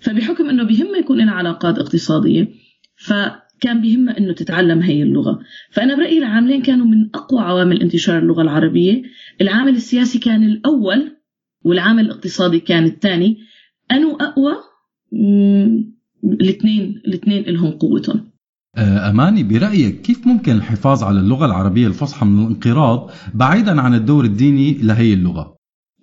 فبحكم 0.00 0.48
إنه 0.48 0.64
بهمها 0.64 0.98
يكون 0.98 1.18
لها 1.18 1.30
علاقات 1.30 1.78
اقتصادية 1.78 2.48
فكان 2.96 3.80
بهمها 3.80 4.18
إنه 4.18 4.32
تتعلم 4.32 4.80
هي 4.80 5.02
اللغة. 5.02 5.38
فأنا 5.70 5.96
برأيي 5.96 6.18
العاملين 6.18 6.62
كانوا 6.62 6.86
من 6.86 7.10
أقوى 7.14 7.40
عوامل 7.40 7.82
انتشار 7.82 8.18
اللغة 8.18 8.42
العربية. 8.42 9.02
العامل 9.40 9.74
السياسي 9.74 10.18
كان 10.18 10.42
الأول 10.42 11.16
والعامل 11.64 12.04
الاقتصادي 12.04 12.60
كان 12.60 12.84
الثاني. 12.84 13.38
أنو 13.92 14.16
أقوى؟ 14.16 14.56
الاثنين 16.32 17.02
الاثنين 17.06 17.42
لهم 17.42 17.70
قوتهم. 17.70 18.20
آه، 18.76 19.10
أماني 19.10 19.42
برأيك 19.42 20.00
كيف 20.00 20.26
ممكن 20.26 20.52
الحفاظ 20.52 21.04
على 21.04 21.20
اللغة 21.20 21.46
العربية 21.46 21.86
الفصحى 21.86 22.26
من 22.26 22.42
الانقراض 22.42 23.10
بعيدا 23.34 23.80
عن 23.80 23.94
الدور 23.94 24.24
الديني 24.24 24.78
لهي 24.82 25.12
اللغة؟ 25.12 25.56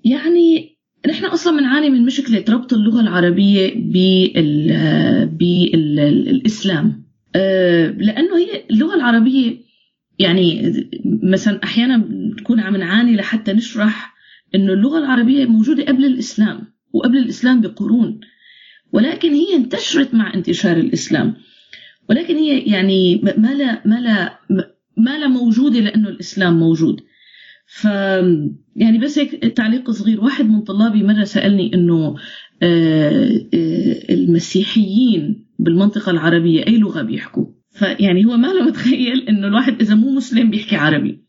يعني 0.06 0.78
نحن 1.10 1.26
أصلا 1.26 1.58
بنعاني 1.58 1.90
من 1.90 2.06
مشكلة 2.06 2.46
ربط 2.50 2.74
اللغة 2.74 3.02
العربية 3.02 3.74
بال 3.76 5.26
بالإسلام. 5.26 7.04
لأنه 7.98 8.38
هي 8.38 8.64
اللغة 8.72 8.96
العربية 8.96 9.58
يعني 10.20 10.74
مثلا 11.24 11.64
أحيانا 11.64 11.98
بنكون 11.98 12.60
عم 12.60 12.76
نعاني 12.76 13.16
لحتى 13.16 13.54
نشرح 13.54 14.14
إنه 14.56 14.74
اللغة 14.74 14.98
العربية 14.98 15.46
موجودة 15.46 15.86
قبل 15.86 16.06
الإسلام 16.06 16.60
وقبل 16.94 17.18
الإسلام 17.18 17.62
بقرون. 17.62 18.20
ولكن 18.94 19.34
هي 19.34 19.56
انتشرت 19.56 20.14
مع 20.14 20.34
انتشار 20.34 20.78
الإسلام. 20.78 21.36
ولكن 22.10 22.36
هي 22.36 22.60
يعني 22.60 23.22
ما 23.38 23.54
لا 23.54 23.82
ما 23.86 23.96
لا 24.02 24.40
ما 24.98 25.18
لا 25.18 25.28
موجوده 25.28 25.80
لأنه 25.80 26.10
الإسلام 26.10 26.60
موجود. 26.60 27.02
ف 27.66 27.86
يعني 28.76 28.98
بس 28.98 29.20
هيك 29.20 29.32
تعليق 29.32 29.92
صغير. 29.92 30.22
واحد 30.22 30.46
من 30.46 30.62
طلابي 30.62 31.04
مرة 31.04 31.24
سألني 31.24 31.74
إنه 31.74 32.16
آه، 32.64 33.46
آه، 33.54 34.14
المسيحيين 34.14 35.46
بالمنطقة 35.60 36.10
العربية 36.10 36.68
أي 36.68 36.78
لغة 36.78 37.02
بيحكوا؟ 37.02 37.46
فيعني 37.72 38.26
هو 38.26 38.38
ما 38.38 38.48
له 38.48 38.64
متخيل 38.64 39.28
إنه 39.30 39.48
الواحد 39.48 39.82
إذا 39.82 39.96
مو 39.96 40.12
مسلم 40.12 40.50
بيحكي 40.50 40.76
عربي. 40.76 41.24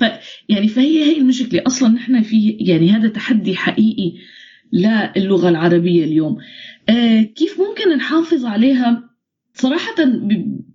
ف 0.00 0.04
يعني 0.48 0.68
فهي 0.68 1.04
هي 1.04 1.18
المشكلة. 1.18 1.62
أصلا 1.66 1.88
نحن 1.88 2.22
في 2.22 2.50
يعني 2.50 2.90
هذا 2.90 3.08
تحدي 3.08 3.56
حقيقي 3.56 4.12
للغه 4.72 5.48
العربية 5.48 6.04
اليوم. 6.04 6.36
كيف 7.36 7.60
ممكن 7.60 7.96
نحافظ 7.96 8.44
عليها؟ 8.44 9.10
صراحة 9.54 9.94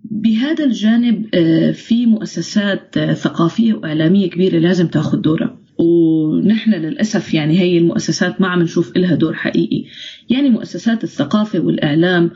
بهذا 0.04 0.64
الجانب 0.66 1.30
آه، 1.34 1.72
في 1.72 2.06
مؤسسات 2.06 2.98
آه، 2.98 3.14
ثقافية 3.14 3.74
وإعلامية 3.74 4.30
كبيرة 4.30 4.60
لازم 4.60 4.88
تاخذ 4.88 5.18
دورها. 5.18 5.58
ونحن 5.80 6.72
للأسف 6.72 7.34
يعني 7.34 7.60
هي 7.60 7.78
المؤسسات 7.78 8.42
ما 8.42 8.48
عم 8.48 8.62
نشوف 8.62 8.98
إلها 8.98 9.16
دور 9.16 9.34
حقيقي. 9.34 9.84
يعني 10.30 10.50
مؤسسات 10.50 11.04
الثقافة 11.04 11.60
والإعلام 11.60 12.24
آه، 12.24 12.32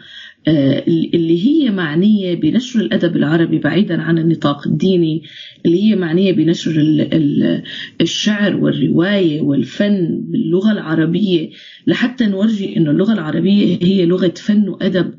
اللي 0.47 1.45
هي 1.47 1.71
معنية 1.71 2.35
بنشر 2.35 2.79
الأدب 2.79 3.15
العربي 3.15 3.59
بعيدا 3.59 4.01
عن 4.01 4.17
النطاق 4.17 4.67
الديني 4.67 5.23
اللي 5.65 5.83
هي 5.83 5.95
معنية 5.95 6.31
بنشر 6.31 6.71
ال- 6.71 7.13
ال- 7.13 7.63
الشعر 8.01 8.55
والرواية 8.55 9.41
والفن 9.41 10.21
باللغة 10.31 10.71
العربية 10.71 11.49
لحتى 11.87 12.25
نورجي 12.25 12.77
أنه 12.77 12.91
اللغة 12.91 13.13
العربية 13.13 13.79
هي 13.81 14.05
لغة 14.05 14.33
فن 14.37 14.69
وأدب 14.69 15.13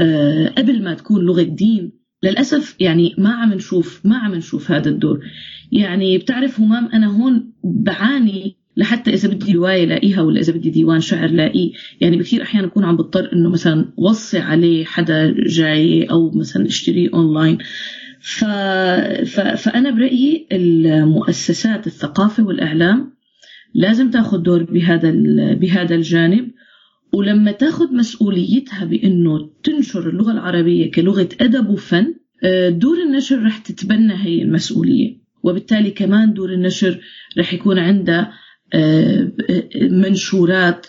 آه، 0.00 0.48
قبل 0.48 0.82
ما 0.82 0.94
تكون 0.94 1.24
لغة 1.24 1.42
دين. 1.42 1.92
للأسف 2.22 2.76
يعني 2.80 3.14
ما 3.18 3.30
عم 3.30 3.52
نشوف 3.52 4.00
ما 4.06 4.16
عم 4.16 4.34
نشوف 4.34 4.70
هذا 4.70 4.88
الدور. 4.90 5.20
يعني 5.72 6.18
بتعرف 6.18 6.60
همام 6.60 6.86
أنا 6.86 7.06
هون 7.06 7.52
بعاني 7.64 8.56
لحتى 8.76 9.14
إذا 9.14 9.28
بدي 9.28 9.52
رواية 9.52 9.84
لاقيها 9.84 10.22
ولا 10.22 10.40
إذا 10.40 10.52
بدي 10.52 10.70
ديوان 10.70 11.00
شعر 11.00 11.30
لاقيه 11.30 11.72
يعني 12.00 12.16
بكثير 12.16 12.42
أحيانا 12.42 12.66
أكون 12.66 12.84
عم 12.84 12.96
بضطر 12.96 13.32
إنه 13.32 13.48
مثلا 13.48 13.92
وصي 13.96 14.38
عليه 14.38 14.84
حدا 14.84 15.34
جاي 15.46 16.04
أو 16.04 16.30
مثلا 16.30 16.66
أشتريه 16.66 17.10
أونلاين. 17.14 17.58
ف... 18.20 18.44
ف... 19.24 19.40
فأنا 19.40 19.90
برأيي 19.90 20.46
المؤسسات 20.52 21.86
الثقافة 21.86 22.44
والإعلام 22.44 23.14
لازم 23.74 24.10
تاخذ 24.10 24.38
دور 24.38 24.62
بهذا 24.62 25.08
ال... 25.08 25.56
بهذا 25.56 25.94
الجانب. 25.94 26.50
ولما 27.12 27.52
تاخذ 27.52 27.94
مسؤوليتها 27.94 28.84
بإنه 28.84 29.50
تنشر 29.62 30.08
اللغة 30.08 30.32
العربية 30.32 30.90
كلغة 30.90 31.28
أدب 31.40 31.68
وفن 31.68 32.14
آه، 32.44 32.68
دور 32.68 32.96
النشر 33.02 33.42
رح 33.44 33.58
تتبنى 33.58 34.14
هي 34.14 34.42
المسؤولية. 34.42 35.16
وبالتالي 35.42 35.90
كمان 35.90 36.32
دور 36.32 36.52
النشر 36.52 37.00
رح 37.38 37.54
يكون 37.54 37.78
عنده 37.78 38.20
آه، 38.20 38.43
منشورات 39.90 40.86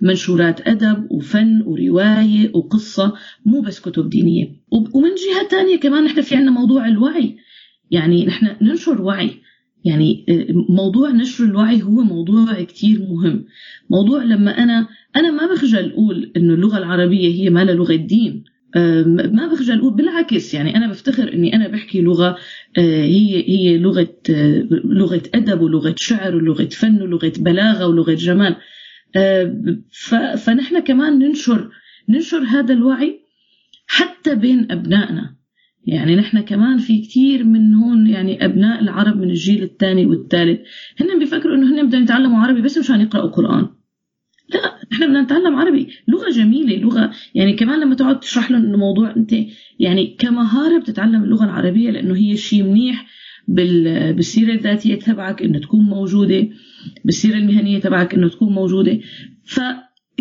منشورات 0.00 0.68
أدب 0.68 1.06
وفن 1.10 1.62
ورواية 1.66 2.50
وقصة 2.54 3.12
مو 3.46 3.60
بس 3.60 3.80
كتب 3.80 4.10
دينية. 4.10 4.56
ومن 4.70 5.10
جهة 5.10 5.48
تانية 5.50 5.76
كمان 5.76 6.04
نحن 6.04 6.20
في 6.20 6.36
عنا 6.36 6.50
موضوع 6.50 6.88
الوعي. 6.88 7.36
يعني 7.90 8.26
نحن 8.26 8.56
ننشر 8.62 9.02
وعي. 9.02 9.30
يعني 9.84 10.26
آه، 10.28 10.46
موضوع 10.72 11.10
نشر 11.10 11.44
الوعي 11.44 11.82
هو 11.82 12.02
موضوع 12.02 12.62
كتير 12.62 12.98
مهم. 13.00 13.44
موضوع 13.90 14.22
لما 14.22 14.58
أنا 14.62 14.88
أنا 15.16 15.30
ما 15.30 15.54
بخجل 15.54 15.90
أقول 15.90 16.32
إنه 16.36 16.54
اللغة 16.54 16.78
العربية 16.78 17.34
هي 17.34 17.50
ما 17.50 17.64
لغة 17.64 17.94
دين. 17.94 18.44
ما 19.06 19.48
بخجل 19.52 19.78
أقول 19.78 19.94
بالعكس 19.94 20.54
يعني 20.54 20.76
أنا 20.76 20.88
بفتخر 20.88 21.32
إني 21.32 21.56
أنا 21.56 21.68
بحكي 21.68 22.00
لغة 22.00 22.36
آه، 22.78 23.04
هي 23.04 23.48
هي 23.48 23.78
لغة 23.78 24.14
آه، 24.30 24.68
لغة 24.84 25.22
أدب 25.34 25.60
ولغة 25.60 25.94
شعر 25.98 26.36
ولغة 26.36 26.64
فن 26.64 27.02
ولغة 27.02 27.32
بلاغة 27.38 27.86
ولغة 27.86 28.14
جمال. 28.14 28.56
ف- 29.92 30.14
فنحن 30.14 30.80
كمان 30.80 31.18
ننشر 31.18 31.70
ننشر 32.08 32.38
هذا 32.38 32.72
الوعي 32.74 33.20
حتى 33.86 34.34
بين 34.34 34.72
أبنائنا. 34.72 35.36
يعني 35.86 36.16
نحن 36.16 36.40
كمان 36.40 36.78
في 36.78 37.02
كثير 37.06 37.44
من 37.44 37.74
هون 37.74 38.06
يعني 38.06 38.44
أبناء 38.44 38.82
العرب 38.82 39.16
من 39.16 39.30
الجيل 39.30 39.62
الثاني 39.62 40.06
والثالث 40.06 40.60
هن 41.00 41.18
بيفكروا 41.18 41.56
إنه 41.56 41.74
هن 41.74 41.86
بدهم 41.88 42.02
يتعلموا 42.02 42.38
عربي 42.38 42.62
بس 42.62 42.78
مشان 42.78 43.00
يقرأوا 43.00 43.30
قرآن. 43.30 43.68
لا 44.48 44.82
إحنا 44.92 45.06
بدنا 45.06 45.22
نتعلم 45.22 45.54
عربي. 45.54 45.88
لغة 46.08 46.30
جميلة 46.30 46.76
لغة 46.76 47.10
يعني 47.34 47.52
كمان 47.52 47.80
لما 47.80 47.94
تقعد 47.94 48.20
تشرح 48.20 48.50
لهم 48.50 48.64
إنه 48.64 48.76
موضوع 48.78 49.16
أنت 49.16 49.34
يعني 49.80 50.16
كمهارة 50.18 50.78
بتتعلم 50.78 51.24
اللغة 51.24 51.44
العربية 51.44 51.90
لأنه 51.90 52.16
هي 52.16 52.36
شيء 52.36 52.62
منيح 52.62 53.06
بال- 53.48 54.12
بالسيرة 54.12 54.52
الذاتية 54.52 54.94
تبعك 54.94 55.42
إنه 55.42 55.58
تكون 55.58 55.80
موجودة 55.84 56.48
بالسيرة 57.04 57.36
المهنية 57.36 57.78
تبعك 57.78 58.14
إنه 58.14 58.28
تكون 58.28 58.52
موجودة. 58.52 59.00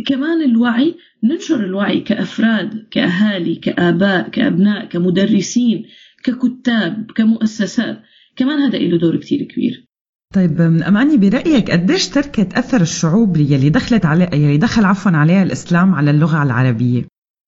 كمان 0.08 0.42
الوعي 0.42 0.96
ننشر 1.24 1.66
الوعي 1.66 2.00
كأفراد 2.00 2.88
كأهالي 2.92 3.56
كآباء 3.56 4.30
كأبناء 4.30 4.86
كمدرسين 4.86 5.86
ككتاب 6.24 7.12
كمؤسسات. 7.16 8.02
كمان 8.36 8.60
هذا 8.60 8.78
له 8.78 8.98
دور 8.98 9.16
كتير 9.16 9.44
كبير. 9.44 9.86
طيب 10.34 10.62
أماني 10.62 11.18
برأيك 11.18 11.72
قديش 11.72 12.10
تركت 12.10 12.54
أثر 12.54 12.82
الشعوب 12.82 13.38
يلي 13.38 13.70
دخلت 13.70 14.06
عليه 14.06 14.30
يلي 14.34 14.58
دخل 14.58 14.86
عفوا 14.86 15.12
عليها 15.12 15.44
الإسلام 15.44 15.96
على 15.96 16.12
اللغة 16.12 16.44
العربية؟ 16.44 17.02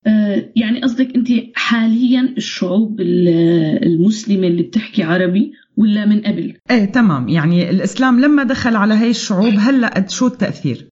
آه، 0.06 0.48
يعني 0.56 0.80
قصدك 0.82 1.14
أنت 1.14 1.28
حاليا 1.54 2.34
الشعوب 2.36 3.00
المسلمة 3.00 4.46
اللي 4.46 4.62
بتحكي 4.62 5.02
عربي 5.02 5.52
ولا 5.76 6.06
من 6.06 6.20
قبل؟ 6.20 6.54
إيه 6.70 6.84
تمام 6.84 7.28
يعني 7.28 7.70
الإسلام 7.70 8.20
لما 8.20 8.42
دخل 8.42 8.76
على 8.76 8.94
هاي 8.94 9.10
الشعوب 9.10 9.54
هلأ 9.58 9.88
قد 9.88 10.10
شو 10.10 10.26
التأثير؟ 10.26 10.88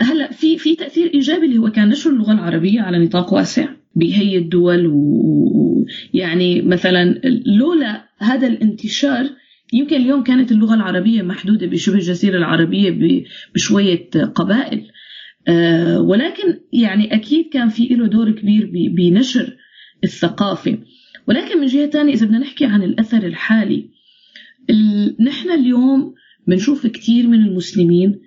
هلأ 0.00 0.32
في 0.32 0.58
في 0.58 0.76
تأثير 0.76 1.10
إيجابي 1.14 1.46
اللي 1.46 1.58
هو 1.58 1.70
كان 1.70 1.88
نشر 1.88 2.10
اللغة 2.10 2.32
العربية 2.32 2.80
على 2.80 3.04
نطاق 3.04 3.34
واسع 3.34 3.68
بهي 3.94 4.38
الدول 4.38 4.86
ويعني 4.86 6.62
مثلا 6.62 7.20
لولا 7.46 8.04
هذا 8.18 8.46
الانتشار 8.46 9.30
يمكن 9.72 9.96
اليوم 9.96 10.22
كانت 10.22 10.52
اللغة 10.52 10.74
العربية 10.74 11.22
محدودة 11.22 11.66
بشبه 11.66 11.94
الجزيرة 11.94 12.38
العربية 12.38 13.22
بشوية 13.54 14.10
قبائل. 14.34 14.90
آه، 15.48 16.00
ولكن 16.00 16.60
يعني 16.72 17.14
أكيد 17.14 17.48
كان 17.52 17.68
في 17.68 17.86
له 17.86 18.06
دور 18.06 18.30
كبير 18.30 18.70
بنشر 18.72 19.56
الثقافة. 20.04 20.78
ولكن 21.28 21.60
من 21.60 21.66
جهة 21.66 21.86
ثانية 21.86 22.14
إذا 22.14 22.26
بدنا 22.26 22.38
نحكي 22.38 22.64
عن 22.64 22.82
الأثر 22.82 23.26
الحالي 23.26 23.90
نحن 25.20 25.50
اليوم 25.50 26.14
بنشوف 26.46 26.86
كثير 26.86 27.26
من 27.26 27.44
المسلمين 27.44 28.20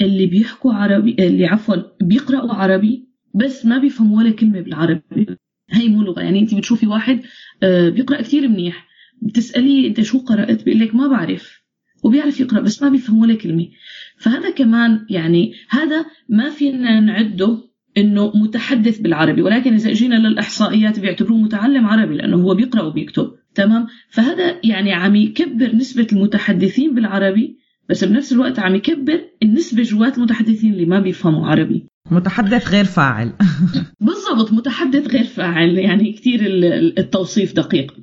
اللي 0.00 0.26
بيحكوا 0.26 0.72
عربي 0.72 1.16
اللي 1.18 1.46
عفوا 1.46 1.76
بيقرأوا 2.02 2.52
عربي 2.52 3.08
بس 3.34 3.66
ما 3.66 3.78
بيفهموا 3.78 4.18
ولا 4.18 4.30
كلمة 4.30 4.60
بالعربي. 4.60 5.26
هي 5.70 5.88
مو 5.88 6.02
لغة. 6.02 6.20
يعني 6.20 6.40
أنت 6.40 6.54
بتشوفي 6.54 6.86
واحد 6.86 7.20
آه، 7.62 7.88
بيقرأ 7.88 8.22
كثير 8.22 8.48
منيح. 8.48 8.86
بتسأليه 9.22 9.88
أنت 9.88 10.00
شو 10.00 10.18
قرأت؟ 10.18 10.64
بيقول 10.64 10.80
لك 10.80 10.94
ما 10.94 11.06
بعرف. 11.06 11.62
وبيعرف 12.04 12.40
يقرأ 12.40 12.60
بس 12.60 12.82
ما 12.82 12.88
بيفهم 12.88 13.18
ولا 13.18 13.34
كلمة. 13.34 13.68
فهذا 14.18 14.50
كمان 14.50 15.06
يعني 15.10 15.52
هذا 15.68 16.06
ما 16.28 16.50
فينا 16.50 17.00
نعده 17.00 17.58
إنه 17.96 18.32
متحدث 18.34 18.98
بالعربي 18.98 19.42
ولكن 19.42 19.74
إذا 19.74 19.90
اجينا 19.90 20.14
للإحصائيات 20.14 21.00
بيعتبروه 21.00 21.38
متعلم 21.38 21.86
عربي 21.86 22.14
لأنه 22.14 22.36
هو 22.36 22.54
بيقرأ 22.54 22.82
وبيكتب. 22.82 23.32
تمام؟ 23.54 23.86
فهذا 24.10 24.60
يعني 24.64 24.92
عم 24.92 25.16
يكبر 25.16 25.76
نسبة 25.76 26.06
المتحدثين 26.12 26.94
بالعربي 26.94 27.58
بس 27.88 28.04
بنفس 28.04 28.32
الوقت 28.32 28.58
عم 28.58 28.74
يكبر 28.74 29.20
النسبة 29.42 29.82
جوات 29.82 30.18
المتحدثين 30.18 30.72
اللي 30.72 30.84
ما 30.86 31.00
بيفهموا 31.00 31.46
عربي. 31.46 31.86
متحدث 32.10 32.68
غير 32.68 32.84
فاعل. 32.84 33.32
بالضبط 34.00 34.52
متحدث 34.52 35.08
غير 35.08 35.24
فاعل. 35.24 35.78
يعني 35.78 36.12
كثير 36.12 36.40
التوصيف 36.98 37.52
دقيق. 37.52 37.94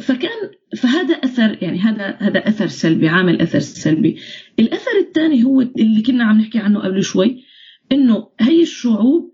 فكان 0.00 0.50
فهذا 0.76 1.14
أثر 1.14 1.58
يعني 1.62 1.78
هذا 1.78 2.16
هذا 2.18 2.48
أثر 2.48 2.66
سلبي 2.66 3.08
عامل 3.08 3.40
أثر 3.40 3.58
سلبي. 3.58 4.16
الأثر 4.58 4.90
الثاني 5.00 5.44
هو 5.44 5.60
اللي 5.60 6.02
كنا 6.02 6.24
عم 6.24 6.40
نحكي 6.40 6.58
عنه 6.58 6.80
قبل 6.80 7.02
شوي 7.02 7.42
إنه 7.92 8.28
هي 8.40 8.62
الشعوب 8.62 9.32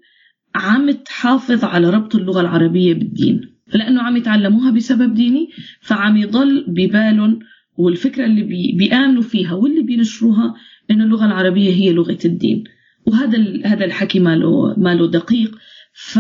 عم 0.55 0.91
تحافظ 0.91 1.65
على 1.65 1.91
ربط 1.91 2.15
اللغة 2.15 2.41
العربية 2.41 2.95
بالدين. 2.95 3.41
لأنه 3.75 4.03
عم 4.03 4.17
يتعلموها 4.17 4.71
بسبب 4.71 5.15
ديني 5.15 5.49
فعم 5.81 6.17
يضل 6.17 6.65
ببالهم 6.69 7.39
والفكرة 7.77 8.25
اللي 8.25 8.43
بي 8.43 8.73
بيآمنوا 8.79 9.23
فيها 9.23 9.53
واللي 9.55 9.83
بينشروها 9.83 10.55
إنه 10.91 11.05
اللغة 11.05 11.27
العربية 11.27 11.71
هي 11.71 11.93
لغة 11.93 12.19
الدين. 12.25 12.65
وهذا 13.07 13.39
هذا 13.65 13.85
الحكي 13.85 14.21
ماله 14.21 14.75
ماله 14.79 15.11
دقيق. 15.11 15.59
ف... 15.95 16.19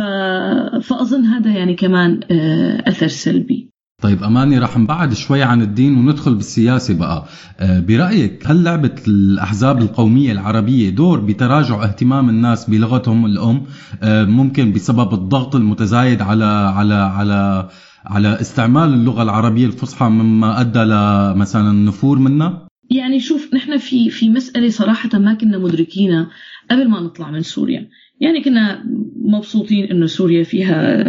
فأظن 0.82 1.24
هذا 1.24 1.50
يعني 1.50 1.74
كمان 1.74 2.20
آه، 2.30 2.88
أثر 2.88 3.08
سلبي. 3.08 3.72
طيب 4.02 4.22
أماني 4.22 4.58
رح 4.58 4.78
نبعد 4.78 5.14
شوي 5.14 5.42
عن 5.42 5.62
الدين 5.62 5.96
وندخل 5.96 6.34
بالسياسة 6.34 6.98
بقى. 6.98 7.24
آه، 7.60 7.80
برأيك 7.80 8.46
هل 8.46 8.64
لعبت 8.64 9.08
الأحزاب 9.08 9.82
القومية 9.82 10.32
العربية 10.32 10.90
دور 10.90 11.20
بتراجع 11.20 11.84
اهتمام 11.84 12.28
الناس 12.28 12.70
بلغتهم 12.70 13.26
الأم؟ 13.26 13.62
آه، 14.02 14.24
ممكن 14.24 14.72
بسبب 14.72 15.14
الضغط 15.14 15.56
المتزايد 15.56 16.22
على 16.22 16.44
على 16.44 16.94
على 16.94 17.68
على 18.04 18.40
استعمال 18.40 18.94
اللغة 18.94 19.22
العربية 19.22 19.66
الفصحى 19.66 20.04
مما 20.08 20.60
أدى 20.60 20.78
لمثلا 20.78 21.70
النفور 21.70 22.18
منها؟ 22.18 22.68
يعني 22.90 23.20
شوف 23.20 23.54
نحن 23.54 23.78
في 23.78 24.10
في 24.10 24.28
مسألة 24.28 24.68
صراحة 24.70 25.18
ما 25.18 25.34
كنا 25.34 25.58
مدركينها 25.58 26.30
قبل 26.70 26.88
ما 26.88 27.00
نطلع 27.00 27.30
من 27.30 27.42
سوريا. 27.42 27.88
يعني 28.22 28.40
كنا 28.40 28.84
مبسوطين 29.24 29.84
إنه 29.84 30.06
سوريا 30.06 30.42
فيها 30.42 31.02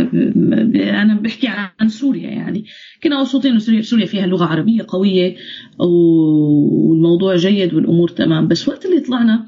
أنا 1.01 1.20
بحكي 1.22 1.47
عن 1.80 1.88
سوريا 1.89 2.30
يعني. 2.30 2.66
كنا 3.03 3.20
مبسوطين 3.20 3.51
إنه 3.51 3.82
سوريا 3.82 4.05
فيها 4.05 4.28
لغة 4.28 4.45
عربية 4.45 4.86
قوية 4.88 5.36
والموضوع 5.80 7.36
جيد 7.36 7.74
والأمور 7.74 8.07
تمام. 8.07 8.47
بس 8.47 8.68
وقت 8.68 8.86
اللي 8.86 8.99
طلعنا 8.99 9.45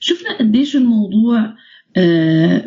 شفنا 0.00 0.38
قديش 0.38 0.76
الموضوع 0.76 1.54
آه، 1.96 2.64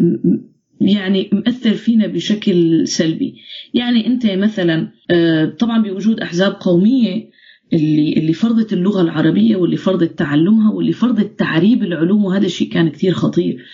يعني 0.81 1.29
مأثر 1.33 1.73
فينا 1.73 2.07
بشكل 2.07 2.87
سلبي. 2.87 3.35
يعني 3.73 4.07
أنت 4.07 4.25
مثلا 4.25 4.91
آه، 5.11 5.45
طبعا 5.45 5.81
بوجود 5.81 6.19
أحزاب 6.19 6.51
قومية 6.51 7.29
اللي 7.73 8.13
اللي 8.13 8.33
فرضت 8.33 8.73
اللغة 8.73 9.01
العربية 9.01 9.55
واللي 9.55 9.77
فرضت 9.77 10.19
تعلمها 10.19 10.71
واللي 10.71 10.93
فرضت 10.93 11.39
تعريب 11.39 11.83
العلوم 11.83 12.25
وهذا 12.25 12.45
الشيء 12.45 12.69
كان 12.69 12.89
كثير 12.89 13.13
خطير. 13.13 13.65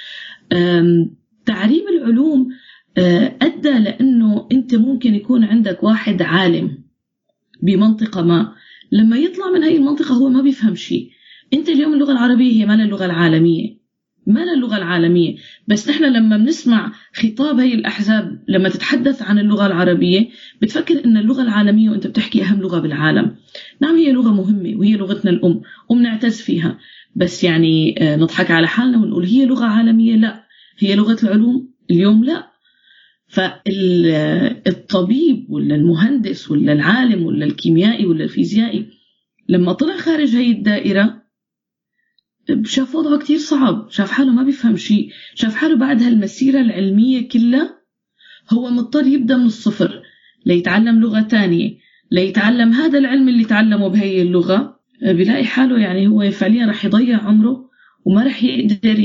تعريب 1.46 1.84
العلوم 1.88 2.50
آه، 2.98 3.36
أدى 3.42 3.70
لأنه 3.70 4.48
أنت 4.52 4.76
ممكن 4.76 5.16
يكون 5.16 5.44
عندك 5.44 5.84
واحد 5.84 6.22
عالم 6.22 6.78
بمنطقة 7.62 8.22
ما. 8.22 8.54
لما 8.92 9.18
يطلع 9.18 9.52
من 9.52 9.64
هاي 9.64 9.78
المنطقة 9.78 10.14
هو 10.16 10.30
ما 10.30 10.42
بيفهم 10.42 10.76
شيء. 10.76 11.10
أنت 11.54 11.70
اليوم 11.70 11.94
اللغة 11.94 12.12
العربية 12.12 12.52
هي 12.52 12.66
ما 12.66 12.74
اللغة 12.74 13.06
العالمية. 13.06 13.84
ما 14.28 14.44
اللغة 14.44 14.78
العالمية. 14.78 15.36
بس 15.68 15.90
نحن 15.90 16.04
لما 16.04 16.38
بنسمع 16.38 16.92
خطاب 17.14 17.60
هي 17.60 17.74
الأحزاب 17.74 18.44
لما 18.48 18.70
تتحدث 18.70 19.22
عن 19.22 19.40
اللغة 19.40 19.66
العربية 19.66 20.28
بتفكر 20.62 21.06
أن 21.06 21.18
اللغة 21.18 21.42
العالمية 21.42 21.90
وأنت 21.90 22.08
بتحكي 22.08 22.44
أهم 22.44 22.62
لغة 22.62 22.80
بالعالم. 22.80 23.36
نعم 23.82 23.96
هي 23.96 24.12
لغة 24.12 24.34
مهمة 24.34 24.80
وهي 24.80 24.94
لغتنا 24.94 25.32
الأم 25.32 25.62
وبنعتز 25.90 26.42
فيها. 26.42 26.78
بس 27.16 27.44
يعني 27.44 28.04
آه، 28.04 28.16
نضحك 28.16 28.52
على 28.52 28.68
حالنا 28.68 28.98
ونقول 28.98 29.26
هي 29.26 29.46
لغة 29.46 29.66
عالمية؟ 29.66 30.16
لا. 30.16 30.44
هي 30.78 30.96
لغة 30.96 31.18
العلوم؟ 31.24 31.74
اليوم 31.92 32.24
لا. 32.24 32.54
فالطبيب 33.28 34.66
ولا 35.50 35.76
المهندس 35.76 36.52
ولا 36.52 36.74
العالم 36.74 37.26
ولا 37.26 37.46
الكيميائي 37.46 38.06
ولا 38.06 38.24
الفيزيائي 38.24 38.90
لما 39.50 39.74
طلع 39.74 39.98
خارج 39.98 40.36
هي 40.36 40.52
الدائرة 40.52 41.24
شاف 42.66 42.96
وضعه 42.96 43.20
كتير 43.20 43.38
صعب 43.38 43.88
شاف 43.90 44.12
حاله 44.12 44.32
ما 44.32 44.44
بيفهم 44.44 44.76
شيء 44.76 45.10
شاف 45.36 45.56
حاله 45.56 45.76
بعد 45.76 46.04
هالمسيرة 46.04 46.62
العلمية 46.62 47.28
كلها 47.28 47.82
هو 48.54 48.70
مضطر 48.70 49.08
يبدأ 49.08 49.38
من 49.38 49.46
الصفر 49.46 50.02
ليتعلم 50.46 51.00
لغة 51.00 51.22
تانية 51.22 51.78
ليتعلم 52.14 52.72
هذا 52.72 53.00
العلم 53.00 53.30
اللي 53.30 53.46
تعلمه 53.46 53.88
بهي 53.88 54.22
اللغة. 54.22 54.80
بيلاقي 55.02 55.46
حاله 55.46 55.80
يعني 55.80 56.08
هو 56.08 56.32
فعليا 56.32 56.66
رح 56.66 56.86
يضيع 56.86 57.18
عمره 57.18 57.70
وما 58.06 58.24
رح 58.24 58.44
يقدر 58.44 59.00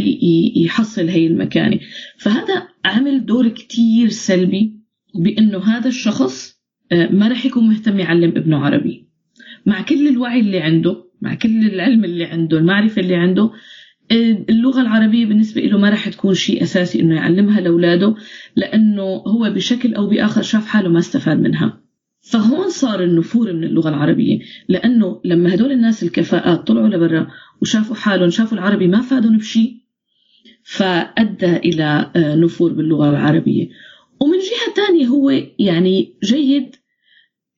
يحصل 0.57 1.09
هي 1.09 1.27
المكانة. 1.27 1.79
فهذا 2.19 2.69
عمل 2.85 3.27
دور 3.27 3.49
كتير 3.49 4.09
سلبي 4.09 4.81
بأنه 5.15 5.59
هذا 5.59 5.89
الشخص 5.89 6.59
آه، 6.93 7.09
ما 7.13 7.29
رح 7.29 7.47
يكون 7.47 7.69
مهتم 7.69 7.99
يعلم 7.99 8.31
ابنه 8.37 8.59
عربي. 8.59 9.09
مع 9.67 9.83
كل 9.83 10.09
الوعي 10.09 10.41
اللي 10.41 10.61
عنده 10.61 11.05
مع 11.23 11.35
كل 11.35 11.67
العلم 11.67 12.05
اللي 12.05 12.25
عنده 12.25 12.59
المعرفة 12.59 13.03
اللي 13.03 13.17
عنده 13.17 13.51
آه، 14.13 14.45
اللغة 14.51 14.81
العربية 14.81 15.27
بالنسبة 15.27 15.61
له 15.61 15.79
ما 15.79 15.91
رح 15.91 16.09
تكون 16.09 16.35
شيء 16.35 16.63
أساسي 16.63 17.01
إنه 17.01 17.15
يعلمها 17.15 17.61
لأولاده 17.61 18.15
لأنه 18.57 19.03
هو 19.03 19.51
بشكل 19.55 19.95
أو 19.95 20.07
بآخر 20.07 20.43
شاف 20.43 20.67
حاله 20.67 20.89
ما 20.89 20.99
استفاد 20.99 21.41
منها. 21.41 21.81
فهون 22.31 22.71
صار 22.71 23.03
النفور 23.03 23.53
من 23.53 23.65
اللغة 23.65 23.89
العربية 23.89 24.39
لأنه 24.69 25.21
لما 25.25 25.55
هدول 25.55 25.73
الناس 25.73 26.03
الكفاءات 26.03 26.67
طلعوا 26.67 26.89
لبرا 26.89 27.27
وشافوا 27.63 27.97
حالهم 27.97 28.31
شافوا 28.31 28.59
العربي 28.59 28.87
ما 28.87 29.01
فادهم 29.01 29.39
بشيء 29.39 29.79
فأدى 30.63 31.57
إلى 31.57 32.11
آه، 32.17 32.35
نفور 32.35 32.73
باللغة 32.73 33.11
العربية. 33.11 33.69
ومن 34.21 34.39
جهة 34.39 34.75
ثانية 34.75 35.07
هو 35.07 35.31
يعني 35.59 36.15
جيد 36.25 36.77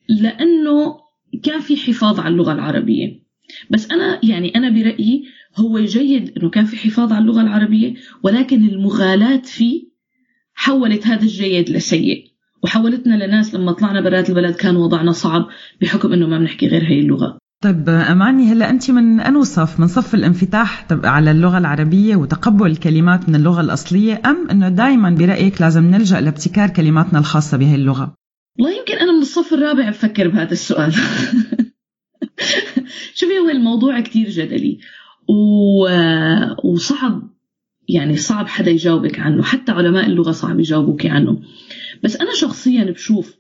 لأنه 0.09 0.97
كان 1.43 1.61
في 1.61 1.77
حفاظ 1.77 2.21
على 2.21 2.33
اللغة 2.33 2.53
العربية. 2.53 3.21
بس 3.71 3.91
أنا 3.91 4.21
يعني 4.23 4.57
أنا 4.57 4.71
برأيي 4.71 5.25
هو 5.57 5.81
جيد 5.81 6.39
أنه 6.39 6.51
كان 6.51 6.65
في 6.65 6.77
حفاظ 6.77 7.13
على 7.13 7.23
اللغة 7.23 7.41
العربية 7.41 7.95
ولكن 8.23 8.69
المغالاة 8.69 9.43
فيه 9.45 9.83
حولت 10.55 11.07
هذا 11.07 11.23
الجيد 11.23 11.71
لسيء. 11.71 12.30
وحولتنا 12.65 13.27
لناس 13.27 13.55
لما 13.55 13.73
طلعنا 13.73 14.01
برات 14.01 14.31
البلد 14.31 14.55
كان 14.55 14.77
وضعنا 14.77 15.13
صعب 15.13 15.49
بحكم 15.81 16.13
إنه 16.13 16.27
ما 16.27 16.39
بنحكي 16.39 16.67
غير 16.67 16.83
هي 16.83 17.01
اللغة. 17.01 17.39
طيب 17.63 17.89
أماني 17.89 18.53
هلا 18.53 18.71
أنت 18.71 18.91
من 18.91 19.21
أنو 19.21 19.45
صف؟ 19.45 19.81
من 19.81 19.87
صف 19.87 20.15
الانفتاح 20.15 20.87
على 21.05 21.31
اللغة 21.31 21.59
العربية 21.59 22.17
وتقبل 22.17 22.67
الكلمات 22.67 23.29
من 23.29 23.35
اللغة 23.35 23.61
الأصلية 23.61 24.23
أم 24.27 24.51
أنه 24.51 24.69
دائما 24.69 25.11
برأيك 25.11 25.61
لازم 25.61 25.91
نلجأ 25.91 26.21
لابتكار 26.21 26.69
كلماتنا 26.69 27.19
الخاصة 27.19 27.57
بهي 27.57 27.75
اللغة؟ 27.75 28.15
والله 28.59 28.79
يمكن 28.79 28.95
أنا 28.95 29.13
من 29.13 29.21
الصف 29.21 29.55
الرابع 29.55 29.89
بفكر 29.89 30.29
بهذا 30.29 30.53
السؤال. 30.53 30.93
شوفي 33.19 33.39
هو 33.39 33.51
الموضوع 33.51 34.01
كتير 34.01 34.29
جدلي. 34.29 34.79
و... 35.29 35.89
وصعب 36.65 37.31
يعني 37.89 38.17
صعب 38.17 38.49
حدا 38.49 38.71
يجاوبك 38.71 39.19
عنه. 39.19 39.43
حتى 39.43 39.73
علماء 39.73 40.07
اللغة 40.07 40.31
صعب 40.31 40.61
يجاوبوك 40.61 41.07
عنه. 41.07 41.43
بس 42.03 42.17
أنا 42.17 42.31
شخصيا 42.35 42.85
بشوف 42.85 43.37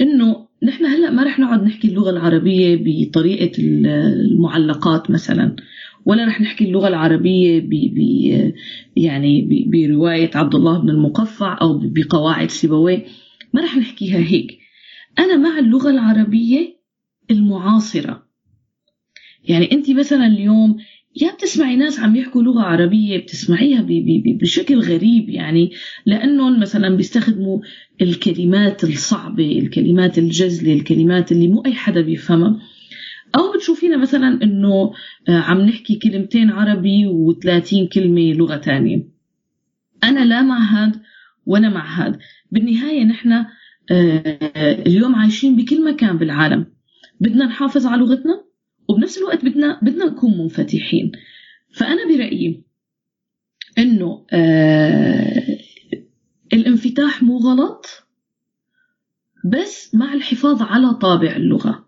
إنه 0.00 0.48
نحن 0.62 0.84
هلأ 0.84 1.10
ما 1.10 1.22
رح 1.22 1.38
نقعد 1.38 1.62
نحكي 1.62 1.88
اللغة 1.88 2.10
العربية 2.10 2.78
بطريقة 2.80 3.52
المعلقات 3.58 5.10
مثلا 5.10 5.56
ولا 6.06 6.24
رح 6.26 6.40
نحكي 6.40 6.64
اللغة 6.64 6.88
العربية 6.88 7.60
ب 7.60 7.72
يعني 8.96 9.48
برواية 9.66 10.30
عبد 10.34 10.54
الله 10.54 10.78
بن 10.78 10.90
المقفع 10.90 11.58
أو 11.60 11.80
بقواعد 11.84 12.50
سيبويه. 12.50 13.04
ما 13.52 13.64
رح 13.64 13.76
نحكيها 13.76 14.18
هيك. 14.18 14.58
أنا 15.18 15.36
مع 15.36 15.58
اللغة 15.58 15.90
العربية 15.90 16.76
المعاصرة. 17.30 18.22
يعني 19.44 19.72
أنت 19.72 19.90
مثلا 19.90 20.26
اليوم 20.26 20.76
يا 21.22 21.32
بتسمعي 21.32 21.76
ناس 21.76 22.00
عم 22.00 22.16
يحكوا 22.16 22.42
لغة 22.42 22.60
عربية 22.62 23.18
بتسمعيها 23.18 23.82
ب- 23.82 23.86
ب- 23.86 24.22
ب- 24.24 24.38
بشكل 24.38 24.78
غريب 24.78 25.28
يعني 25.28 25.70
لأنهم 26.06 26.60
مثلا 26.60 26.96
بيستخدموا 26.96 27.60
الكلمات 28.02 28.84
الصعبة 28.84 29.58
الكلمات 29.58 30.18
الجزلة 30.18 30.72
الكلمات 30.74 31.32
اللي 31.32 31.48
مو 31.48 31.62
أي 31.66 31.74
حدا 31.74 32.00
بيفهمها. 32.00 32.60
أو 33.36 33.52
بتشوفينا 33.52 33.96
مثلا 33.96 34.42
إنه 34.42 34.92
آه، 35.28 35.38
عم 35.38 35.60
نحكي 35.60 35.94
كلمتين 35.98 36.50
عربي 36.50 37.06
و30 37.06 37.88
كلمة 37.94 38.32
لغة 38.32 38.56
تانية. 38.56 39.08
أنا 40.04 40.24
لا 40.24 40.42
مع 40.42 40.58
هاد 40.58 41.00
ولا 41.46 41.68
مع 41.68 41.86
هاد. 42.06 42.18
بالنهاية 42.50 43.04
نحن 43.04 43.32
آه، 43.90 44.38
اليوم 44.86 45.14
عايشين 45.14 45.56
بكل 45.56 45.84
مكان 45.84 46.18
بالعالم. 46.18 46.66
بدنا 47.20 47.46
نحافظ 47.46 47.86
على 47.86 48.00
لغتنا؟ 48.00 48.44
وبنفس 48.88 49.18
الوقت 49.18 49.44
بدنا 49.44 49.80
بدنا 49.82 50.04
نكون 50.04 50.38
منفتحين. 50.38 51.12
فأنا 51.74 52.08
برأيي 52.08 52.62
إنه 53.78 54.26
آه، 54.32 55.58
الانفتاح 56.52 57.22
مو 57.22 57.38
غلط 57.38 57.86
بس 59.44 59.94
مع 59.94 60.14
الحفاظ 60.14 60.62
على 60.62 60.94
طابع 60.94 61.36
اللغة. 61.36 61.86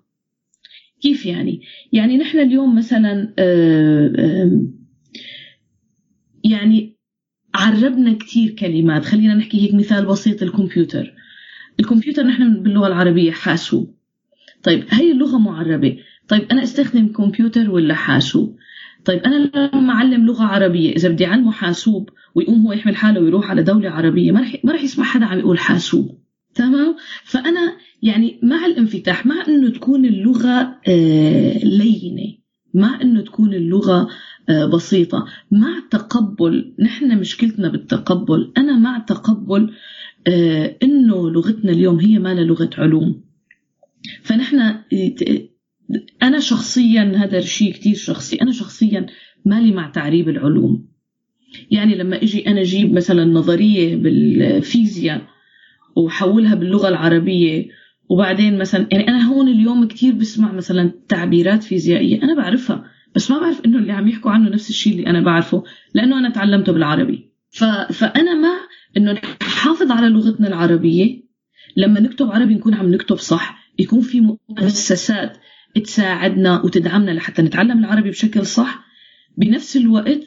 كيف 1.03 1.27
يعني؟ 1.27 1.61
يعني 1.93 2.17
نحن 2.17 2.39
اليوم 2.39 2.77
مثلا 2.77 3.35
آه، 3.39 4.13
آه، 4.19 4.63
يعني 6.45 6.97
عربنا 7.55 8.15
كتير 8.15 8.51
كلمات. 8.51 9.05
خلينا 9.05 9.35
نحكي 9.35 9.61
هيك 9.61 9.75
مثال 9.75 10.07
بسيط 10.07 10.43
الكمبيوتر. 10.43 11.15
الكمبيوتر 11.81 12.23
نحن 12.23 12.63
باللغة 12.63 12.87
العربية 12.87 13.33
حاسوب 13.33 13.95
طيب 14.63 14.85
هي 14.91 15.13
اللغة 15.13 15.39
معربة. 15.39 15.99
طيب 16.29 16.47
أنا 16.53 16.63
أستخدم 16.63 17.09
كمبيوتر 17.09 17.71
ولا 17.71 17.95
حاسوب؟ 17.95 18.57
طيب 19.05 19.23
أنا 19.23 19.51
لما 19.75 19.93
أعلم 19.93 20.27
لغة 20.27 20.45
عربية 20.45 20.93
إذا 20.93 21.09
بدي 21.09 21.27
أعلمه 21.27 21.53
حاسوب 21.53 22.11
ويقوم 22.35 22.67
هو 22.67 22.73
يحمل 22.73 22.97
حاله 22.97 23.21
ويروح 23.21 23.51
على 23.51 23.63
دولة 23.63 23.91
عربية 23.91 24.33
ما 24.33 24.41
رح 24.41 24.57
ما 24.65 24.73
رح 24.73 24.83
يسمع 24.83 25.05
حدا 25.05 25.25
عم 25.27 25.39
يقول 25.39 25.59
حاسوب. 25.59 26.19
تمام؟ 26.55 26.97
فأنا 27.25 27.77
يعني 28.03 28.41
مع 28.43 28.67
الانفتاح 28.67 29.27
مع 29.27 29.45
إنه 29.49 29.71
تكون 29.71 30.05
اللغة 30.05 30.81
آه، 30.89 31.59
لينة 31.65 32.37
مع 32.75 33.01
إنه 33.03 33.21
تكون 33.21 33.55
اللغة 33.55 34.09
آه، 34.49 34.67
بسيطة 34.67 35.27
مع 35.51 35.83
تقبل 35.91 36.75
نحن 36.79 37.19
مشكلتنا 37.19 37.69
بالتقبل 37.69 38.53
أنا 38.59 38.79
مع 38.79 38.99
تقبل 38.99 39.75
آه، 40.27 40.77
إنه 40.83 41.31
لغتنا 41.31 41.73
اليوم 41.73 42.01
هي 42.01 42.19
ما 42.19 42.35
لغة 42.35 42.71
علوم. 42.79 43.23
فنحن 44.23 44.75
أنا 46.23 46.41
شخصيا 46.41 47.13
هذا 47.17 47.39
الشيء 47.39 47.73
كتير 47.73 47.95
شخصي 47.95 48.37
أنا 48.43 48.53
شخصيا 48.53 49.07
مالي 49.45 49.73
مع 49.73 49.91
تعريب 49.91 50.29
العلوم. 50.29 50.89
يعني 51.71 51.95
لما 51.95 52.23
إجي 52.23 52.47
أنا 52.47 52.61
أجيب 52.61 52.93
مثلا 52.93 53.25
نظرية 53.25 53.97
بالفيزياء 53.97 55.23
وحولها 55.97 56.55
باللغة 56.55 56.89
العربية 56.89 57.69
وبعدين 58.09 58.59
مثلا 58.59 58.89
يعني 58.93 59.09
أنا 59.09 59.29
هون 59.29 59.49
اليوم 59.49 59.89
كتير 59.89 60.15
بسمع 60.15 60.53
مثلا 60.53 60.93
تعبيرات 61.09 61.63
فيزيائية 61.63 62.23
أنا 62.23 62.35
بعرفها 62.35 62.85
بس 63.15 63.31
ما 63.31 63.41
بعرف 63.41 63.65
إنه 63.65 63.79
اللي 63.79 63.93
عم 63.93 64.09
يحكوا 64.09 64.31
عنه 64.31 64.51
نفس 64.51 64.71
الشيء 64.71 64.93
اللي 64.93 65.07
أنا 65.07 65.21
بعرفه 65.21 65.65
لأنه 65.95 66.19
أنا 66.19 66.31
تعلمته 66.31 66.73
بالعربي. 66.73 67.31
ف... 67.51 67.65
فأنا 67.93 68.35
مع 68.35 68.57
إنه 68.97 69.13
نحافظ 69.43 69.91
على 69.91 70.09
لغتنا 70.09 70.49
العربية 70.49 71.23
لما 71.77 72.01
نكتب 72.01 72.31
عربي 72.31 72.55
نكون 72.55 72.75
عم 72.75 72.95
نكتب 72.95 73.17
صح 73.17 73.73
يكون 73.79 74.01
في 74.01 74.37
مؤسسات 74.49 75.39
تساعدنا 75.81 76.63
وتدعمنا 76.63 77.11
لحتى 77.11 77.43
نتعلم 77.43 77.79
العربي 77.79 78.11
بشكل 78.11 78.47
صح. 78.47 78.85
بنفس 79.37 79.77
الوقت 79.77 80.21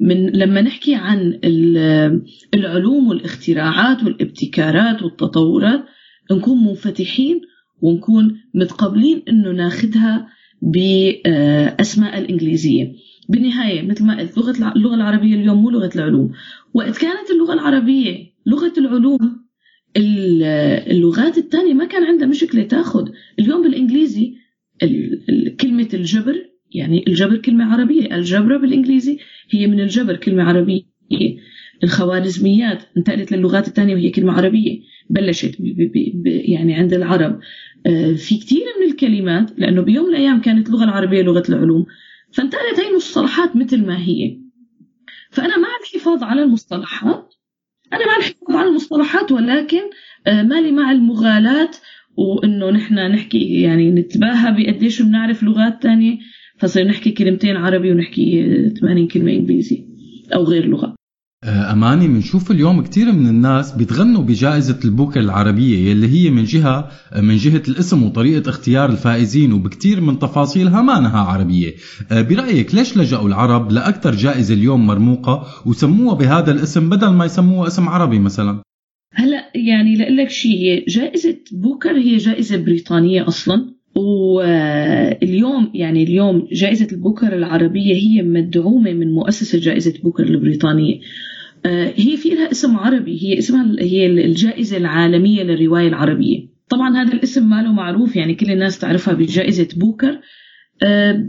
من 0.00 0.26
لما 0.30 0.60
نحكي 0.62 0.94
عن 0.94 1.40
ال- 1.44 2.22
العلوم 2.54 3.08
والاختراعات 3.08 4.04
والابتكارات 4.04 5.02
والتطورات 5.02 5.84
نكون 6.32 6.64
منفتحين 6.64 7.40
ونكون 7.80 8.40
متقبلين 8.54 9.22
إنه 9.28 9.50
ناخدها 9.52 10.28
بأسماء 10.62 12.18
الإنجليزية. 12.18 12.92
بالنهاية 13.28 13.82
مثل 13.88 14.04
ما 14.04 14.18
قلت 14.18 14.38
لغة 14.38 14.72
اللغة 14.76 14.94
العربية 14.94 15.34
اليوم 15.34 15.62
مو 15.62 15.70
لغة 15.70 15.90
العلوم. 15.94 16.32
وقت 16.74 16.98
كانت 16.98 17.30
اللغة 17.30 17.52
العربية 17.54 18.16
لغة 18.46 18.72
العلوم 18.78 19.18
ال- 19.96 20.42
اللغات 20.92 21.38
الثانية 21.38 21.74
ما 21.74 21.84
كان 21.84 22.04
عندها 22.04 22.28
مشكلة 22.28 22.62
تاخذ 22.62 23.08
اليوم 23.38 23.62
بالإنجليزي 23.62 24.34
كلمة 25.60 25.88
الجبر 25.94 26.48
يعني 26.70 27.04
الجبر 27.08 27.36
كلمة 27.36 27.72
عربية 27.72 28.16
الجبر 28.16 28.56
بالإنجليزي 28.56 29.18
هي 29.50 29.66
من 29.66 29.80
الجبر 29.80 30.16
كلمة 30.16 30.42
عربية. 30.44 30.82
الخوارزميات 31.84 32.82
انتقلت 32.96 33.32
للغات 33.32 33.68
الثانية 33.68 33.94
وهي 33.94 34.10
كلمة 34.10 34.32
عربية. 34.32 34.80
بلشت 35.10 35.56
ب 35.60 35.92
ب 36.14 36.26
يعني 36.26 36.74
عند 36.74 36.94
العرب. 36.94 37.40
آه، 37.86 38.12
في 38.12 38.38
كثير 38.38 38.64
من 38.80 38.90
الكلمات 38.90 39.58
لأنه 39.58 39.82
بيوم 39.82 40.06
من 40.06 40.14
الأيام 40.14 40.40
كانت 40.40 40.68
اللغة 40.68 40.84
العربية 40.84 41.22
لغة 41.22 41.42
العلوم. 41.48 41.86
فانتقلت 42.32 42.80
هي 42.80 42.90
المصطلحات 42.90 43.56
مثل 43.56 43.86
ما 43.86 43.98
هي. 43.98 44.38
فأنا 45.30 45.58
مع 45.58 45.68
الحفاظ 45.82 46.22
على 46.22 46.42
المصطلحات. 46.42 47.34
أنا 47.92 48.06
مع 48.06 48.16
الحفاظ 48.16 48.56
على 48.56 48.68
المصطلحات 48.68 49.32
ولكن 49.32 49.80
آه، 50.26 50.42
مالي 50.42 50.72
مع 50.72 50.92
المغالاة 50.92 51.70
وإنه 52.18 52.70
نحن 52.70 52.94
نحكي 53.12 53.60
يعني 53.62 53.90
نتباهى 53.90 54.52
بقديش 54.52 55.02
بنعرف 55.02 55.42
لغات 55.42 55.82
تانية 55.82 56.18
فصير 56.58 56.86
نحكي 56.88 57.10
كلمتين 57.10 57.56
عربي 57.56 57.92
ونحكي 57.92 58.44
آه، 58.44 58.68
80 58.68 59.08
كلمة 59.08 59.32
إنجليزي 59.32 59.84
أو 60.34 60.44
غير 60.44 60.66
لغة. 60.66 60.94
آه، 61.44 61.72
أماني 61.72 62.08
بنشوف 62.08 62.50
اليوم 62.50 62.82
كثير 62.82 63.12
من 63.12 63.26
الناس 63.26 63.72
بيتغنوا 63.72 64.22
بجائزة 64.22 64.78
البوكر 64.84 65.20
العربية 65.20 65.90
يلي 65.90 66.08
هي 66.08 66.30
من 66.30 66.44
جهة 66.44 66.88
من 67.16 67.36
جهة 67.36 67.62
الاسم 67.68 68.02
وطريقة 68.02 68.50
اختيار 68.50 68.90
الفائزين 68.90 69.52
وبكثير 69.52 70.00
من 70.00 70.18
تفاصيلها 70.18 70.82
مانها 70.82 71.20
عربية. 71.20 71.74
آه، 72.12 72.22
برأيك 72.22 72.74
ليش 72.74 72.96
لجأوا 72.96 73.28
العرب 73.28 73.72
لأكثر 73.72 74.14
جائزة 74.14 74.54
اليوم 74.54 74.86
مرموقة 74.86 75.46
وسموها 75.66 76.14
بهذا 76.14 76.52
الاسم 76.52 76.88
بدل 76.88 77.08
ما 77.08 77.24
يسموها 77.24 77.66
اسم 77.66 77.88
عربي 77.88 78.18
مثلا؟ 78.18 78.62
هلا 79.12 79.50
يعني 79.54 79.96
لك 79.96 80.30
شيء 80.30 80.52
هي 80.52 80.84
جائزة 80.88 81.36
بوكر 81.52 81.96
هي 81.98 82.16
جائزة 82.16 82.56
بريطانية 82.56 83.28
أصلا 83.28 83.78
واليوم 83.94 85.70
يعني 85.74 86.02
اليوم 86.02 86.48
جائزة 86.52 86.88
البوكر 86.92 87.36
العربية 87.36 87.94
هي 87.94 88.22
مدعومة 88.22 88.92
من 88.92 89.12
مؤسسة 89.12 89.58
جائزة 89.58 89.94
بوكر 90.02 90.22
البريطانية. 90.22 91.00
آه، 91.66 91.92
هي 91.96 92.16
في 92.16 92.28
لها 92.28 92.50
اسم 92.50 92.76
عربي 92.76 93.22
هي 93.22 93.38
اسمها 93.38 93.76
هي 93.80 94.06
الجائزة 94.06 94.76
العالمية 94.76 95.42
للرواية 95.42 95.88
العربية. 95.88 96.48
طبعا 96.68 97.02
هذا 97.02 97.12
الاسم 97.12 97.50
ماله 97.50 97.72
معروف 97.72 98.16
يعني 98.16 98.34
كل 98.34 98.50
الناس 98.50 98.78
تعرفها 98.78 99.14
بجائزة 99.14 99.68
بوكر. 99.76 100.20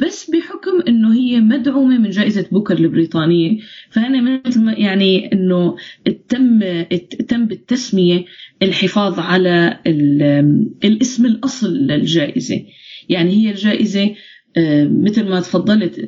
بس 0.02 0.32
بحكم 0.32 0.82
إنه 0.88 1.14
هي 1.14 1.40
مدعومة 1.40 1.98
من 1.98 2.10
جائزة 2.10 2.46
بوكر 2.52 2.78
البريطانية 2.78 3.60
فهنا 3.90 4.42
مثل 4.48 4.62
ما 4.62 4.74
يعني 4.74 5.34
إنه 5.34 5.76
تم 6.30 6.60
تم 7.28 7.46
بالتسمية 7.46 8.26
الحفاظ 8.64 9.20
على 9.20 9.80
ال- 9.88 10.70
الاسم 10.84 11.26
الأصل 11.26 11.74
للجائزة. 11.78 12.62
يعني 13.10 13.32
هي 13.32 13.52
الجائزة 13.52 14.16
آه، 14.58 14.86
مثل 14.92 15.30
ما 15.30 15.40
تفضلت 15.40 16.08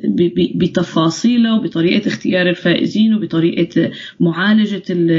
بتفاصيلها 0.54 1.54
وبطريقة 1.54 2.08
اختيار 2.08 2.48
الفائزين 2.48 3.14
وبطريقة 3.14 3.90
معالجة 4.20 4.82
ال- 4.90 5.10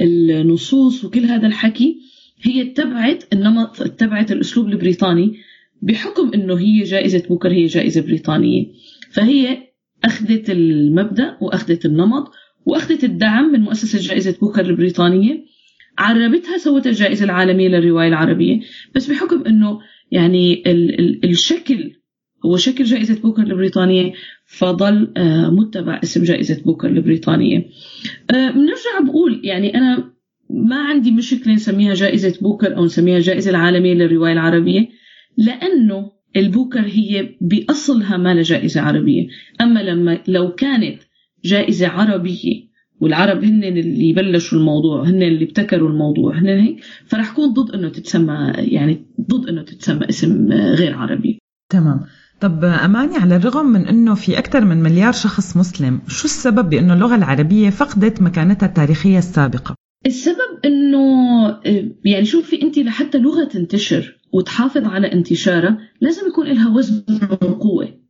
ال- 0.00 0.30
النصوص 0.30 1.04
وكل 1.04 1.24
هذا 1.24 1.46
الحكي 1.46 1.96
هي 2.42 2.62
اتبعت 2.62 3.24
النمط 3.32 3.82
اتبعت 3.82 4.32
الأسلوب 4.32 4.68
البريطاني 4.68 5.34
بحكم 5.82 6.30
إنه 6.34 6.58
هي 6.58 6.82
جائزة 6.82 7.22
بوكر 7.28 7.52
هي 7.52 7.66
جائزة 7.66 8.00
بريطانية. 8.00 8.66
فهي 9.12 9.58
أخذت 10.04 10.50
المبدأ 10.50 11.36
وأخذت 11.40 11.86
النمط 11.86 12.30
وأخذت 12.66 13.04
الدعم 13.04 13.52
من 13.52 13.60
مؤسسة 13.60 13.98
جائزة 13.98 14.36
بوكر 14.40 14.66
البريطانية. 14.66 15.44
عربتها 15.98 16.58
سوت 16.58 16.86
الجائزة 16.86 17.24
العالمية 17.24 17.68
للرواية 17.68 18.08
العربية. 18.08 18.60
بس 18.94 19.10
بحكم 19.10 19.44
إنه 19.46 19.78
يعني 20.10 20.62
ال 20.66 21.00
ال 21.00 21.30
الشكل 21.30 21.92
هو 22.46 22.56
شكل 22.56 22.84
جائزة 22.84 23.20
بوكر 23.20 23.42
البريطانية 23.42 24.12
فظل 24.46 25.12
آه، 25.16 25.50
متبع 25.50 26.00
اسم 26.04 26.22
جائزة 26.24 26.62
بوكر 26.62 26.88
البريطانية. 26.88 27.58
آه، 28.30 28.50
بنرجع 28.50 29.00
بقول 29.04 29.40
يعني 29.44 29.74
أنا 29.74 30.12
ما 30.50 30.76
عندي 30.76 31.10
مشكلة 31.10 31.54
نسميها 31.54 31.94
جائزة 31.94 32.38
بوكر 32.40 32.76
أو 32.76 32.84
نسميها 32.84 33.16
الجائزة 33.16 33.50
العالمية 33.50 33.94
للرواية 33.94 34.32
العربية. 34.32 34.88
لأنه 35.36 36.10
البوكر 36.36 36.80
هي 36.80 37.36
بأصلها 37.40 38.16
ما 38.16 38.42
جائزة 38.42 38.80
عربية. 38.80 39.28
أما 39.60 39.80
لما 39.80 40.18
لو 40.28 40.54
كانت 40.54 41.02
جائزة 41.44 41.88
عربية 41.88 42.66
والعرب 43.00 43.44
هن 43.44 43.64
اللي 43.64 44.12
بلشوا 44.12 44.58
الموضوع 44.58 45.02
هن 45.04 45.22
اللي 45.22 45.44
ابتكروا 45.44 45.88
الموضوع 45.88 46.38
هن 46.38 46.46
هيك 46.46 46.84
فرح 47.06 47.32
كون 47.32 47.52
ضد 47.52 47.74
إنه 47.74 47.88
تتسمى 47.88 48.52
يعني 48.56 49.06
ضد 49.20 49.48
إنه 49.48 49.62
تتسمى 49.62 50.08
اسم 50.08 50.52
غير 50.52 50.94
عربي. 50.94 51.38
تمام. 51.70 52.00
طب 52.40 52.64
أماني 52.64 53.16
على 53.16 53.36
الرغم 53.36 53.66
من 53.66 53.86
أنه 53.86 54.14
في 54.14 54.38
أكثر 54.38 54.64
من 54.64 54.82
مليار 54.82 55.12
شخص 55.12 55.56
مسلم 55.56 56.00
شو 56.08 56.24
السبب 56.24 56.70
بأنه 56.70 56.94
اللغة 56.94 57.14
العربية 57.14 57.70
فقدت 57.70 58.22
مكانتها 58.22 58.66
التاريخية 58.66 59.18
السابقة؟ 59.18 59.74
السبب 60.06 60.60
إنه 60.64 61.00
يعني 62.04 62.24
شوفي 62.24 62.62
أنت 62.62 62.78
لحتى 62.78 63.18
لغة 63.18 63.44
تنتشر 63.44 64.18
وتحافظ 64.32 64.84
على 64.84 65.12
انتشارها 65.12 65.78
لازم 66.00 66.28
يكون 66.28 66.46
لها 66.46 66.76
وزن 66.76 67.04
وقوه 67.42 68.06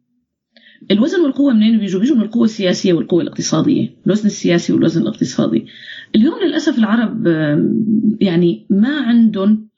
الوزن 0.91 1.20
والقوة 1.20 1.53
منين 1.53 1.78
بيجوا؟ 1.78 2.01
بيجوا 2.01 2.16
من 2.16 2.22
القوة 2.22 2.45
السياسية 2.45 2.93
والقوة 2.93 3.22
الاقتصادية 3.22 3.97
الوزن 4.07 4.26
السياسي 4.26 4.72
والوزن 4.72 5.03
الاقتصادي. 5.03 5.66
اليوم 6.16 6.34
للأسف 6.45 6.78
العرب 6.78 7.26
يعني 8.20 8.66
ما 8.70 9.01
عندهم 9.01 9.68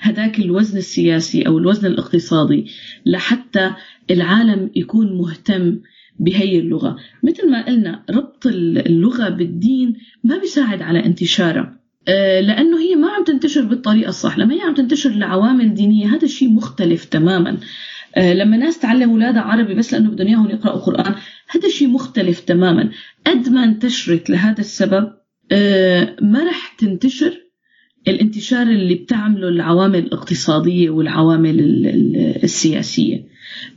هداك 0.00 0.38
الوزن 0.38 0.78
السياسي 0.78 1.46
أو 1.46 1.58
الوزن 1.58 1.86
الاقتصادي 1.86 2.66
لحتى 3.06 3.70
العالم 4.10 4.70
يكون 4.76 5.18
مهتم 5.18 5.80
بهي 6.18 6.58
اللغة. 6.58 6.96
مثل 7.22 7.50
ما 7.50 7.66
قلنا 7.66 8.02
ربط 8.10 8.46
اللغة 8.46 9.28
بالدين 9.28 9.96
ما 10.24 10.38
بيساعد 10.38 10.82
على 10.82 11.04
انتشارها. 11.04 11.82
آه، 12.08 12.40
لأنه 12.40 12.80
هي 12.80 12.94
ما 12.94 13.08
عم 13.08 13.24
تنتشر 13.24 13.64
بالطريقة 13.64 14.08
الصح. 14.08 14.38
لما 14.38 14.54
هي 14.54 14.60
عم 14.60 14.74
تنتشر 14.74 15.10
لعوامل 15.10 15.74
دينية 15.74 16.14
هذا 16.14 16.24
الشيء 16.24 16.50
مختلف 16.50 17.04
تماما. 17.04 17.56
آه، 18.16 18.34
لما 18.34 18.56
ناس 18.56 18.78
تعلم 18.78 19.10
أولادها 19.10 19.42
عربي 19.42 19.74
بس 19.74 19.92
لأنه 19.92 20.10
بدهم 20.10 20.26
إياهم 20.26 20.50
يقرأوا 20.50 20.80
قرآن 20.80 21.14
هذا 21.50 21.66
الشيء 21.66 21.88
مختلف 21.88 22.40
تماما. 22.40 22.90
قد 23.26 23.48
ما 23.48 23.64
انتشرت 23.64 24.30
لهذا 24.30 24.60
السبب 24.60 25.12
آه، 25.52 26.16
ما 26.22 26.44
رح 26.44 26.76
تنتشر 26.78 27.42
الانتشار 28.08 28.62
اللي 28.62 28.94
بتعمله 28.94 29.48
العوامل 29.48 29.98
الاقتصادية 29.98 30.90
والعوامل 30.90 31.56
السياسية. 32.44 33.26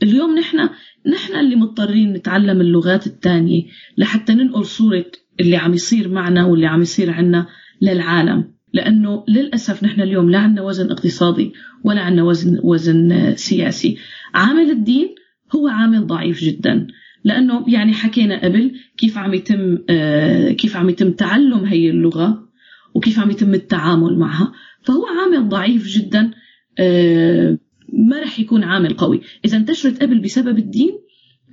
اليوم 0.02 0.38
نحن 0.38 0.68
نحن 1.06 1.36
اللي 1.36 1.56
مضطرين 1.56 2.12
نتعلم 2.12 2.60
اللغات 2.60 3.06
الثانية 3.06 3.62
لحتى 3.98 4.34
ننقل 4.34 4.64
صورة 4.64 5.06
اللي 5.40 5.56
عم 5.56 5.74
يصير 5.74 6.08
معنا 6.08 6.44
واللي 6.44 6.66
عم 6.66 6.82
يصير 6.82 7.10
عنا 7.10 7.46
للعالم. 7.82 8.56
لأنه 8.72 9.24
للأسف 9.28 9.84
نحن 9.84 10.00
اليوم 10.00 10.30
لا 10.30 10.38
عندنا 10.38 10.62
وزن 10.62 10.90
اقتصادي 10.90 11.52
ولا 11.84 12.00
عندنا 12.00 12.22
وزن, 12.22 12.60
وزن 12.62 13.34
سياسي. 13.36 13.98
عامل 14.34 14.70
الدين 14.70 15.14
هو 15.54 15.68
عامل 15.68 16.06
ضعيف 16.06 16.40
جدا. 16.40 16.86
لأنه 17.24 17.64
يعني 17.68 17.92
حكينا 17.92 18.44
قبل 18.44 18.72
كيف 18.96 19.18
عم 19.18 19.34
يتم 19.34 19.78
آه، 19.90 20.52
كيف 20.52 20.76
عم 20.76 20.88
يتم 20.88 21.12
تعلم 21.12 21.64
هي 21.64 21.90
اللغة 21.90 22.48
وكيف 22.94 23.18
عم 23.18 23.30
يتم 23.30 23.54
التعامل 23.54 24.18
معها. 24.18 24.52
فهو 24.82 25.06
عامل 25.06 25.48
ضعيف 25.48 25.86
جدا 25.86 26.30
آه، 26.78 27.58
ما 27.92 28.20
رح 28.20 28.40
يكون 28.40 28.64
عامل 28.64 28.94
قوي. 28.94 29.20
إذا 29.44 29.56
انتشرت 29.56 30.02
قبل 30.02 30.18
بسبب 30.18 30.58
الدين 30.58 30.98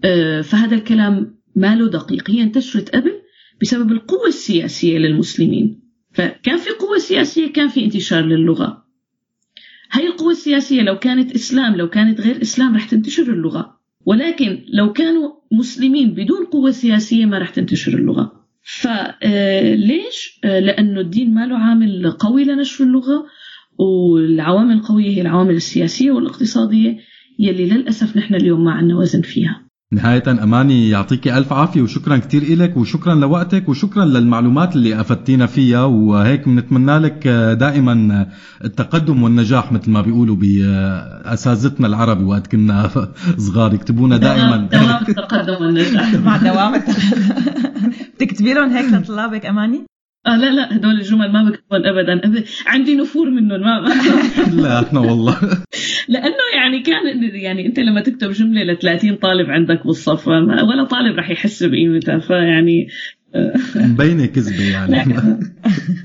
آه، 0.05 0.41
فهذا 0.41 0.75
الكلام 0.75 1.37
ما 1.55 1.75
له 1.75 1.89
دقيق. 1.89 2.29
هي 2.29 2.43
انتشرت 2.43 2.95
قبل 2.95 3.11
بسبب 3.61 3.91
القوة 3.91 4.27
السياسية 4.27 4.97
للمسلمين. 4.97 5.83
فكان 6.13 6.57
في 6.57 6.69
قوة 6.69 6.97
سياسية 6.97 7.53
كان 7.53 7.67
في 7.67 7.85
انتشار 7.85 8.25
للغة. 8.25 8.83
هاي 9.91 10.07
القوة 10.07 10.31
السياسية 10.31 10.81
لو 10.81 10.99
كانت 10.99 11.31
إسلام 11.31 11.75
لو 11.75 11.89
كانت 11.89 12.21
غير 12.21 12.41
إسلام 12.41 12.75
رح 12.75 12.85
تنتشر 12.85 13.33
اللغة. 13.33 13.79
ولكن 14.05 14.65
لو 14.73 14.93
كانوا 14.93 15.31
مسلمين 15.51 16.13
بدون 16.13 16.45
قوة 16.45 16.71
سياسية 16.71 17.25
ما 17.25 17.37
رح 17.37 17.49
تنتشر 17.49 17.93
اللغة. 17.93 18.43
فليش؟ 18.63 20.39
آه، 20.43 20.59
لأنه 20.59 20.99
الدين 20.99 21.33
ما 21.33 21.45
له 21.45 21.57
عامل 21.57 22.11
قوي 22.11 22.43
لنشر 22.43 22.83
اللغة. 22.83 23.25
والعوامل 23.79 24.71
القوية 24.73 25.09
هي 25.17 25.21
العوامل 25.21 25.55
السياسية 25.55 26.11
والاقتصادية 26.11 26.97
يلي 27.39 27.65
للأسف 27.69 28.17
نحن 28.17 28.35
اليوم 28.35 28.63
ما 28.63 28.71
عندنا 28.71 28.97
وزن 28.97 29.21
فيها. 29.21 29.63
نهاية 29.93 30.23
أماني 30.43 30.89
يعطيك 30.89 31.27
ألف 31.27 31.53
عافية 31.53 31.81
وشكرا 31.81 32.17
كتير 32.17 32.41
إلك 32.41 32.77
وشكرا 32.77 33.15
لوقتك 33.15 33.69
وشكرا 33.69 34.05
للمعلومات 34.05 34.75
اللي 34.75 35.01
أفدتينا 35.01 35.45
فيها 35.45 35.83
وهيك 35.83 36.45
بنتمنى 36.49 36.97
لك 36.97 37.27
دائما 37.59 38.27
التقدم 38.63 39.23
والنجاح 39.23 39.71
مثل 39.71 39.91
ما 39.91 40.01
بيقولوا 40.01 40.35
بأساتذتنا 40.35 41.87
العربي 41.87 42.23
وقت 42.23 42.47
كنا 42.47 42.89
صغار 43.47 43.73
يكتبونا 43.73 44.17
دائما. 44.17 44.57
دوام 44.71 45.03
التقدم 45.09 45.65
والنجاح. 45.65 46.13
مع 46.13 46.37
دوام 46.37 46.75
التقدم. 46.75 47.33
بتكتبي 48.15 48.53
لهم 48.53 48.69
هيك 48.69 48.93
لطلابك 48.93 49.45
أماني؟ 49.45 49.85
آه 50.27 50.37
لا 50.37 50.51
لا 50.53 50.75
هدول 50.75 50.91
الجمل 50.91 51.31
ما 51.31 51.43
بكتبهم 51.43 51.97
ابدا. 51.97 52.43
عندي 52.65 52.95
نفور 52.95 53.29
منهم 53.29 53.59
ما 53.61 53.85
لا 54.63 54.83
إحنا 54.83 54.99
والله. 54.99 55.37
لأنه 56.07 56.35
يعني 56.55 56.79
كان 56.79 57.23
يعني 57.33 57.65
أنت 57.65 57.79
لما 57.79 58.01
تكتب 58.01 58.31
جملة 58.31 58.63
ل 58.63 58.77
30 58.77 59.15
طالب 59.15 59.49
عندك 59.49 59.87
بالصف 59.87 60.27
ولا 60.27 60.83
طالب 60.83 61.17
رح 61.17 61.29
يحس 61.29 61.63
بقيمتها 61.63 62.19
فيعني 62.19 62.87
آه. 63.35 63.53
مبينة 63.75 64.25
كذبة 64.25 64.63
يعني. 64.63 65.15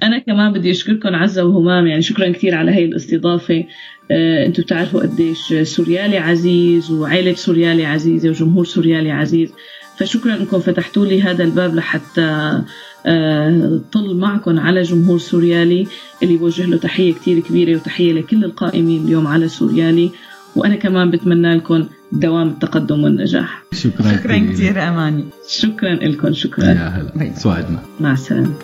أنا 0.03 0.19
كمان 0.19 0.53
بدي 0.53 0.71
أشكركم 0.71 1.15
عزة 1.15 1.45
وهمام 1.45 1.87
يعني 1.87 2.03
شكرا 2.03 2.33
كثير 2.33 2.55
على 2.55 2.71
هي 2.71 2.85
الاستضافة. 2.85 3.65
آه، 4.11 4.47
أنتم 4.47 4.63
بتعرفوا 4.63 5.01
قديش 5.01 5.55
سوريالي 5.63 6.19
عزيز 6.19 6.91
وعائلة 6.91 7.35
سوريالي 7.35 7.87
عزيزة 7.87 8.29
وجمهور 8.29 8.65
سوريالي 8.65 9.11
عزيز. 9.11 9.53
فشكرا 9.99 10.35
أنكم 10.35 10.61
فتحتوا 10.61 11.07
لي 11.07 11.23
هذا 11.23 11.45
الباب 11.45 11.75
لحتى 11.75 12.61
طل 13.93 14.17
معكم 14.17 14.59
على 14.59 14.83
جمهور 14.83 15.19
سوريالي 15.19 15.87
اللي 16.23 16.37
بوجه 16.37 16.67
له 16.67 16.77
تحية 16.77 17.13
كتير 17.13 17.41
كبيرة 17.41 17.77
وتحية 17.77 18.13
لكل 18.13 18.45
القائمين 18.45 19.05
اليوم 19.05 19.27
على 19.27 19.49
سوريالي. 19.49 20.11
وأنا 20.57 20.77
كمان 20.77 21.11
بتمنى 21.11 21.55
لكم 21.55 21.87
دوام 22.13 22.49
التقدم 22.49 23.05
والنجاح. 23.05 23.65
شكرا, 23.73 24.13
شكرا 24.13 24.39
كثير 24.39 24.89
أماني. 24.89 25.25
شكرا 25.49 25.95
لكم 25.95 26.33
شكرا. 26.33 26.65
يا 26.65 26.89
هلا. 26.89 27.35
سعدنا 27.35 27.83
مع 28.01 28.13
السلامة. 28.13 28.55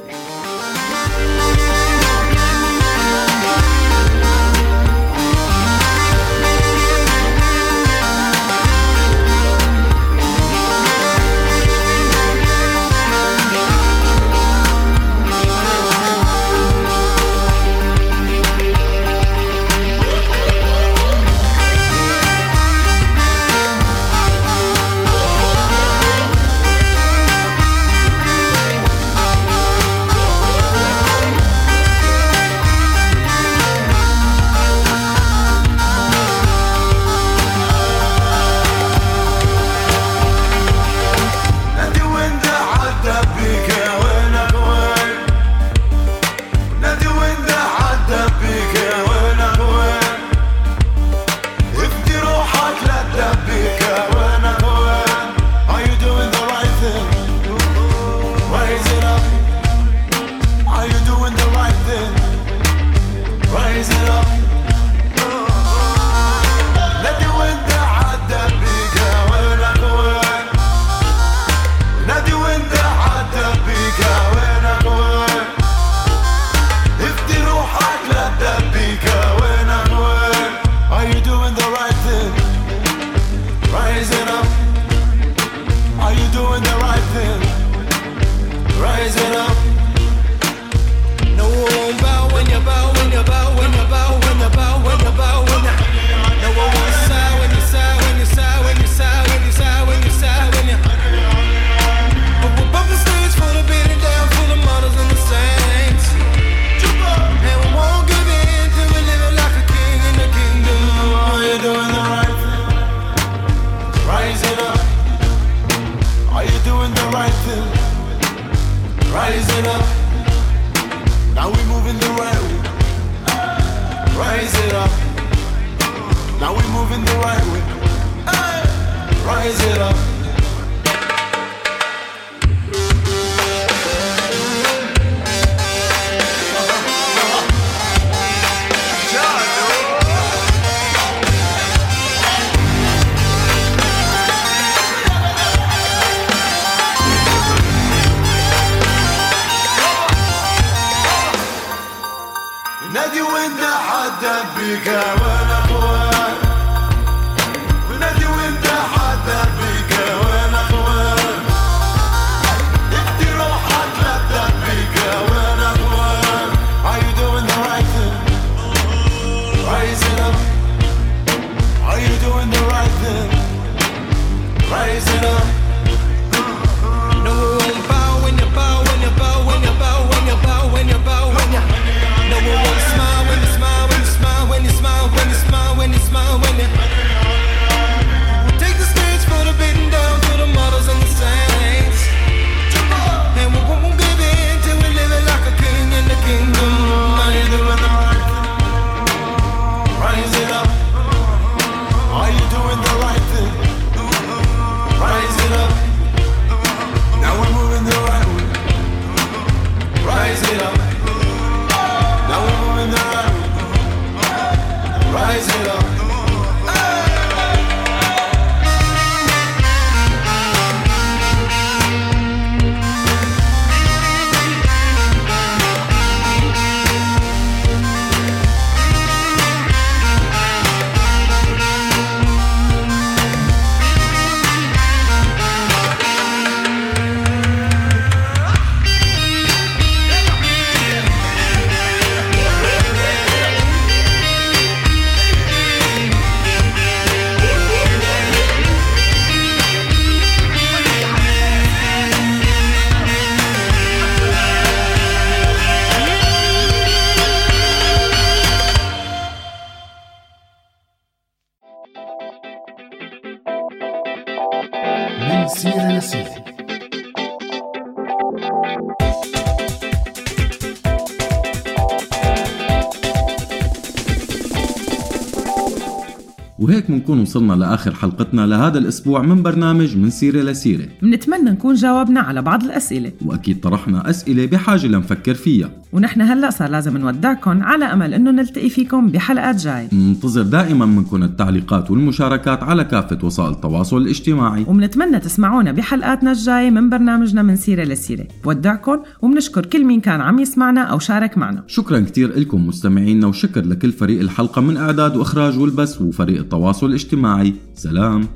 وصلنا 277.35 277.53
لآخر 277.53 277.95
حلقتنا 277.95 278.47
لهذا 278.47 278.79
الأسبوع 278.79 279.23
من 279.23 279.43
برنامج 279.43 279.97
من 279.97 280.11
سيرة 280.11 280.43
لسيرة. 280.43 280.87
منتمنى 281.03 281.51
نكون 281.51 281.75
جاوبنا 281.75 282.21
على 282.21 282.43
بعض 282.43 282.65
الأسئلة. 282.65 283.13
وأكيد 283.25 283.61
طرحنا 283.61 284.11
أسئلة 284.11 284.47
بحاجة 284.47 284.87
لنفكر 284.87 285.35
فيها. 285.35 285.71
ونحن 285.95 286.21
هلأ 286.21 286.51
صار 286.51 286.71
لازم 286.71 286.97
نودعكم 286.97 287.63
على 287.63 287.85
أمل 287.85 288.15
أنه 288.15 288.31
نلتقي 288.31 288.69
فيكم 288.69 289.11
بحلقات 289.11 289.57
جاي. 289.57 289.89
ننتظر 289.93 290.43
دائما 290.43 290.87
منكم 290.87 291.23
التعليقات 291.23 291.91
والمشاركات 291.91 292.63
على 292.63 292.85
كافة 292.85 293.19
وسائل 293.23 293.51
التواصل 293.51 293.97
الاجتماعي. 293.97 294.65
ومنتمنى 294.69 295.21
تسمعونا 295.21 295.73
بحلقاتنا 295.73 296.33
الجاية 296.33 296.71
من 296.71 296.91
برنامجنا 296.91 297.43
من 297.43 297.57
سيرة 297.57 297.85
لسيرة. 297.85 298.27
بودعكم 298.45 298.99
وبنشكر 299.23 299.67
كل 299.67 299.85
مين 299.85 300.01
كان 300.01 300.21
عم 300.21 300.39
يسمعنا 300.39 300.81
أو 300.81 300.99
شارك 300.99 301.39
معنا. 301.39 301.65
شكرا 301.67 302.01
كتير 302.01 302.39
لكم 302.39 302.67
مستمعينا 302.67 303.27
وشكر 303.27 303.67
لكل 303.67 303.93
فريق 303.93 304.21
الحلقة 304.21 304.61
من 304.61 304.77
إعداد 304.77 305.17
وإخراج 305.17 305.59
والبث 305.59 306.03
وفريق 306.03 306.41
التواصل 306.41 306.87
الاجتماعي. 306.87 307.55
سلام. 307.75 308.29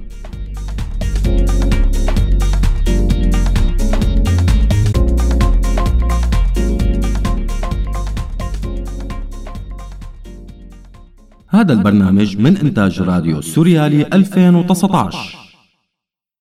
هذا 11.50 11.72
البرنامج 11.72 12.36
من 12.36 12.56
إنتاج 12.56 13.02
راديو 13.02 13.40
سوريالي 13.40 14.06
2019 14.12 15.47